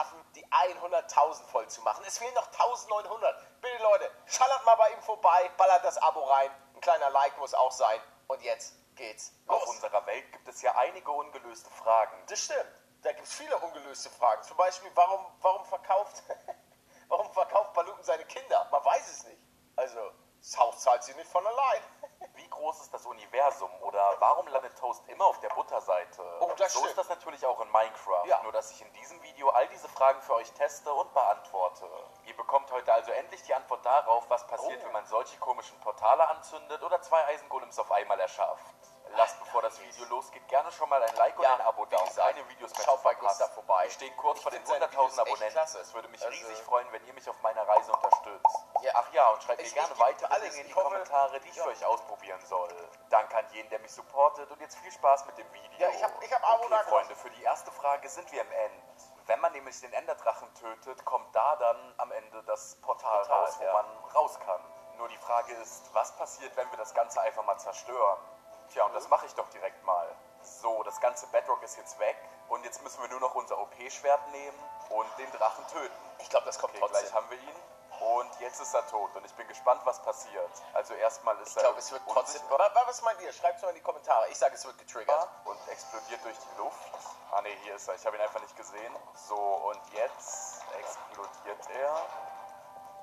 Schaffen, 0.07 0.25
die 0.35 0.47
100.000 0.47 1.45
voll 1.51 1.67
zu 1.69 1.83
machen. 1.83 2.05
Es 2.07 2.19
fehlen 2.19 2.35
noch 2.35 2.51
1.900. 2.51 3.35
Bitte 3.61 3.83
Leute, 3.83 4.11
schallert 4.27 4.65
mal 4.65 4.77
bei 4.77 4.91
ihm 4.91 5.03
vorbei, 5.03 5.51
ballert 5.57 5.85
das 5.85 5.99
Abo 5.99 6.25
rein. 6.25 6.51
Ein 6.75 6.81
kleiner 6.81 7.11
Like 7.11 7.37
muss 7.39 7.55
auch 7.55 7.73
sein. 7.73 8.01
Und 8.29 8.43
jetzt 8.43 8.75
geht's 8.97 9.33
los. 9.47 9.63
Auf 9.63 9.69
unserer 9.69 10.05
Welt 10.07 10.31
gibt 10.33 10.49
es 10.49 10.63
ja 10.63 10.75
einige 10.77 11.11
ungelöste 11.11 11.71
Fragen. 11.71 12.17
Das 12.29 12.41
stimmt. 12.41 12.67
Da 13.03 13.13
gibt 13.13 13.27
es 13.27 13.35
viele 13.35 13.57
ungelöste 13.59 14.11
Fragen. 14.11 14.43
Zum 14.43 14.57
Beispiel, 14.57 14.91
warum, 14.95 15.27
warum 15.41 15.65
verkauft, 15.65 16.23
warum 17.09 17.31
verkauft 17.33 17.73
Paluten 17.75 18.03
seine 18.03 18.25
Kinder? 18.25 18.69
Man 18.71 18.85
weiß 18.85 19.11
es 19.11 19.25
nicht. 19.25 19.41
Also, 19.77 20.13
das 20.41 20.59
Haus 20.59 20.81
zahlt 20.81 21.05
sie 21.05 21.15
nicht 21.15 21.31
von 21.31 21.47
allein. 21.47 21.83
Wie 22.57 22.63
groß 22.63 22.81
ist 22.81 22.95
das 22.95 23.05
Universum 23.05 23.71
oder 23.83 24.15
warum 24.19 24.47
landet 24.49 24.77
Toast 24.79 25.07
immer 25.09 25.27
auf 25.27 25.39
der 25.41 25.51
Butterseite? 25.51 26.23
Oh, 26.41 26.51
das 26.57 26.73
so 26.73 26.79
stimmt. 26.79 26.91
ist 26.91 26.99
das 26.99 27.09
natürlich 27.11 27.45
auch 27.45 27.61
in 27.61 27.71
Minecraft. 27.71 28.25
Ja. 28.27 28.43
Nur 28.43 28.53
dass 28.53 28.71
ich 28.71 28.81
in 28.81 28.91
diesem 28.95 29.23
Video 29.23 29.51
all 29.51 29.69
diese 29.69 29.89
Fragen 29.89 30.21
für 30.23 30.35
euch 30.35 30.51
teste 30.53 30.93
und 30.93 31.13
beantworte. 31.13 31.87
Ihr 32.25 32.37
bekommt 32.37 32.71
heute 32.73 32.93
also 32.93 33.13
endlich 33.13 33.43
die 33.43 33.55
Antwort 33.55 33.85
darauf, 33.85 34.25
was 34.31 34.47
passiert, 34.47 34.81
Oh. 34.83 34.87
wenn 34.87 34.93
man 34.93 35.05
solche 35.07 35.37
komischen 35.39 35.79
Portale 35.81 36.27
anzündet 36.29 36.83
oder 36.83 37.01
zwei 37.03 37.25
Eisengolems 37.27 37.79
auf 37.79 37.91
einmal 37.93 38.19
erschafft. 38.21 38.75
Lasst, 39.17 39.39
bevor 39.41 39.63
das 39.63 39.81
Video 39.81 40.05
losgeht, 40.07 40.47
gerne 40.49 40.71
schon 40.73 40.89
mal 40.89 41.03
ein 41.03 41.15
Like 41.17 41.37
und 41.39 41.43
Ja, 41.45 41.55
ein 41.55 41.61
Abo 41.63 41.87
da, 41.87 41.97
gesagt, 42.05 42.17
keine 42.35 42.47
Videos 42.51 42.71
mehr 42.77 42.85
schaut 42.85 42.99
zu 42.99 43.05
bei. 43.05 43.15
Gustav 43.15 43.55
vorbei. 43.55 43.85
Wir 43.85 43.91
stehen 43.91 44.17
kurz 44.17 44.37
Ich 44.39 44.43
vor 44.43 44.51
den 44.51 44.59
find 44.67 44.69
seine 44.69 44.87
100.000 44.87 44.91
Videos 44.93 45.11
echt 45.19 45.21
Abonnenten. 45.57 45.81
Es 45.81 45.95
würde 45.95 46.09
mich 46.09 46.25
Also- 46.25 46.37
riesig 46.39 46.63
freuen, 46.65 46.93
wenn 46.93 47.05
ihr 47.07 47.15
mich 47.15 47.29
auf 47.31 47.41
meiner 47.41 47.67
Reise 47.67 47.93
unterstützt. 47.93 48.59
Ja. 48.83 48.93
Ach 48.95 49.13
ja, 49.13 49.29
und 49.31 49.43
schreibt 49.43 49.61
mir 49.61 49.67
Ich- 49.67 49.75
gerne 49.75 49.89
ich 49.93 49.95
geb 49.99 50.07
weitere 50.07 50.35
alles. 50.35 50.51
Dinge 50.51 50.61
in 50.63 50.69
die 50.69 50.75
hoffe- 50.75 50.85
Kommentare, 50.85 51.41
die 51.41 51.49
ich 51.49 51.57
Ja. 51.57 51.63
für 51.65 51.69
euch 51.71 51.85
ausprobieren 51.87 52.45
soll. 52.45 52.69
Danke 53.09 53.37
an 53.39 53.47
jeden, 53.53 53.71
der 53.71 53.79
mich 53.79 53.93
supportet 53.93 54.51
und 54.51 54.61
jetzt 54.61 54.77
viel 54.79 54.93
Spaß 54.93 55.25
mit 55.27 55.39
dem 55.39 55.51
Video. 55.53 55.79
Ja, 55.79 55.89
ich 55.89 56.03
hab- 56.05 56.23
ich 56.23 56.33
hab 56.33 56.45
Abo 56.49 56.65
okay, 56.67 56.85
Freunde, 56.89 57.17
für 57.17 57.31
die 57.31 57.43
erste 57.43 57.71
Frage 57.73 58.09
sind 58.09 58.31
wir 58.33 58.43
im 58.43 58.53
End. 58.53 58.85
Wenn 59.27 59.41
man 59.41 59.53
nämlich 59.53 59.81
den 59.81 59.93
Enderdrachen 59.93 60.53
tötet, 60.55 61.05
kommt 61.05 61.35
da 61.35 61.57
dann 61.57 61.95
am 61.99 62.13
Ende 62.13 62.43
das 62.45 62.77
Portal, 62.83 63.19
Portal, 63.21 63.45
raus, 63.45 63.57
wo 63.59 63.65
ja. 63.65 63.73
man 63.73 63.87
raus 64.15 64.39
kann. 64.45 64.61
Nur 64.99 65.09
die 65.09 65.19
Frage 65.19 65.53
ist, 65.55 65.93
was 65.95 66.15
passiert, 66.17 66.57
wenn 66.57 66.71
wir 66.71 66.79
das 66.79 66.95
Ganze 66.95 67.21
einfach 67.21 67.45
mal 67.45 67.59
zerstören? 67.59 68.19
Tja, 68.73 68.85
und 68.85 68.95
das 68.95 69.09
mache 69.09 69.27
ich 69.27 69.35
doch 69.35 69.49
direkt 69.51 69.83
mal. 69.85 70.09
So, 70.43 70.83
das 70.85 71.01
ganze 71.01 71.27
Bedrock 71.29 71.63
ist 71.63 71.77
jetzt 71.77 71.99
weg 71.99 72.17
und 72.49 72.65
jetzt 72.65 72.83
müssen 72.83 73.01
wir 73.03 73.09
nur 73.09 73.21
noch 73.21 73.35
unser 73.35 73.59
OP-Schwert 73.59 74.29
nehmen 74.29 74.59
und 74.91 75.07
den 75.19 75.31
Drachen 75.33 75.67
töten. 75.69 75.95
Ich 76.19 76.31
glaube, 76.31 76.47
das 76.47 76.59
kommt 76.59 76.73
Okay, 76.75 76.81
trotzdem. 76.81 77.01
gleich 77.01 77.15
haben 77.15 77.31
wir 77.31 77.39
ihn. 77.39 77.57
Und 77.99 78.41
jetzt 78.41 78.61
ist 78.61 78.75
er 78.75 78.87
tot 78.89 79.17
und 79.17 79.25
ich 79.25 79.33
bin 79.35 79.49
gespannt, 79.49 79.81
was 79.85 80.01
passiert. 80.03 80.51
Also 80.75 80.93
erstmal 80.95 81.37
ist 81.41 81.51
Ich 81.51 81.57
er 81.57 81.63
glaube, 81.63 81.79
es 81.79 81.91
wird 81.91 82.03
trotzdem. 82.07 82.43
Was 82.85 83.03
meint 83.03 83.21
ihr? 83.23 83.33
Schreibt 83.33 83.57
es 83.57 83.63
mal 83.63 83.71
in 83.71 83.77
die 83.77 83.81
Kommentare. 83.81 84.29
Ich 84.29 84.37
sage, 84.39 84.55
es 84.55 84.65
wird 84.67 84.77
getriggert. 84.79 85.29
und 85.47 85.59
explodiert 85.69 86.23
durch 86.23 86.37
die 86.39 86.59
Luft. 86.59 86.93
Ah 87.33 87.41
ne, 87.41 87.49
hier 87.65 87.75
ist 87.75 87.89
er. 87.89 87.95
Ich 87.95 88.05
habe 88.07 88.17
ihn 88.17 88.23
einfach 88.23 88.41
nicht 88.41 88.55
gesehen. 88.57 88.95
So, 89.15 89.35
und 89.37 89.81
jetzt 89.95 90.63
explodiert 90.79 91.71
er. 91.71 92.07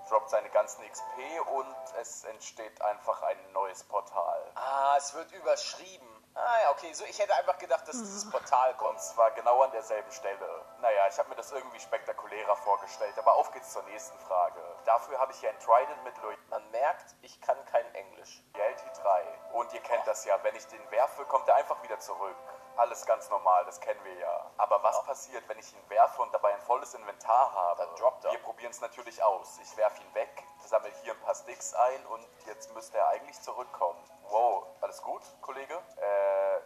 Droppt 0.10 0.30
seine 0.30 0.50
ganzen 0.50 0.84
XP 0.90 1.06
und 1.52 1.76
es 2.00 2.24
entsteht 2.26 2.82
einfach 2.82 3.22
ein 3.24 3.52
neues 3.52 3.84
Portal. 3.84 4.52
Ah, 4.56 4.96
es 4.98 5.14
wird 5.14 5.32
überschrieben. 5.32 6.08
Ah 6.36 6.62
ja, 6.64 6.72
okay. 6.72 6.92
So, 6.94 7.06
ich 7.06 7.20
hätte 7.20 7.36
einfach 7.36 7.58
gedacht, 7.58 7.88
dass 7.88 7.98
dieses 7.98 8.30
Portal 8.30 8.74
kommt. 8.76 8.94
Und 8.94 9.02
zwar 9.02 9.32
genau 9.32 9.62
an 9.62 9.72
derselben 9.72 10.12
Stelle. 10.12 10.66
Naja, 10.82 11.08
ich 11.08 11.18
habe 11.18 11.30
mir 11.30 11.36
das 11.36 11.52
irgendwie 11.52 11.80
spektakulärer 11.80 12.56
vorgestellt, 12.58 13.18
aber 13.18 13.36
auf 13.36 13.52
geht's 13.52 13.72
zur 13.72 13.84
nächsten 13.84 14.18
Frage. 14.20 14.62
Dafür 14.86 15.20
habe 15.20 15.32
ich 15.32 15.40
hier 15.40 15.50
ein 15.50 15.60
Trident 15.60 16.04
mit 16.04 16.14
Man 16.50 16.72
merkt, 16.72 17.16
ich 17.22 17.40
kann 17.42 17.58
kein 17.66 17.86
Englisch. 17.94 18.44
Loyalty 18.54 18.90
3. 19.02 19.24
Und 19.54 19.72
ihr 19.72 19.82
kennt 19.82 20.06
das 20.08 20.26
ja, 20.26 20.38
wenn 20.44 20.56
ich 20.56 20.66
den 20.66 20.92
werfe, 20.92 21.24
kommt 21.26 21.48
er 21.48 21.56
einfach 21.56 21.82
wieder 21.84 22.00
zurück. 22.00 22.36
Alles 22.76 23.06
ganz 23.06 23.30
normal, 23.30 23.64
das 23.66 23.80
kennen 23.80 24.04
wir 24.04 24.16
ja. 24.16 24.52
Aber 24.58 24.82
was 24.82 25.04
passiert, 25.06 25.48
wenn 25.48 25.60
ich 25.60 25.72
ihn 25.72 25.90
werfe 25.90 26.24
und 26.24 26.34
dabei 26.34 26.56
ein 26.56 26.62
volles 26.62 26.96
Inventar 26.96 27.54
habe? 27.54 27.86
Dann 27.86 27.96
droppt 27.96 28.26
er. 28.26 28.32
Wir 28.32 28.40
probieren 28.40 28.72
es 28.72 28.82
natürlich 28.82 29.22
aus. 29.22 29.60
Ich 29.62 29.78
werfe 29.78 30.02
ihn 30.02 30.14
weg, 30.16 30.44
sammle 30.66 30.90
hier 31.04 31.14
ein 31.14 31.20
paar 31.20 31.36
Sticks 31.36 31.76
ein 31.76 32.04
und 32.08 32.28
jetzt 32.48 32.74
müsste 32.74 32.98
er 32.98 33.10
eigentlich 33.10 33.40
zurückkommen. 33.42 34.04
Wow, 34.24 34.66
alles 34.82 35.00
gut, 35.04 35.22
Kollege? 35.42 35.76
Äh, 35.98 36.60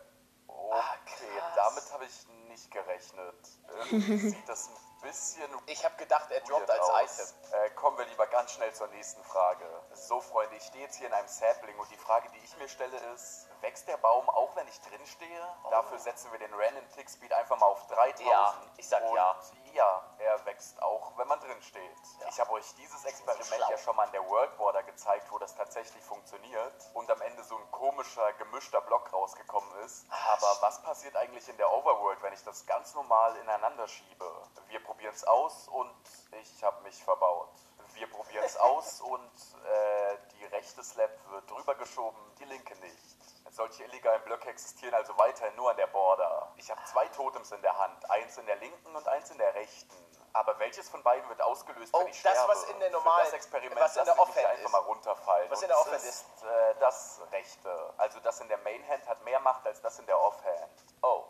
okay, 0.48 1.40
krass. 1.40 1.56
damit 1.56 1.92
habe 1.92 2.06
ich 2.06 2.28
nicht 2.48 2.72
gerechnet. 2.72 3.50
Irgendwie 3.68 4.18
sieht 4.30 4.48
das 4.48 4.70
ein 4.70 4.78
bisschen 5.02 5.50
Ich 5.68 5.84
habe 5.86 5.96
gedacht, 5.96 6.32
er 6.32 6.42
droppt 6.42 6.70
als 6.70 6.90
aus. 6.90 7.20
Item. 7.20 7.54
Äh, 7.54 7.70
kommen 7.72 7.98
wir 7.98 8.06
lieber 8.06 8.28
ganz 8.28 8.52
schnell 8.52 8.74
zur 8.74 8.88
nächsten 8.88 9.24
Frage. 9.24 9.66
So, 9.94 10.20
Freunde, 10.22 10.56
ich 10.56 10.64
stehe 10.64 10.84
jetzt 10.86 10.98
hier 10.98 11.08
in 11.08 11.14
einem 11.14 11.28
Sapling 11.28 11.78
und 11.80 11.90
die 11.92 11.98
Frage, 11.98 12.30
die 12.30 12.40
ich 12.44 12.58
mir 12.58 12.68
stelle, 12.68 12.98
ist, 13.14 13.48
wächst 13.62 13.88
der 13.88 13.98
Baum 13.98 14.30
auch, 14.30 14.56
wenn 14.56 14.68
ich 14.68 14.80
drin 14.82 15.06
stehe? 15.06 15.48
Dafür 15.70 16.00
setzen 16.00 16.32
wir 16.32 16.40
den 16.40 16.54
Random 16.54 16.88
Tick 16.92 17.10
Speed 17.10 17.32
einfach 17.34 17.58
mal 17.60 17.68
auf 17.68 17.86
3000. 17.88 18.26
Oh. 18.26 18.30
Ja, 18.30 18.54
ich 18.78 18.88
sag 18.88 19.04
und 19.04 19.16
ja. 19.16 19.36
Ja, 19.74 20.04
er 20.18 20.44
wächst 20.46 20.82
auch, 20.82 21.16
wenn 21.18 21.28
man 21.28 21.40
drin 21.40 21.62
steht. 21.62 21.98
Ich 22.30 22.40
habe 22.40 22.52
euch 22.54 22.74
dieses 22.76 23.06
Experiment 23.06 23.46
schlau. 23.46 23.70
ja 23.70 23.78
schon 23.78 23.96
mal 23.96 24.04
an 24.06 24.12
der 24.12 24.28
World 24.28 24.58
Border 24.58 24.82
gezeigt, 24.84 25.32
wo 25.32 25.38
das 25.38 25.56
tatsächlich 25.56 26.04
funktioniert 26.04 26.90
und 26.96 27.10
am 27.12 27.22
Ende 27.22 27.44
so 27.44 27.56
ein 27.56 27.72
komischer, 27.72 28.34
gemischter 28.34 28.82
Block 28.82 29.14
rausgekommen 29.14 29.70
ist. 29.86 30.08
Ah, 30.10 30.34
Aber 30.34 30.58
was 30.62 30.82
passiert 30.82 31.16
eigentlich 31.16 31.48
in 31.48 31.58
der 31.58 31.72
Overworld, 31.72 32.22
wenn 32.24 32.34
ich 32.34 32.44
das 32.44 32.66
ganz 32.66 32.96
normal 32.96 33.36
ineinander 33.38 33.88
schiebe? 33.88 34.48
Wir 34.68 34.84
probieren 34.84 34.97
es 35.06 35.24
aus 35.26 35.68
und 35.70 35.94
ich 36.42 36.64
habe 36.64 36.82
mich 36.84 37.04
verbaut. 37.04 37.50
Wir 37.94 38.10
probieren 38.10 38.44
es 38.44 38.58
aus 38.58 39.02
und 39.02 39.32
äh, 39.66 40.18
die 40.34 40.46
rechte 40.46 40.84
Slab 40.84 41.10
wird 41.32 41.50
drüber 41.50 41.76
geschoben, 41.76 42.20
die 42.40 42.46
linke 42.46 42.76
nicht. 42.78 42.98
Solche 43.52 43.86
illegalen 43.86 44.22
Blöcke 44.24 44.50
existieren 44.50 44.94
also 44.94 45.18
weiterhin 45.18 45.56
nur 45.56 45.72
an 45.72 45.78
der 45.78 45.88
Border. 45.88 46.52
Ich 46.58 46.70
habe 46.70 46.84
zwei 46.84 47.08
Totems 47.08 47.52
in 47.52 47.62
der 47.62 47.76
Hand, 47.78 48.10
eins 48.12 48.38
in 48.38 48.46
der 48.46 48.58
linken 48.58 48.96
und 48.96 49.08
eins 49.08 49.30
in 49.32 49.38
der 49.38 49.54
rechten. 49.56 49.96
Aber 50.34 50.60
welches 50.60 50.90
von 50.90 51.02
beiden 51.02 51.28
wird 51.30 51.42
ausgelöst, 51.42 51.92
Oh, 51.96 52.02
wenn 52.02 52.08
ich 52.10 52.22
das, 52.22 52.34
sterbe? 52.34 52.52
was 52.52 52.64
in 52.66 52.78
der 52.80 52.90
Für 52.90 52.98
normalen- 52.98 53.24
das 53.26 53.34
Experiment 53.34 53.80
was 53.80 53.96
in 53.96 54.06
der 54.06 54.20
Offhand 54.20 54.46
einfach 54.46 54.66
ist. 54.66 54.72
mal 54.72 54.78
runterfallen. 54.82 55.50
Was 55.50 55.58
Und 55.60 55.64
in 55.64 55.68
der 55.70 55.80
Offhand 55.80 56.04
ist 56.04 56.26
äh, 56.44 56.76
das 56.80 57.22
rechte. 57.32 57.94
Also 57.98 58.20
das 58.20 58.40
in 58.42 58.48
der 58.50 58.58
Mainhand 58.60 59.08
hat 59.08 59.24
mehr 59.24 59.40
Macht 59.40 59.66
als 59.66 59.82
das 59.82 59.98
in 59.98 60.06
der 60.06 60.20
Offhand. 60.22 60.70
Oh. 61.02 61.24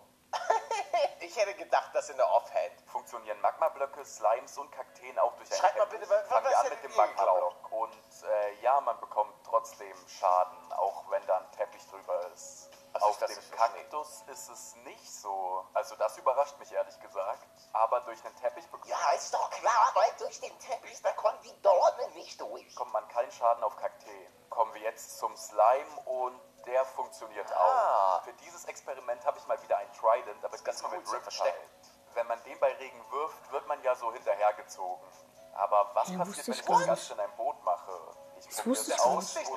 Ich 1.37 1.45
hätte 1.45 1.53
gedacht, 1.55 1.91
das 1.93 2.09
in 2.09 2.17
der 2.17 2.29
Offhand. 2.31 2.81
Funktionieren 2.87 3.39
Magmablöcke, 3.41 4.03
Slimes 4.03 4.57
und 4.57 4.71
Kakteen 4.71 5.17
auch 5.19 5.35
durch 5.35 5.51
ein 5.51 5.57
Schreibt 5.57 5.77
mal 5.77 5.85
bitte, 5.85 6.09
was- 6.09 6.27
Fangen 6.27 6.45
was 6.45 6.51
wir 6.51 6.59
an 6.59 6.69
mit 6.69 6.83
dem? 6.83 6.95
Magmablock. 6.95 7.71
Und 7.71 8.23
äh, 8.23 8.53
ja, 8.61 8.81
man 8.81 8.99
bekommt 8.99 9.33
trotzdem 9.45 9.95
Schaden, 10.07 10.73
auch 10.73 11.09
wenn 11.11 11.25
da 11.27 11.37
ein 11.37 11.51
Teppich 11.51 11.85
drüber 11.89 12.19
ist. 12.33 12.69
Was 12.93 13.03
Auf 13.03 13.21
ist 13.21 13.51
dem? 13.51 13.57
Kaktus 13.57 14.23
ist 14.27 14.49
es 14.49 14.75
nicht 14.77 15.13
so. 15.13 15.63
Also 15.75 15.95
das 15.97 16.17
überrascht 16.17 16.57
mich 16.57 16.71
ehrlich 16.71 16.99
gesagt. 16.99 17.45
Aber 17.73 18.01
durch 18.01 18.23
einen 18.25 18.35
Teppich 18.37 18.65
bekommt, 18.71 18.87
Ja, 18.87 19.11
ist 19.15 19.31
doch 19.33 19.49
klar, 19.51 19.91
weil 19.93 20.09
durch 20.17 20.39
den 20.39 20.57
Teppich, 20.59 20.99
da 21.03 21.11
kommen 21.11 21.37
die 21.43 21.61
Dornen 21.61 22.13
nicht 22.15 22.41
durch. 22.41 22.67
bekommt 22.69 22.93
man 22.93 23.07
keinen 23.09 23.31
Schaden 23.31 23.63
auf 23.63 23.75
Kakteen. 23.75 24.49
Kommen 24.49 24.73
wir 24.73 24.81
jetzt 24.81 25.19
zum 25.19 25.35
Slime 25.37 25.99
und 26.05 26.41
der 26.67 26.85
funktioniert 26.85 27.51
Ah. 27.53 28.17
auch. 28.17 28.23
Für 28.23 28.33
dieses 28.33 28.65
Experiment 28.65 29.25
habe 29.25 29.37
ich 29.39 29.47
mal 29.47 29.61
wieder 29.63 29.77
ein 29.77 29.91
Trident, 29.93 30.43
aber 30.45 30.57
ganz 30.57 30.77
diesmal 30.77 30.91
cool, 30.91 30.97
mit 30.99 31.07
Riptide. 31.07 31.21
versteckt. 31.23 31.69
Wenn 32.13 32.27
man 32.27 32.43
den 32.43 32.59
bei 32.59 32.73
Regen 32.73 33.03
wirft, 33.11 33.51
wird 33.51 33.67
man 33.67 33.81
ja 33.83 33.95
so 33.95 34.11
hinterhergezogen. 34.13 35.07
Aber 35.53 35.89
was 35.95 36.09
Ja, 36.09 36.17
passiert, 36.19 36.47
wenn 36.47 36.53
ich 36.53 36.65
das 36.65 36.85
Ganze 36.85 37.13
in 37.13 37.19
ein 37.19 37.35
Boot 37.35 37.63
mache? 37.63 37.91
Ich 38.39 38.47
Das 38.47 38.65
wusste 38.65 38.91
ich 38.93 38.99
aus 39.01 39.35
nicht. 39.35 39.49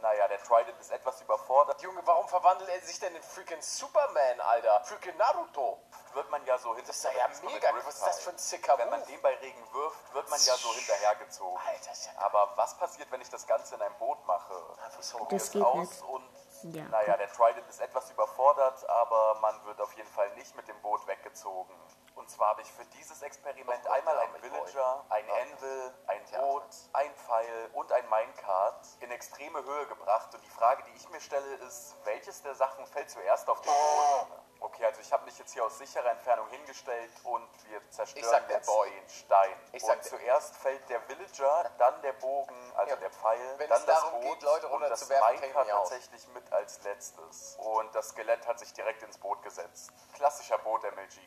Naja, 0.00 0.28
der 0.28 0.42
Trident 0.42 0.78
ist 0.80 0.90
etwas 0.90 1.20
überfordert. 1.20 1.80
Junge, 1.82 2.00
warum 2.06 2.26
verwandelt 2.28 2.70
er 2.70 2.80
sich 2.80 2.98
denn 3.00 3.14
in 3.14 3.22
freaking 3.22 3.60
Superman, 3.60 4.40
Alter? 4.40 4.82
Freaking 4.84 5.16
Naruto. 5.16 5.82
Wird 6.14 6.30
man 6.30 6.44
ja 6.46 6.58
so 6.58 6.74
hinter 6.74 6.88
Das 6.88 6.96
ist 7.04 7.04
ja 7.14 7.28
mega. 7.48 7.68
Was 7.86 7.96
ist 7.96 8.06
das 8.06 8.20
für 8.20 8.30
ein 8.30 8.38
sicker 8.38 8.76
Wenn 8.78 8.90
man 8.90 9.04
den 9.04 9.20
bei 9.22 9.34
Regen 9.36 9.62
wirft, 9.72 10.14
wird 10.14 10.28
man 10.30 10.40
ja 10.40 10.56
so 10.56 10.72
hinterhergezogen. 10.74 11.60
Alter, 11.66 11.92
ist 11.92 12.06
ja 12.06 12.12
Aber 12.16 12.52
was 12.56 12.76
passiert, 12.78 13.10
wenn 13.10 13.20
ich 13.20 13.30
das 13.30 13.46
Ganze 13.46 13.74
in 13.74 13.82
ein 13.82 13.96
Boot 13.98 14.24
mache? 14.26 14.54
Ich 15.00 15.10
probiere 15.12 15.28
Das 15.38 15.44
es 15.44 15.50
geht 15.52 15.62
aus 15.62 15.76
nicht. 15.90 16.02
und 16.02 16.74
Ja, 16.74 16.84
naja, 16.84 17.16
der 17.16 17.32
Trident 17.32 17.68
ist 17.68 17.80
etwas 17.80 18.10
überfordert, 18.10 18.88
aber 18.88 19.36
man 19.40 19.64
wird 19.66 19.80
auf 19.80 19.92
jeden 19.94 20.08
Fall 20.08 20.30
nicht 20.34 20.54
mit 20.56 20.66
dem 20.68 20.80
Boot 20.82 21.06
weggezogen. 21.06 21.74
Und 22.20 22.28
zwar 22.28 22.50
habe 22.50 22.60
ich 22.60 22.70
für 22.70 22.84
dieses 22.84 23.22
Experiment 23.22 23.86
einmal 23.86 24.28
mit 24.28 24.42
Villager, 24.42 25.06
ein. 25.08 25.24
Anvil, 25.30 25.94
ein 26.06 26.22
Boot, 26.38 26.64
ein 26.92 27.14
Pfeil 27.14 27.70
und 27.72 27.90
ein 27.90 28.06
Minecart 28.10 28.86
in 29.00 29.10
extreme 29.10 29.64
Höhe 29.64 29.86
gebracht. 29.86 30.34
Und 30.34 30.44
die 30.44 30.50
Frage, 30.50 30.82
die 30.82 30.96
ich 30.96 31.08
mir 31.08 31.20
stelle, 31.22 31.54
ist, 31.66 31.96
welches 32.04 32.42
der 32.42 32.54
Sachen 32.54 32.86
fällt 32.88 33.08
zuerst 33.08 33.48
auf 33.48 33.62
den 33.62 33.72
Boden? 33.72 34.50
Okay, 34.60 34.84
also 34.84 35.00
ich 35.00 35.10
habe 35.10 35.24
mich 35.24 35.38
jetzt 35.38 35.54
hier 35.54 35.64
aus 35.64 35.78
sicherer 35.78 36.10
Entfernung 36.10 36.46
hingestellt 36.48 37.10
und 37.24 37.48
wir 37.70 37.90
zerstören 37.90 38.44
jetzt 38.50 38.66
Boy. 38.66 38.90
den 38.90 39.08
Stein. 39.08 39.56
Ich 39.72 39.82
sag 39.82 39.96
und 39.96 40.04
zuerst 40.04 40.54
fällt 40.56 40.86
der 40.90 41.00
Villager, 41.08 41.70
dann 41.78 42.02
der 42.02 42.12
Bogen, 42.12 42.72
also 42.76 42.90
Ja, 42.90 42.96
der 43.00 43.10
Pfeil, 43.10 43.56
dann 43.56 43.68
das 43.68 43.86
darum 43.86 44.20
Boot 44.20 44.34
geht, 44.34 44.42
Leute 44.42 44.68
und 44.68 44.82
das 44.82 45.08
Minecart 45.08 45.68
tatsächlich 45.68 46.28
mit 46.28 46.52
als 46.52 46.82
letztes. 46.82 47.56
Und 47.58 47.94
das 47.94 48.10
Skelett 48.10 48.46
hat 48.46 48.58
sich 48.58 48.74
direkt 48.74 49.02
ins 49.02 49.16
Boot 49.16 49.42
gesetzt. 49.42 49.90
Klassischer 50.12 50.58
Boot-MLG. 50.58 51.18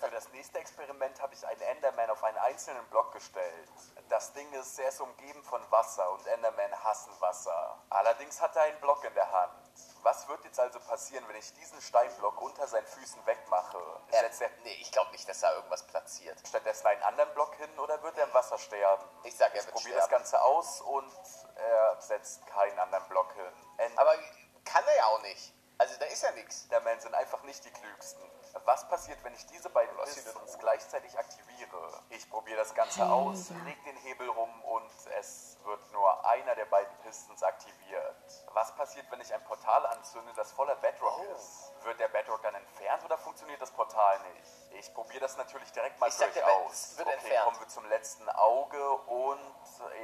Für 0.00 0.10
das 0.10 0.28
nächste 0.30 0.39
Experiment 0.48 1.20
habe 1.20 1.34
ich 1.34 1.46
einen 1.46 1.60
Enderman 1.60 2.08
auf 2.10 2.24
einen 2.24 2.38
einzelnen 2.38 2.84
Block 2.86 3.12
gestellt. 3.12 3.68
Das 4.08 4.32
Ding 4.32 4.50
ist, 4.54 4.78
er 4.78 4.88
ist 4.88 5.00
umgeben 5.00 5.42
von 5.44 5.60
Wasser 5.70 6.10
und 6.12 6.26
Endermen 6.26 6.84
hassen 6.84 7.12
Wasser. 7.20 7.76
Allerdings 7.90 8.40
hat 8.40 8.56
er 8.56 8.62
einen 8.62 8.80
Block 8.80 9.04
in 9.04 9.12
der 9.14 9.30
Hand. 9.30 9.52
Was 10.02 10.26
wird 10.28 10.42
jetzt 10.44 10.58
also 10.58 10.80
passieren, 10.80 11.26
wenn 11.28 11.36
ich 11.36 11.52
diesen 11.54 11.80
Steinblock 11.80 12.40
unter 12.40 12.66
seinen 12.66 12.86
Füßen 12.86 13.24
wegmache? 13.26 13.78
Setzt 14.10 14.40
er, 14.40 14.50
Nee, 14.64 14.76
ich 14.80 14.90
glaube 14.92 15.10
nicht, 15.12 15.28
dass 15.28 15.40
da 15.40 15.52
irgendwas 15.54 15.86
platziert. 15.86 16.38
stattdessen 16.46 16.86
einen 16.86 17.02
anderen 17.02 17.32
Block 17.34 17.54
hin 17.56 17.78
oder 17.78 18.02
wird 18.02 18.16
er 18.16 18.24
im 18.24 18.34
Wasser 18.34 18.58
sterben? 18.58 19.04
Ich 19.24 19.36
sag, 19.36 19.50
er 19.54 19.60
Ich 19.60 19.66
wird 19.66 19.74
probiere 19.74 19.98
das. 19.98 20.08
Ganze 20.08 20.40
aus 20.40 20.80
und 20.80 21.12
er 21.56 22.00
setzt 22.00 22.46
keinen 22.46 22.78
anderen 22.78 23.06
Block 23.08 23.30
hin. 23.34 23.98
Aber 23.98 24.14
kann 24.64 24.84
er 24.86 24.96
ja 24.96 25.06
auch 25.06 25.22
nicht. 25.22 25.52
Also 25.78 25.94
da 25.98 26.06
ist 26.06 26.22
ja 26.22 26.30
nichts. 26.32 26.64
Endermen 26.64 27.00
sind 27.00 27.14
einfach 27.14 27.42
nicht 27.42 27.64
die 27.64 27.70
klügsten. 27.72 28.22
Was 28.64 28.86
passiert, 28.88 29.22
wenn 29.24 29.34
ich 29.34 29.46
diese 29.46 29.70
beiden 29.70 29.96
Pistons 29.98 30.58
gleichzeitig 30.58 31.18
aktiviere? 31.18 32.02
Ich 32.10 32.28
probiere 32.30 32.58
das 32.58 32.74
Ganze 32.74 33.04
aus, 33.06 33.50
leg 33.64 33.82
den 33.84 33.96
Hebel 33.96 34.28
rum 34.28 34.62
und 34.64 34.90
es 35.18 35.56
wird 35.64 35.92
nur 35.92 36.24
einer 36.26 36.54
der 36.54 36.64
beiden 36.66 36.94
Pistons 36.98 37.42
aktiviert. 37.42 38.16
Was 38.52 38.74
passiert, 38.74 39.10
wenn 39.10 39.20
ich 39.20 39.32
ein 39.32 39.42
Portal 39.44 39.84
anzünde, 39.86 40.32
das 40.34 40.52
voller 40.52 40.76
Bedrock 40.76 41.18
Oh. 41.20 41.34
ist? 41.34 41.72
Wird 41.82 41.98
der 42.00 42.08
Bedrock 42.08 42.42
dann 42.42 42.54
entfernt 42.54 43.04
oder 43.04 43.18
funktioniert 43.18 43.60
das 43.62 43.70
Portal 43.70 44.18
nicht? 44.34 44.50
Ich 44.72 44.92
probiere 44.94 45.20
das 45.20 45.36
natürlich 45.36 45.70
direkt 45.72 45.98
mal 46.00 46.08
Ich 46.08 46.14
sag, 46.14 46.32
der 46.34 46.42
durchaus. 46.44 46.90
Bed- 46.96 46.98
wird 46.98 47.08
okay, 47.08 47.16
entfernt. 47.18 47.44
kommen 47.46 47.60
wir 47.60 47.68
zum 47.68 47.88
letzten 47.88 48.28
Auge 48.30 48.92
und 48.94 49.40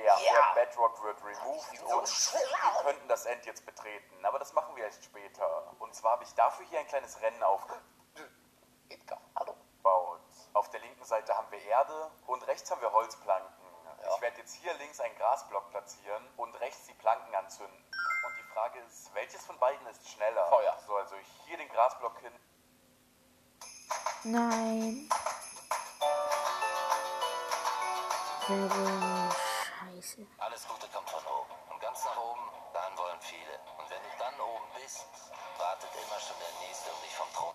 ja, 0.04 0.18
Ja. 0.18 0.54
der 0.54 0.66
Bedrock 0.66 1.02
wird 1.02 1.22
removed 1.24 1.78
So 1.78 1.98
und 1.98 2.08
schlau. 2.08 2.38
wir 2.40 2.82
könnten 2.84 3.08
das 3.08 3.26
End 3.26 3.44
jetzt 3.46 3.64
betreten, 3.66 4.24
aber 4.24 4.38
das 4.38 4.52
machen 4.52 4.74
wir 4.76 4.84
erst 4.84 5.04
später. 5.04 5.72
Und 5.78 5.94
zwar 5.94 6.12
habe 6.12 6.24
ich 6.24 6.34
dafür 6.34 6.64
hier 6.66 6.80
ein 6.80 6.86
kleines 6.86 7.20
Rennen 7.20 7.42
aufgebaut. 7.42 7.82
Edgar, 8.88 9.20
hallo. 9.34 9.54
Auf 10.52 10.70
der 10.70 10.80
linken 10.80 11.04
Seite 11.04 11.36
haben 11.36 11.50
wir 11.50 11.62
Erde 11.62 12.10
und 12.26 12.46
rechts 12.46 12.70
haben 12.70 12.80
wir 12.80 12.92
Holzplanken. 12.92 13.52
Ich 14.14 14.20
werde 14.22 14.38
jetzt 14.38 14.54
hier 14.54 14.72
links 14.74 15.00
einen 15.00 15.16
Grasblock 15.16 15.70
platzieren 15.70 16.24
und 16.36 16.54
rechts 16.60 16.86
die 16.86 16.94
Planken 16.94 17.34
anzünden. 17.34 17.76
Und 17.76 18.36
die 18.38 18.52
Frage 18.52 18.78
ist, 18.80 19.12
welches 19.14 19.44
von 19.44 19.58
beiden 19.58 19.86
ist 19.88 20.08
schneller? 20.08 20.46
Feuer. 20.48 20.78
So, 20.86 20.96
also 20.96 21.16
hier 21.44 21.58
den 21.58 21.68
Grasblock 21.68 22.18
hin. 22.20 22.32
Nein. 24.24 25.08
Scheiße. 28.46 30.26
Alles 30.38 30.68
Gute 30.68 30.88
kommt 30.88 31.10
von 31.10 31.24
oben. 31.26 31.52
Und 31.70 31.80
ganz 31.80 32.04
nach 32.04 32.18
oben, 32.18 32.50
dahin 32.72 32.96
wollen 32.96 33.20
viele. 33.20 33.60
Und 33.78 33.90
wenn 33.90 34.02
du 34.02 34.08
dann 34.18 34.40
oben 34.40 34.66
bist, 34.74 35.06
wartet 35.58 35.90
immer 35.94 36.20
schon 36.20 36.36
der 36.38 36.66
Nächste, 36.66 36.90
um 36.92 37.02
dich 37.02 37.14
vom 37.14 37.32
Thron. 37.32 37.54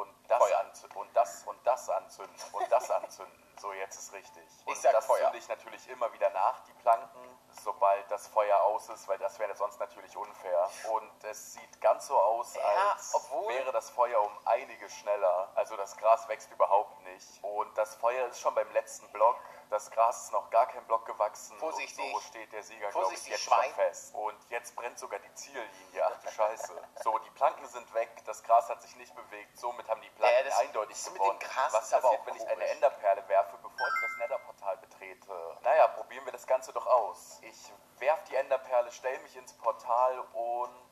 und 0.00 0.14
das 0.28 0.52
anzünden 0.52 0.96
und 0.98 1.16
das 1.16 1.42
und 1.44 1.66
das 1.66 1.88
anzünden 1.90 2.36
und 2.52 2.72
das 2.72 2.90
anzünden. 2.90 3.56
So, 3.60 3.72
jetzt 3.72 3.96
ist 3.98 4.09
richtig. 4.20 4.44
Und 4.66 4.72
Ich 4.74 4.80
sag 4.80 4.92
das 4.92 5.06
Feuer. 5.06 5.18
zünde 5.24 5.38
ich 5.38 5.48
natürlich 5.48 5.88
immer 5.88 6.12
wieder 6.12 6.30
nach, 6.30 6.60
die 6.64 6.72
Planken, 6.74 7.38
sobald 7.62 8.10
das 8.10 8.26
Feuer 8.28 8.60
aus 8.62 8.88
ist, 8.88 9.08
weil 9.08 9.18
das 9.18 9.38
wäre 9.38 9.54
sonst 9.56 9.78
natürlich 9.80 10.16
unfair. 10.16 10.70
Und 10.92 11.24
es 11.24 11.54
sieht 11.54 11.80
ganz 11.80 12.06
so 12.06 12.18
aus, 12.18 12.54
Ja, 12.54 12.62
als 12.92 13.14
wäre 13.48 13.72
das 13.72 13.90
Feuer 13.90 14.20
um 14.20 14.32
einiges 14.46 14.92
schneller. 14.94 15.50
Also 15.54 15.76
das 15.76 15.96
Gras 15.96 16.28
wächst 16.28 16.50
überhaupt 16.50 17.00
nicht. 17.02 17.42
Und 17.42 17.76
das 17.76 17.94
Feuer 17.96 18.26
ist 18.28 18.40
schon 18.40 18.54
beim 18.54 18.70
letzten 18.72 19.08
Block. 19.12 19.36
Das 19.70 19.88
Gras 19.92 20.24
ist 20.24 20.32
noch 20.32 20.50
gar 20.50 20.66
kein 20.66 20.84
Block 20.86 21.06
gewachsen. 21.06 21.56
Vorsichtig. 21.58 22.04
Und 22.04 22.12
so 22.22 22.28
steht 22.28 22.52
der 22.52 22.62
Sieger, 22.62 22.90
glaube 22.90 23.14
ich, 23.14 23.26
jetzt 23.28 23.42
Schwein. 23.44 23.64
schon 23.66 23.74
fest. 23.74 24.14
Und 24.14 24.36
jetzt 24.48 24.74
brennt 24.74 24.98
sogar 24.98 25.20
die 25.20 25.32
Ziellinie. 25.34 26.04
Ach 26.04 26.20
du 26.20 26.28
Scheiße. 26.30 26.72
So, 27.04 27.16
die 27.18 27.30
Planken 27.30 27.66
sind 27.68 27.92
weg, 27.94 28.10
das 28.26 28.42
Gras 28.42 28.68
hat 28.68 28.82
sich 28.82 28.96
nicht 28.96 29.14
bewegt. 29.14 29.56
Somit 29.58 29.88
haben 29.88 30.00
die 30.00 30.10
Planken 30.10 30.48
Ja, 30.48 30.58
eindeutig 30.58 31.04
gewonnen. 31.04 31.38
dem 31.38 31.48
Gras 31.48 31.72
Was 31.72 31.84
ist 31.84 31.94
aber 31.94 32.02
passiert, 32.02 32.20
auch 32.22 32.26
wenn 32.26 32.36
ich 32.36 32.48
eine 32.48 32.64
Enderperle 32.66 33.28
werfe, 33.28 33.58
ich 33.88 34.00
das 34.00 34.16
Netherportal 34.18 34.76
betrete? 34.78 35.56
Naja, 35.62 35.88
probieren 35.88 36.24
wir 36.24 36.32
das 36.32 36.46
Ganze 36.46 36.72
doch 36.72 36.86
aus. 36.86 37.38
Ich 37.42 37.72
werf 37.98 38.22
die 38.24 38.36
Enderperle, 38.36 38.90
stell 38.92 39.18
mich 39.20 39.36
ins 39.36 39.52
Portal 39.54 40.20
und... 40.32 40.90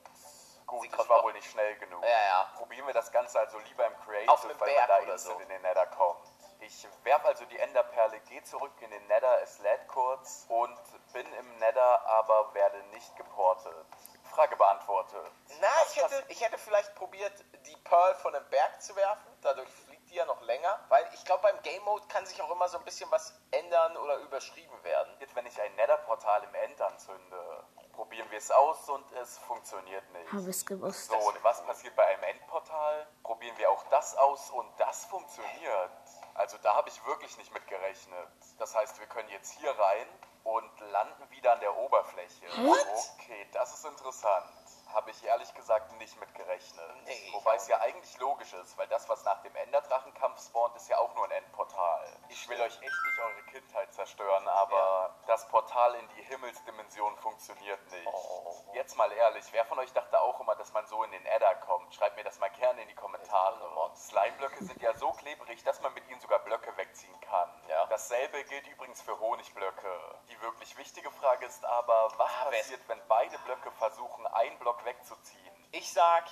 Gut, 0.66 0.82
Sie 0.82 0.89
kommt 0.91 1.09
war 1.09 1.22
wohl 1.22 1.32
nicht 1.32 1.51
schnell 1.51 1.76
genug. 1.76 2.05
Ja, 2.05 2.11
ja. 2.11 2.51
Probieren 2.59 2.86
wir 2.86 2.93
das 2.93 3.11
Ganze 3.11 3.39
also 3.39 3.59
lieber 3.59 3.86
im 3.86 3.97
Creative, 4.05 4.30
Auf 4.30 4.45
weil 4.45 4.55
Berg 4.55 4.76
man 4.76 5.07
da 5.07 5.12
instant 5.12 5.36
so. 5.39 5.43
in 5.43 5.49
den 5.49 5.62
Nether 5.62 5.86
kommt. 5.86 6.20
Ich 6.61 6.86
werf 7.05 7.24
also 7.24 7.47
die 7.47 7.59
Enderperle, 7.59 8.20
gehe 8.20 8.43
zurück 8.43 8.72
in 8.80 8.91
den 8.91 9.07
Nether, 9.07 9.41
es 9.43 9.59
lädt 9.61 9.89
kurz 9.89 10.45
und 10.49 10.78
bin 11.14 11.32
im 11.32 11.59
Nether, 11.59 12.07
aber 12.07 12.53
werde 12.53 12.82
nicht 12.89 13.16
geportet. 13.16 13.86
Frage 14.24 14.57
beantwortet. 14.57 15.32
Na, 15.61 15.68
ich 15.89 16.03
hätte, 16.03 16.24
ich 16.28 16.45
hätte 16.45 16.59
vielleicht 16.59 16.95
probiert, 16.97 17.32
die 17.64 17.76
Pearl 17.78 18.14
von 18.16 18.34
einem 18.34 18.49
Berg 18.51 18.82
zu 18.82 18.95
werfen. 18.95 19.26
Dadurch 19.41 19.70
die 20.09 20.17
ja 20.17 20.25
noch 20.27 20.41
länger. 20.43 20.79
Weil 20.89 21.09
ich 21.15 21.25
glaube, 21.25 21.43
beim 21.43 21.63
Game 21.63 21.83
Mode 21.85 22.07
kann 22.09 22.27
sich 22.27 22.41
auch 22.43 22.51
immer 22.51 22.69
so 22.69 22.79
ein 22.79 22.85
bisschen 22.85 23.11
was 23.11 23.35
ändern 23.51 23.97
oder 23.97 24.17
überschrieben 24.19 24.83
werden. 24.83 25.15
Jetzt, 25.21 25.35
wenn 25.35 25.47
ich 25.47 25.61
ein 25.61 25.75
Nether-Portal 25.77 26.45
im 26.45 26.55
End 26.55 26.81
anzünde, 26.81 27.65
probieren 27.93 28.31
wir 28.31 28.39
es 28.39 28.51
aus 28.51 28.89
und 28.89 29.11
es 29.13 29.39
funktioniert 29.39 30.09
nicht. 30.13 30.33
Habe 30.33 30.51
es 30.51 30.65
gewusst. 30.65 31.11
So, 31.11 31.17
und 31.17 31.43
was 31.43 31.65
passiert 31.65 31.97
bei 31.97 32.07
einem 32.07 32.23
Endportal? 32.23 33.07
Probieren 33.23 33.57
wir 33.59 33.71
auch 33.71 33.85
das 33.91 34.17
aus 34.17 34.51
und 34.51 34.69
das 34.79 35.05
funktioniert. 35.07 35.91
Also 36.35 36.57
da 36.59 36.77
habe 36.77 36.89
ich 36.89 37.05
wirklich 37.07 37.37
nicht 37.39 37.53
mit 37.53 37.67
gerechnet. 37.67 38.29
Das 38.59 38.75
heißt, 38.75 39.01
wir 39.01 39.07
können 39.09 39.29
jetzt 39.31 39.51
hier 39.59 39.71
rein 39.71 40.07
und 40.45 40.81
landen 40.93 41.29
wieder 41.31 41.53
an 41.53 41.61
der 41.61 41.77
Oberfläche. 41.77 42.47
Okay, 42.47 43.49
das 43.53 43.75
ist 43.75 43.85
interessant. 43.85 44.68
Habe 44.95 45.11
ich 45.11 45.24
ehrlich 45.24 45.53
gesagt 45.55 45.93
nicht 45.99 46.18
mit 46.18 46.34
gerechnet. 46.34 46.97
Nee, 47.05 47.30
Wobei 47.32 47.55
es 47.57 47.68
ja 47.68 47.78
eigentlich 47.80 48.18
logisch 48.18 48.53
ist, 48.55 48.76
weil 48.78 48.89
das, 48.89 49.09
was 49.09 49.24
nach 49.24 49.41
dem 49.43 49.55
Enderdrachenkampf 49.55 50.41
spawnt, 50.45 50.74
ist 50.76 50.89
ja 50.89 50.99
auch 50.99 51.14
nur 51.14 51.24
ein 51.26 51.30
Endportal. 51.32 52.07
Ich 52.28 52.49
will 52.49 52.61
euch 52.61 52.74
echt 52.74 52.82
nicht 52.82 53.18
eure 53.20 53.43
Kindheit 53.45 53.93
zerstören, 53.93 54.49
aber 54.49 55.14
das 55.26 55.47
Portal 55.49 55.95
in 55.95 56.09
die 56.16 56.22
Himmelsdimension 56.22 57.16
funktioniert 57.18 57.80
nicht. 57.91 58.07
Oh. 58.07 58.55
Jetzt 58.74 58.97
mal 58.97 59.11
ehrlich, 59.12 59.45
wer 59.53 59.64
von 59.66 59.78
euch 59.78 59.93
dachte 59.93 60.20
auch 60.20 60.41
immer, 60.41 60.55
dass 60.57 60.72
man 60.72 60.86
so 60.86 61.03
in 61.05 61.11
den 61.12 61.24
Edda 61.26 61.55
kommt? 61.55 61.95
Schreibt 61.95 62.16
mir 62.16 62.24
das 62.24 62.39
mal 62.39 62.51
gerne 62.51 62.82
in 62.82 62.89
die 62.89 62.95
Kommentare. 62.95 63.91
Slime-Blöcke 63.97 64.64
sind 64.64 64.80
ja 64.82 64.95
so 64.95 65.12
klebrig, 65.12 65.62
dass 65.64 65.80
man 65.80 65.93
mit 65.95 66.09
ihnen 66.09 66.20
sogar 66.20 66.39
Blöcke 66.41 66.76
wegziehen 66.76 67.18
kann. 67.20 67.51
Ja. 67.68 67.86
Dasselbe 67.86 68.43
gilt 68.45 68.66
übrigens 68.68 69.03
für 69.03 69.18
Honigblöcke. 69.18 70.20
Die 70.28 70.41
wirklich 70.41 70.76
wichtige 70.76 71.11
Frage 71.11 71.47
ist 71.47 71.64
aber, 71.64 72.11
was 72.16 72.30
Ah, 72.41 72.45
passiert, 72.51 72.86
wenn 72.89 73.01
beide 73.09 73.39
Blöcke 73.41 73.70
versuchen, 73.72 74.26
einen 74.28 74.59
Block 74.59 74.78
wegzuziehen? 74.85 75.68
Ich 75.72 75.93
sag 75.93 76.24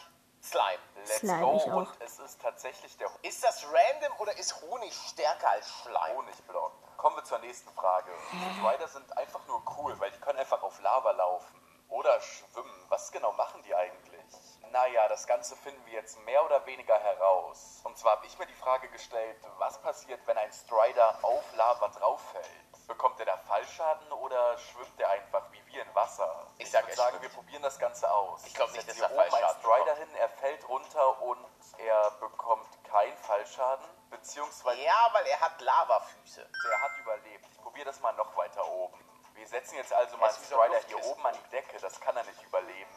Slime. 0.42 0.78
Let's 0.96 1.18
Slime, 1.18 1.40
go 1.40 1.56
ich 1.56 1.70
auch. 1.70 1.76
und 1.76 1.88
es 2.00 2.18
ist 2.18 2.40
tatsächlich 2.40 2.96
der 2.98 3.10
Ist 3.22 3.42
das 3.42 3.64
random 3.64 4.12
oder 4.18 4.36
ist 4.38 4.60
Honig 4.62 4.94
stärker 4.94 5.50
als 5.50 5.68
Schleim? 5.82 6.16
Honigblock. 6.16 6.96
Kommen 6.96 7.16
wir 7.16 7.24
zur 7.24 7.38
nächsten 7.40 7.70
Frage. 7.70 8.10
Strider 8.58 8.88
sind 8.88 9.16
einfach 9.16 9.46
nur 9.46 9.62
cool, 9.76 9.98
weil 10.00 10.10
die 10.12 10.18
können 10.18 10.38
einfach 10.38 10.62
auf 10.62 10.80
Lava 10.80 11.10
laufen. 11.12 11.60
Oder 11.88 12.20
schwimmen. 12.20 12.86
Was 12.88 13.12
genau 13.12 13.32
machen 13.32 13.62
die 13.62 13.74
eigentlich? 13.74 14.24
Naja, 14.72 15.08
das 15.08 15.26
Ganze 15.26 15.56
finden 15.56 15.84
wir 15.86 15.94
jetzt 15.94 16.18
mehr 16.24 16.44
oder 16.44 16.64
weniger 16.66 16.98
heraus. 16.98 17.80
Und 17.84 17.96
zwar 17.96 18.16
habe 18.16 18.26
ich 18.26 18.38
mir 18.38 18.46
die 18.46 18.54
Frage 18.54 18.88
gestellt, 18.88 19.36
was 19.58 19.80
passiert, 19.80 20.20
wenn 20.26 20.36
ein 20.36 20.52
Strider 20.52 21.18
auf 21.22 21.44
Lava 21.54 21.88
drauffällt? 21.88 22.86
Bekommt 22.88 23.20
er 23.20 23.26
da 23.26 23.36
Fallschaden 23.36 24.12
oder 24.12 24.58
schwimmt 24.58 25.00
er 25.00 25.10
einfach 25.10 25.42
wie 25.52 25.65
in 25.78 25.94
Wasser? 25.94 26.46
Ich 26.58 26.70
sag, 26.70 26.82
würde 26.84 26.92
er 26.92 26.96
sagen, 26.96 27.22
wir 27.22 27.28
probieren 27.28 27.62
das 27.62 27.78
Ganze 27.78 28.10
aus. 28.10 28.44
Ich 28.46 28.54
glaub 28.54 28.70
nicht, 28.72 28.88
dass 28.88 28.98
er 28.98 29.08
Fallschaden 29.10 29.60
Strider 29.60 29.94
hin, 29.96 30.14
er 30.16 30.28
fällt 30.28 30.68
runter 30.68 31.22
und 31.22 31.46
er 31.78 32.10
bekommt 32.20 32.68
keinen 32.84 33.16
Fallschaden, 33.18 33.86
beziehungsweise 34.10 34.80
Ja, 34.82 35.08
weil 35.12 35.26
er 35.26 35.40
hat 35.40 35.60
Lavafüße. 35.60 36.48
der 36.68 36.80
hat 36.82 36.90
überlebt. 36.98 37.46
Ich 37.52 37.60
probiere 37.62 37.86
das 37.86 38.00
mal 38.00 38.12
noch 38.12 38.36
weiter 38.36 38.66
oben. 38.68 38.98
Wir 39.34 39.46
setzen 39.46 39.76
jetzt 39.76 39.92
also 39.92 40.16
mal 40.16 40.28
einen 40.30 40.44
Strider 40.44 40.80
hier 40.86 41.04
oben 41.04 41.26
an 41.26 41.34
die 41.34 41.50
Decke. 41.50 41.78
Das 41.78 42.00
kann 42.00 42.16
er 42.16 42.24
nicht 42.24 42.42
überleben. 42.42 42.90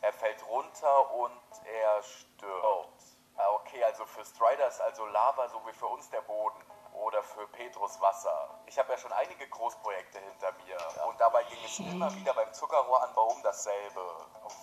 Er 0.00 0.12
fällt 0.12 0.44
runter 0.48 1.10
und 1.12 1.40
er 1.64 2.02
stirbt. 2.02 3.02
Ah, 3.36 3.48
okay, 3.50 3.82
also 3.84 4.04
für 4.06 4.24
Strider 4.24 4.68
ist 4.68 4.80
also 4.80 5.06
Lava 5.06 5.48
so 5.48 5.64
wie 5.66 5.72
für 5.72 5.86
uns 5.86 6.08
der 6.10 6.20
Boden. 6.22 6.60
Oder 7.04 7.22
für 7.22 7.46
Petrus 7.48 8.00
Wasser. 8.00 8.48
Ich 8.64 8.78
habe 8.78 8.90
ja 8.92 8.96
schon 8.98 9.12
einige 9.12 9.46
Großprojekte 9.46 10.18
hinter 10.20 10.52
mir. 10.52 10.78
Und 11.06 11.20
dabei 11.20 11.44
ging 11.44 11.58
es 11.62 11.78
immer 11.78 12.10
wieder 12.14 12.32
beim 12.32 12.50
Zuckerrohranbau 12.54 13.26
um 13.28 13.42
dasselbe. 13.42 14.00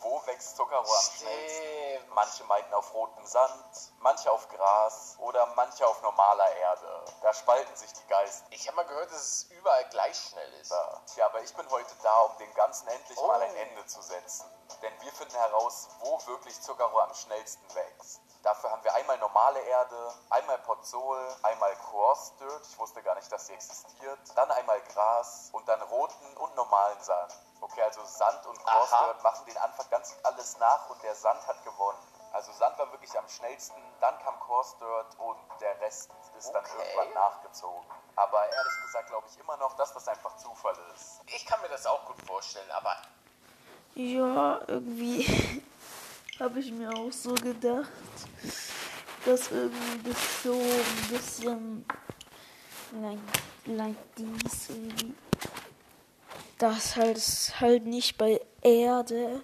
Wo 0.01 0.25
wächst 0.25 0.57
Zuckerrohr 0.57 0.83
am 0.83 1.11
schnellsten? 1.17 2.09
Manche 2.15 2.43
meinten 2.45 2.73
auf 2.73 2.91
rotem 2.95 3.23
Sand, 3.27 3.93
manche 3.99 4.31
auf 4.31 4.49
Gras 4.49 5.15
oder 5.19 5.45
manche 5.55 5.85
auf 5.85 6.01
normaler 6.01 6.51
Erde. 6.55 7.05
Da 7.21 7.31
spalten 7.31 7.75
sich 7.75 7.93
die 7.93 8.07
Geister. 8.07 8.47
Ich 8.49 8.67
habe 8.67 8.77
mal 8.77 8.87
gehört, 8.87 9.11
dass 9.11 9.21
es 9.21 9.43
überall 9.51 9.87
gleich 9.89 10.17
schnell 10.17 10.53
ist. 10.55 10.73
Tja, 11.13 11.27
aber 11.27 11.41
ich 11.41 11.53
bin 11.55 11.69
heute 11.69 11.93
da, 12.01 12.21
um 12.21 12.37
dem 12.39 12.53
Ganzen 12.55 12.87
endlich 12.87 13.19
Oh. 13.19 13.27
mal 13.27 13.39
ein 13.41 13.55
Ende 13.55 13.85
zu 13.85 14.01
setzen. 14.01 14.49
Denn 14.81 14.93
wir 15.01 15.11
finden 15.11 15.35
heraus, 15.35 15.89
wo 15.99 16.19
wirklich 16.25 16.59
Zuckerrohr 16.59 17.03
am 17.03 17.13
schnellsten 17.13 17.75
wächst. 17.75 18.19
Dafür 18.43 18.71
haben 18.71 18.83
wir 18.83 18.93
einmal 18.95 19.17
normale 19.19 19.59
Erde, 19.59 20.13
einmal 20.31 20.57
Pozzol, 20.59 21.19
einmal 21.43 21.75
Coarse 21.75 22.33
Dirt. 22.39 22.61
Ich 22.67 22.79
wusste 22.79 23.03
gar 23.03 23.13
nicht, 23.15 23.31
dass 23.31 23.45
sie 23.47 23.53
existiert. 23.53 24.19
Dann 24.35 24.49
einmal 24.51 24.81
Gras 24.93 25.49
und 25.51 25.67
dann 25.67 25.79
roten 25.83 26.37
und 26.37 26.55
normalen 26.55 26.99
Sand. 27.01 27.33
Okay, 27.61 27.83
also 27.83 28.03
Sand 28.03 28.43
und 28.47 28.57
Coarse 28.63 28.95
Aha. 28.95 29.05
Dirt 29.05 29.23
machen 29.23 29.45
den 29.45 29.57
Anfang 29.57 29.85
ganz 29.91 30.15
alles 30.23 30.57
nach 30.57 30.89
und 30.89 31.01
der 31.03 31.13
Sand 31.13 31.45
hat 31.47 31.63
gewonnen. 31.63 31.99
Also 32.33 32.51
Sand 32.53 32.79
war 32.79 32.91
wirklich 32.91 33.15
am 33.17 33.27
schnellsten, 33.27 33.79
dann 33.99 34.17
kam 34.19 34.39
Coarse 34.39 34.75
Dirt 34.79 35.19
und 35.19 35.37
der 35.59 35.79
Rest 35.81 36.09
ist 36.37 36.51
dann 36.51 36.63
Okay. 36.65 36.71
irgendwann 36.95 37.13
nachgezogen. 37.13 37.85
Aber 38.15 38.43
ehrlich 38.51 38.81
gesagt 38.85 39.07
glaube 39.09 39.27
ich 39.29 39.39
immer 39.39 39.57
noch, 39.57 39.73
dass 39.75 39.93
das 39.93 40.07
einfach 40.07 40.35
Zufall 40.37 40.75
ist. 40.95 41.21
Ich 41.27 41.45
kann 41.45 41.61
mir 41.61 41.69
das 41.69 41.85
auch 41.85 42.05
gut 42.05 42.19
vorstellen, 42.25 42.71
aber 42.71 42.95
Ja, 43.93 44.61
irgendwie 44.67 45.61
habe 46.41 46.59
ich 46.59 46.71
mir 46.71 46.91
auch 46.91 47.11
so 47.11 47.35
gedacht, 47.35 47.87
dass 49.25 49.51
irgendwie 49.51 50.09
das 50.09 50.43
so 50.43 50.53
ein 50.53 51.09
bisschen 51.09 51.85
like, 52.99 53.19
like 53.65 54.15
dies 54.17 54.69
irgendwie, 54.69 55.13
dass 56.57 56.95
halt 56.95 57.19
halt 57.59 57.85
nicht 57.85 58.17
bei 58.17 58.41
Erde 58.61 59.41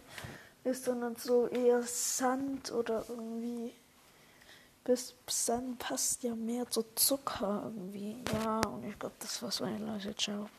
ist, 0.64 0.86
sondern 0.86 1.16
so 1.16 1.48
eher 1.48 1.84
Sand 1.84 2.72
oder 2.72 3.06
irgendwie. 3.08 3.74
Bis 4.84 5.14
Sand 5.30 5.80
passt 5.80 6.24
ja 6.24 6.34
mehr 6.34 6.68
zu 6.70 6.84
Zucker 6.96 7.64
irgendwie. 7.66 8.24
Ja, 8.34 8.62
und 8.62 8.86
ich 8.86 8.98
glaube, 8.98 9.16
das 9.20 9.42
war's, 9.44 9.60
meine 9.60 9.86
Leute. 9.86 10.16
Ciao. 10.16 10.50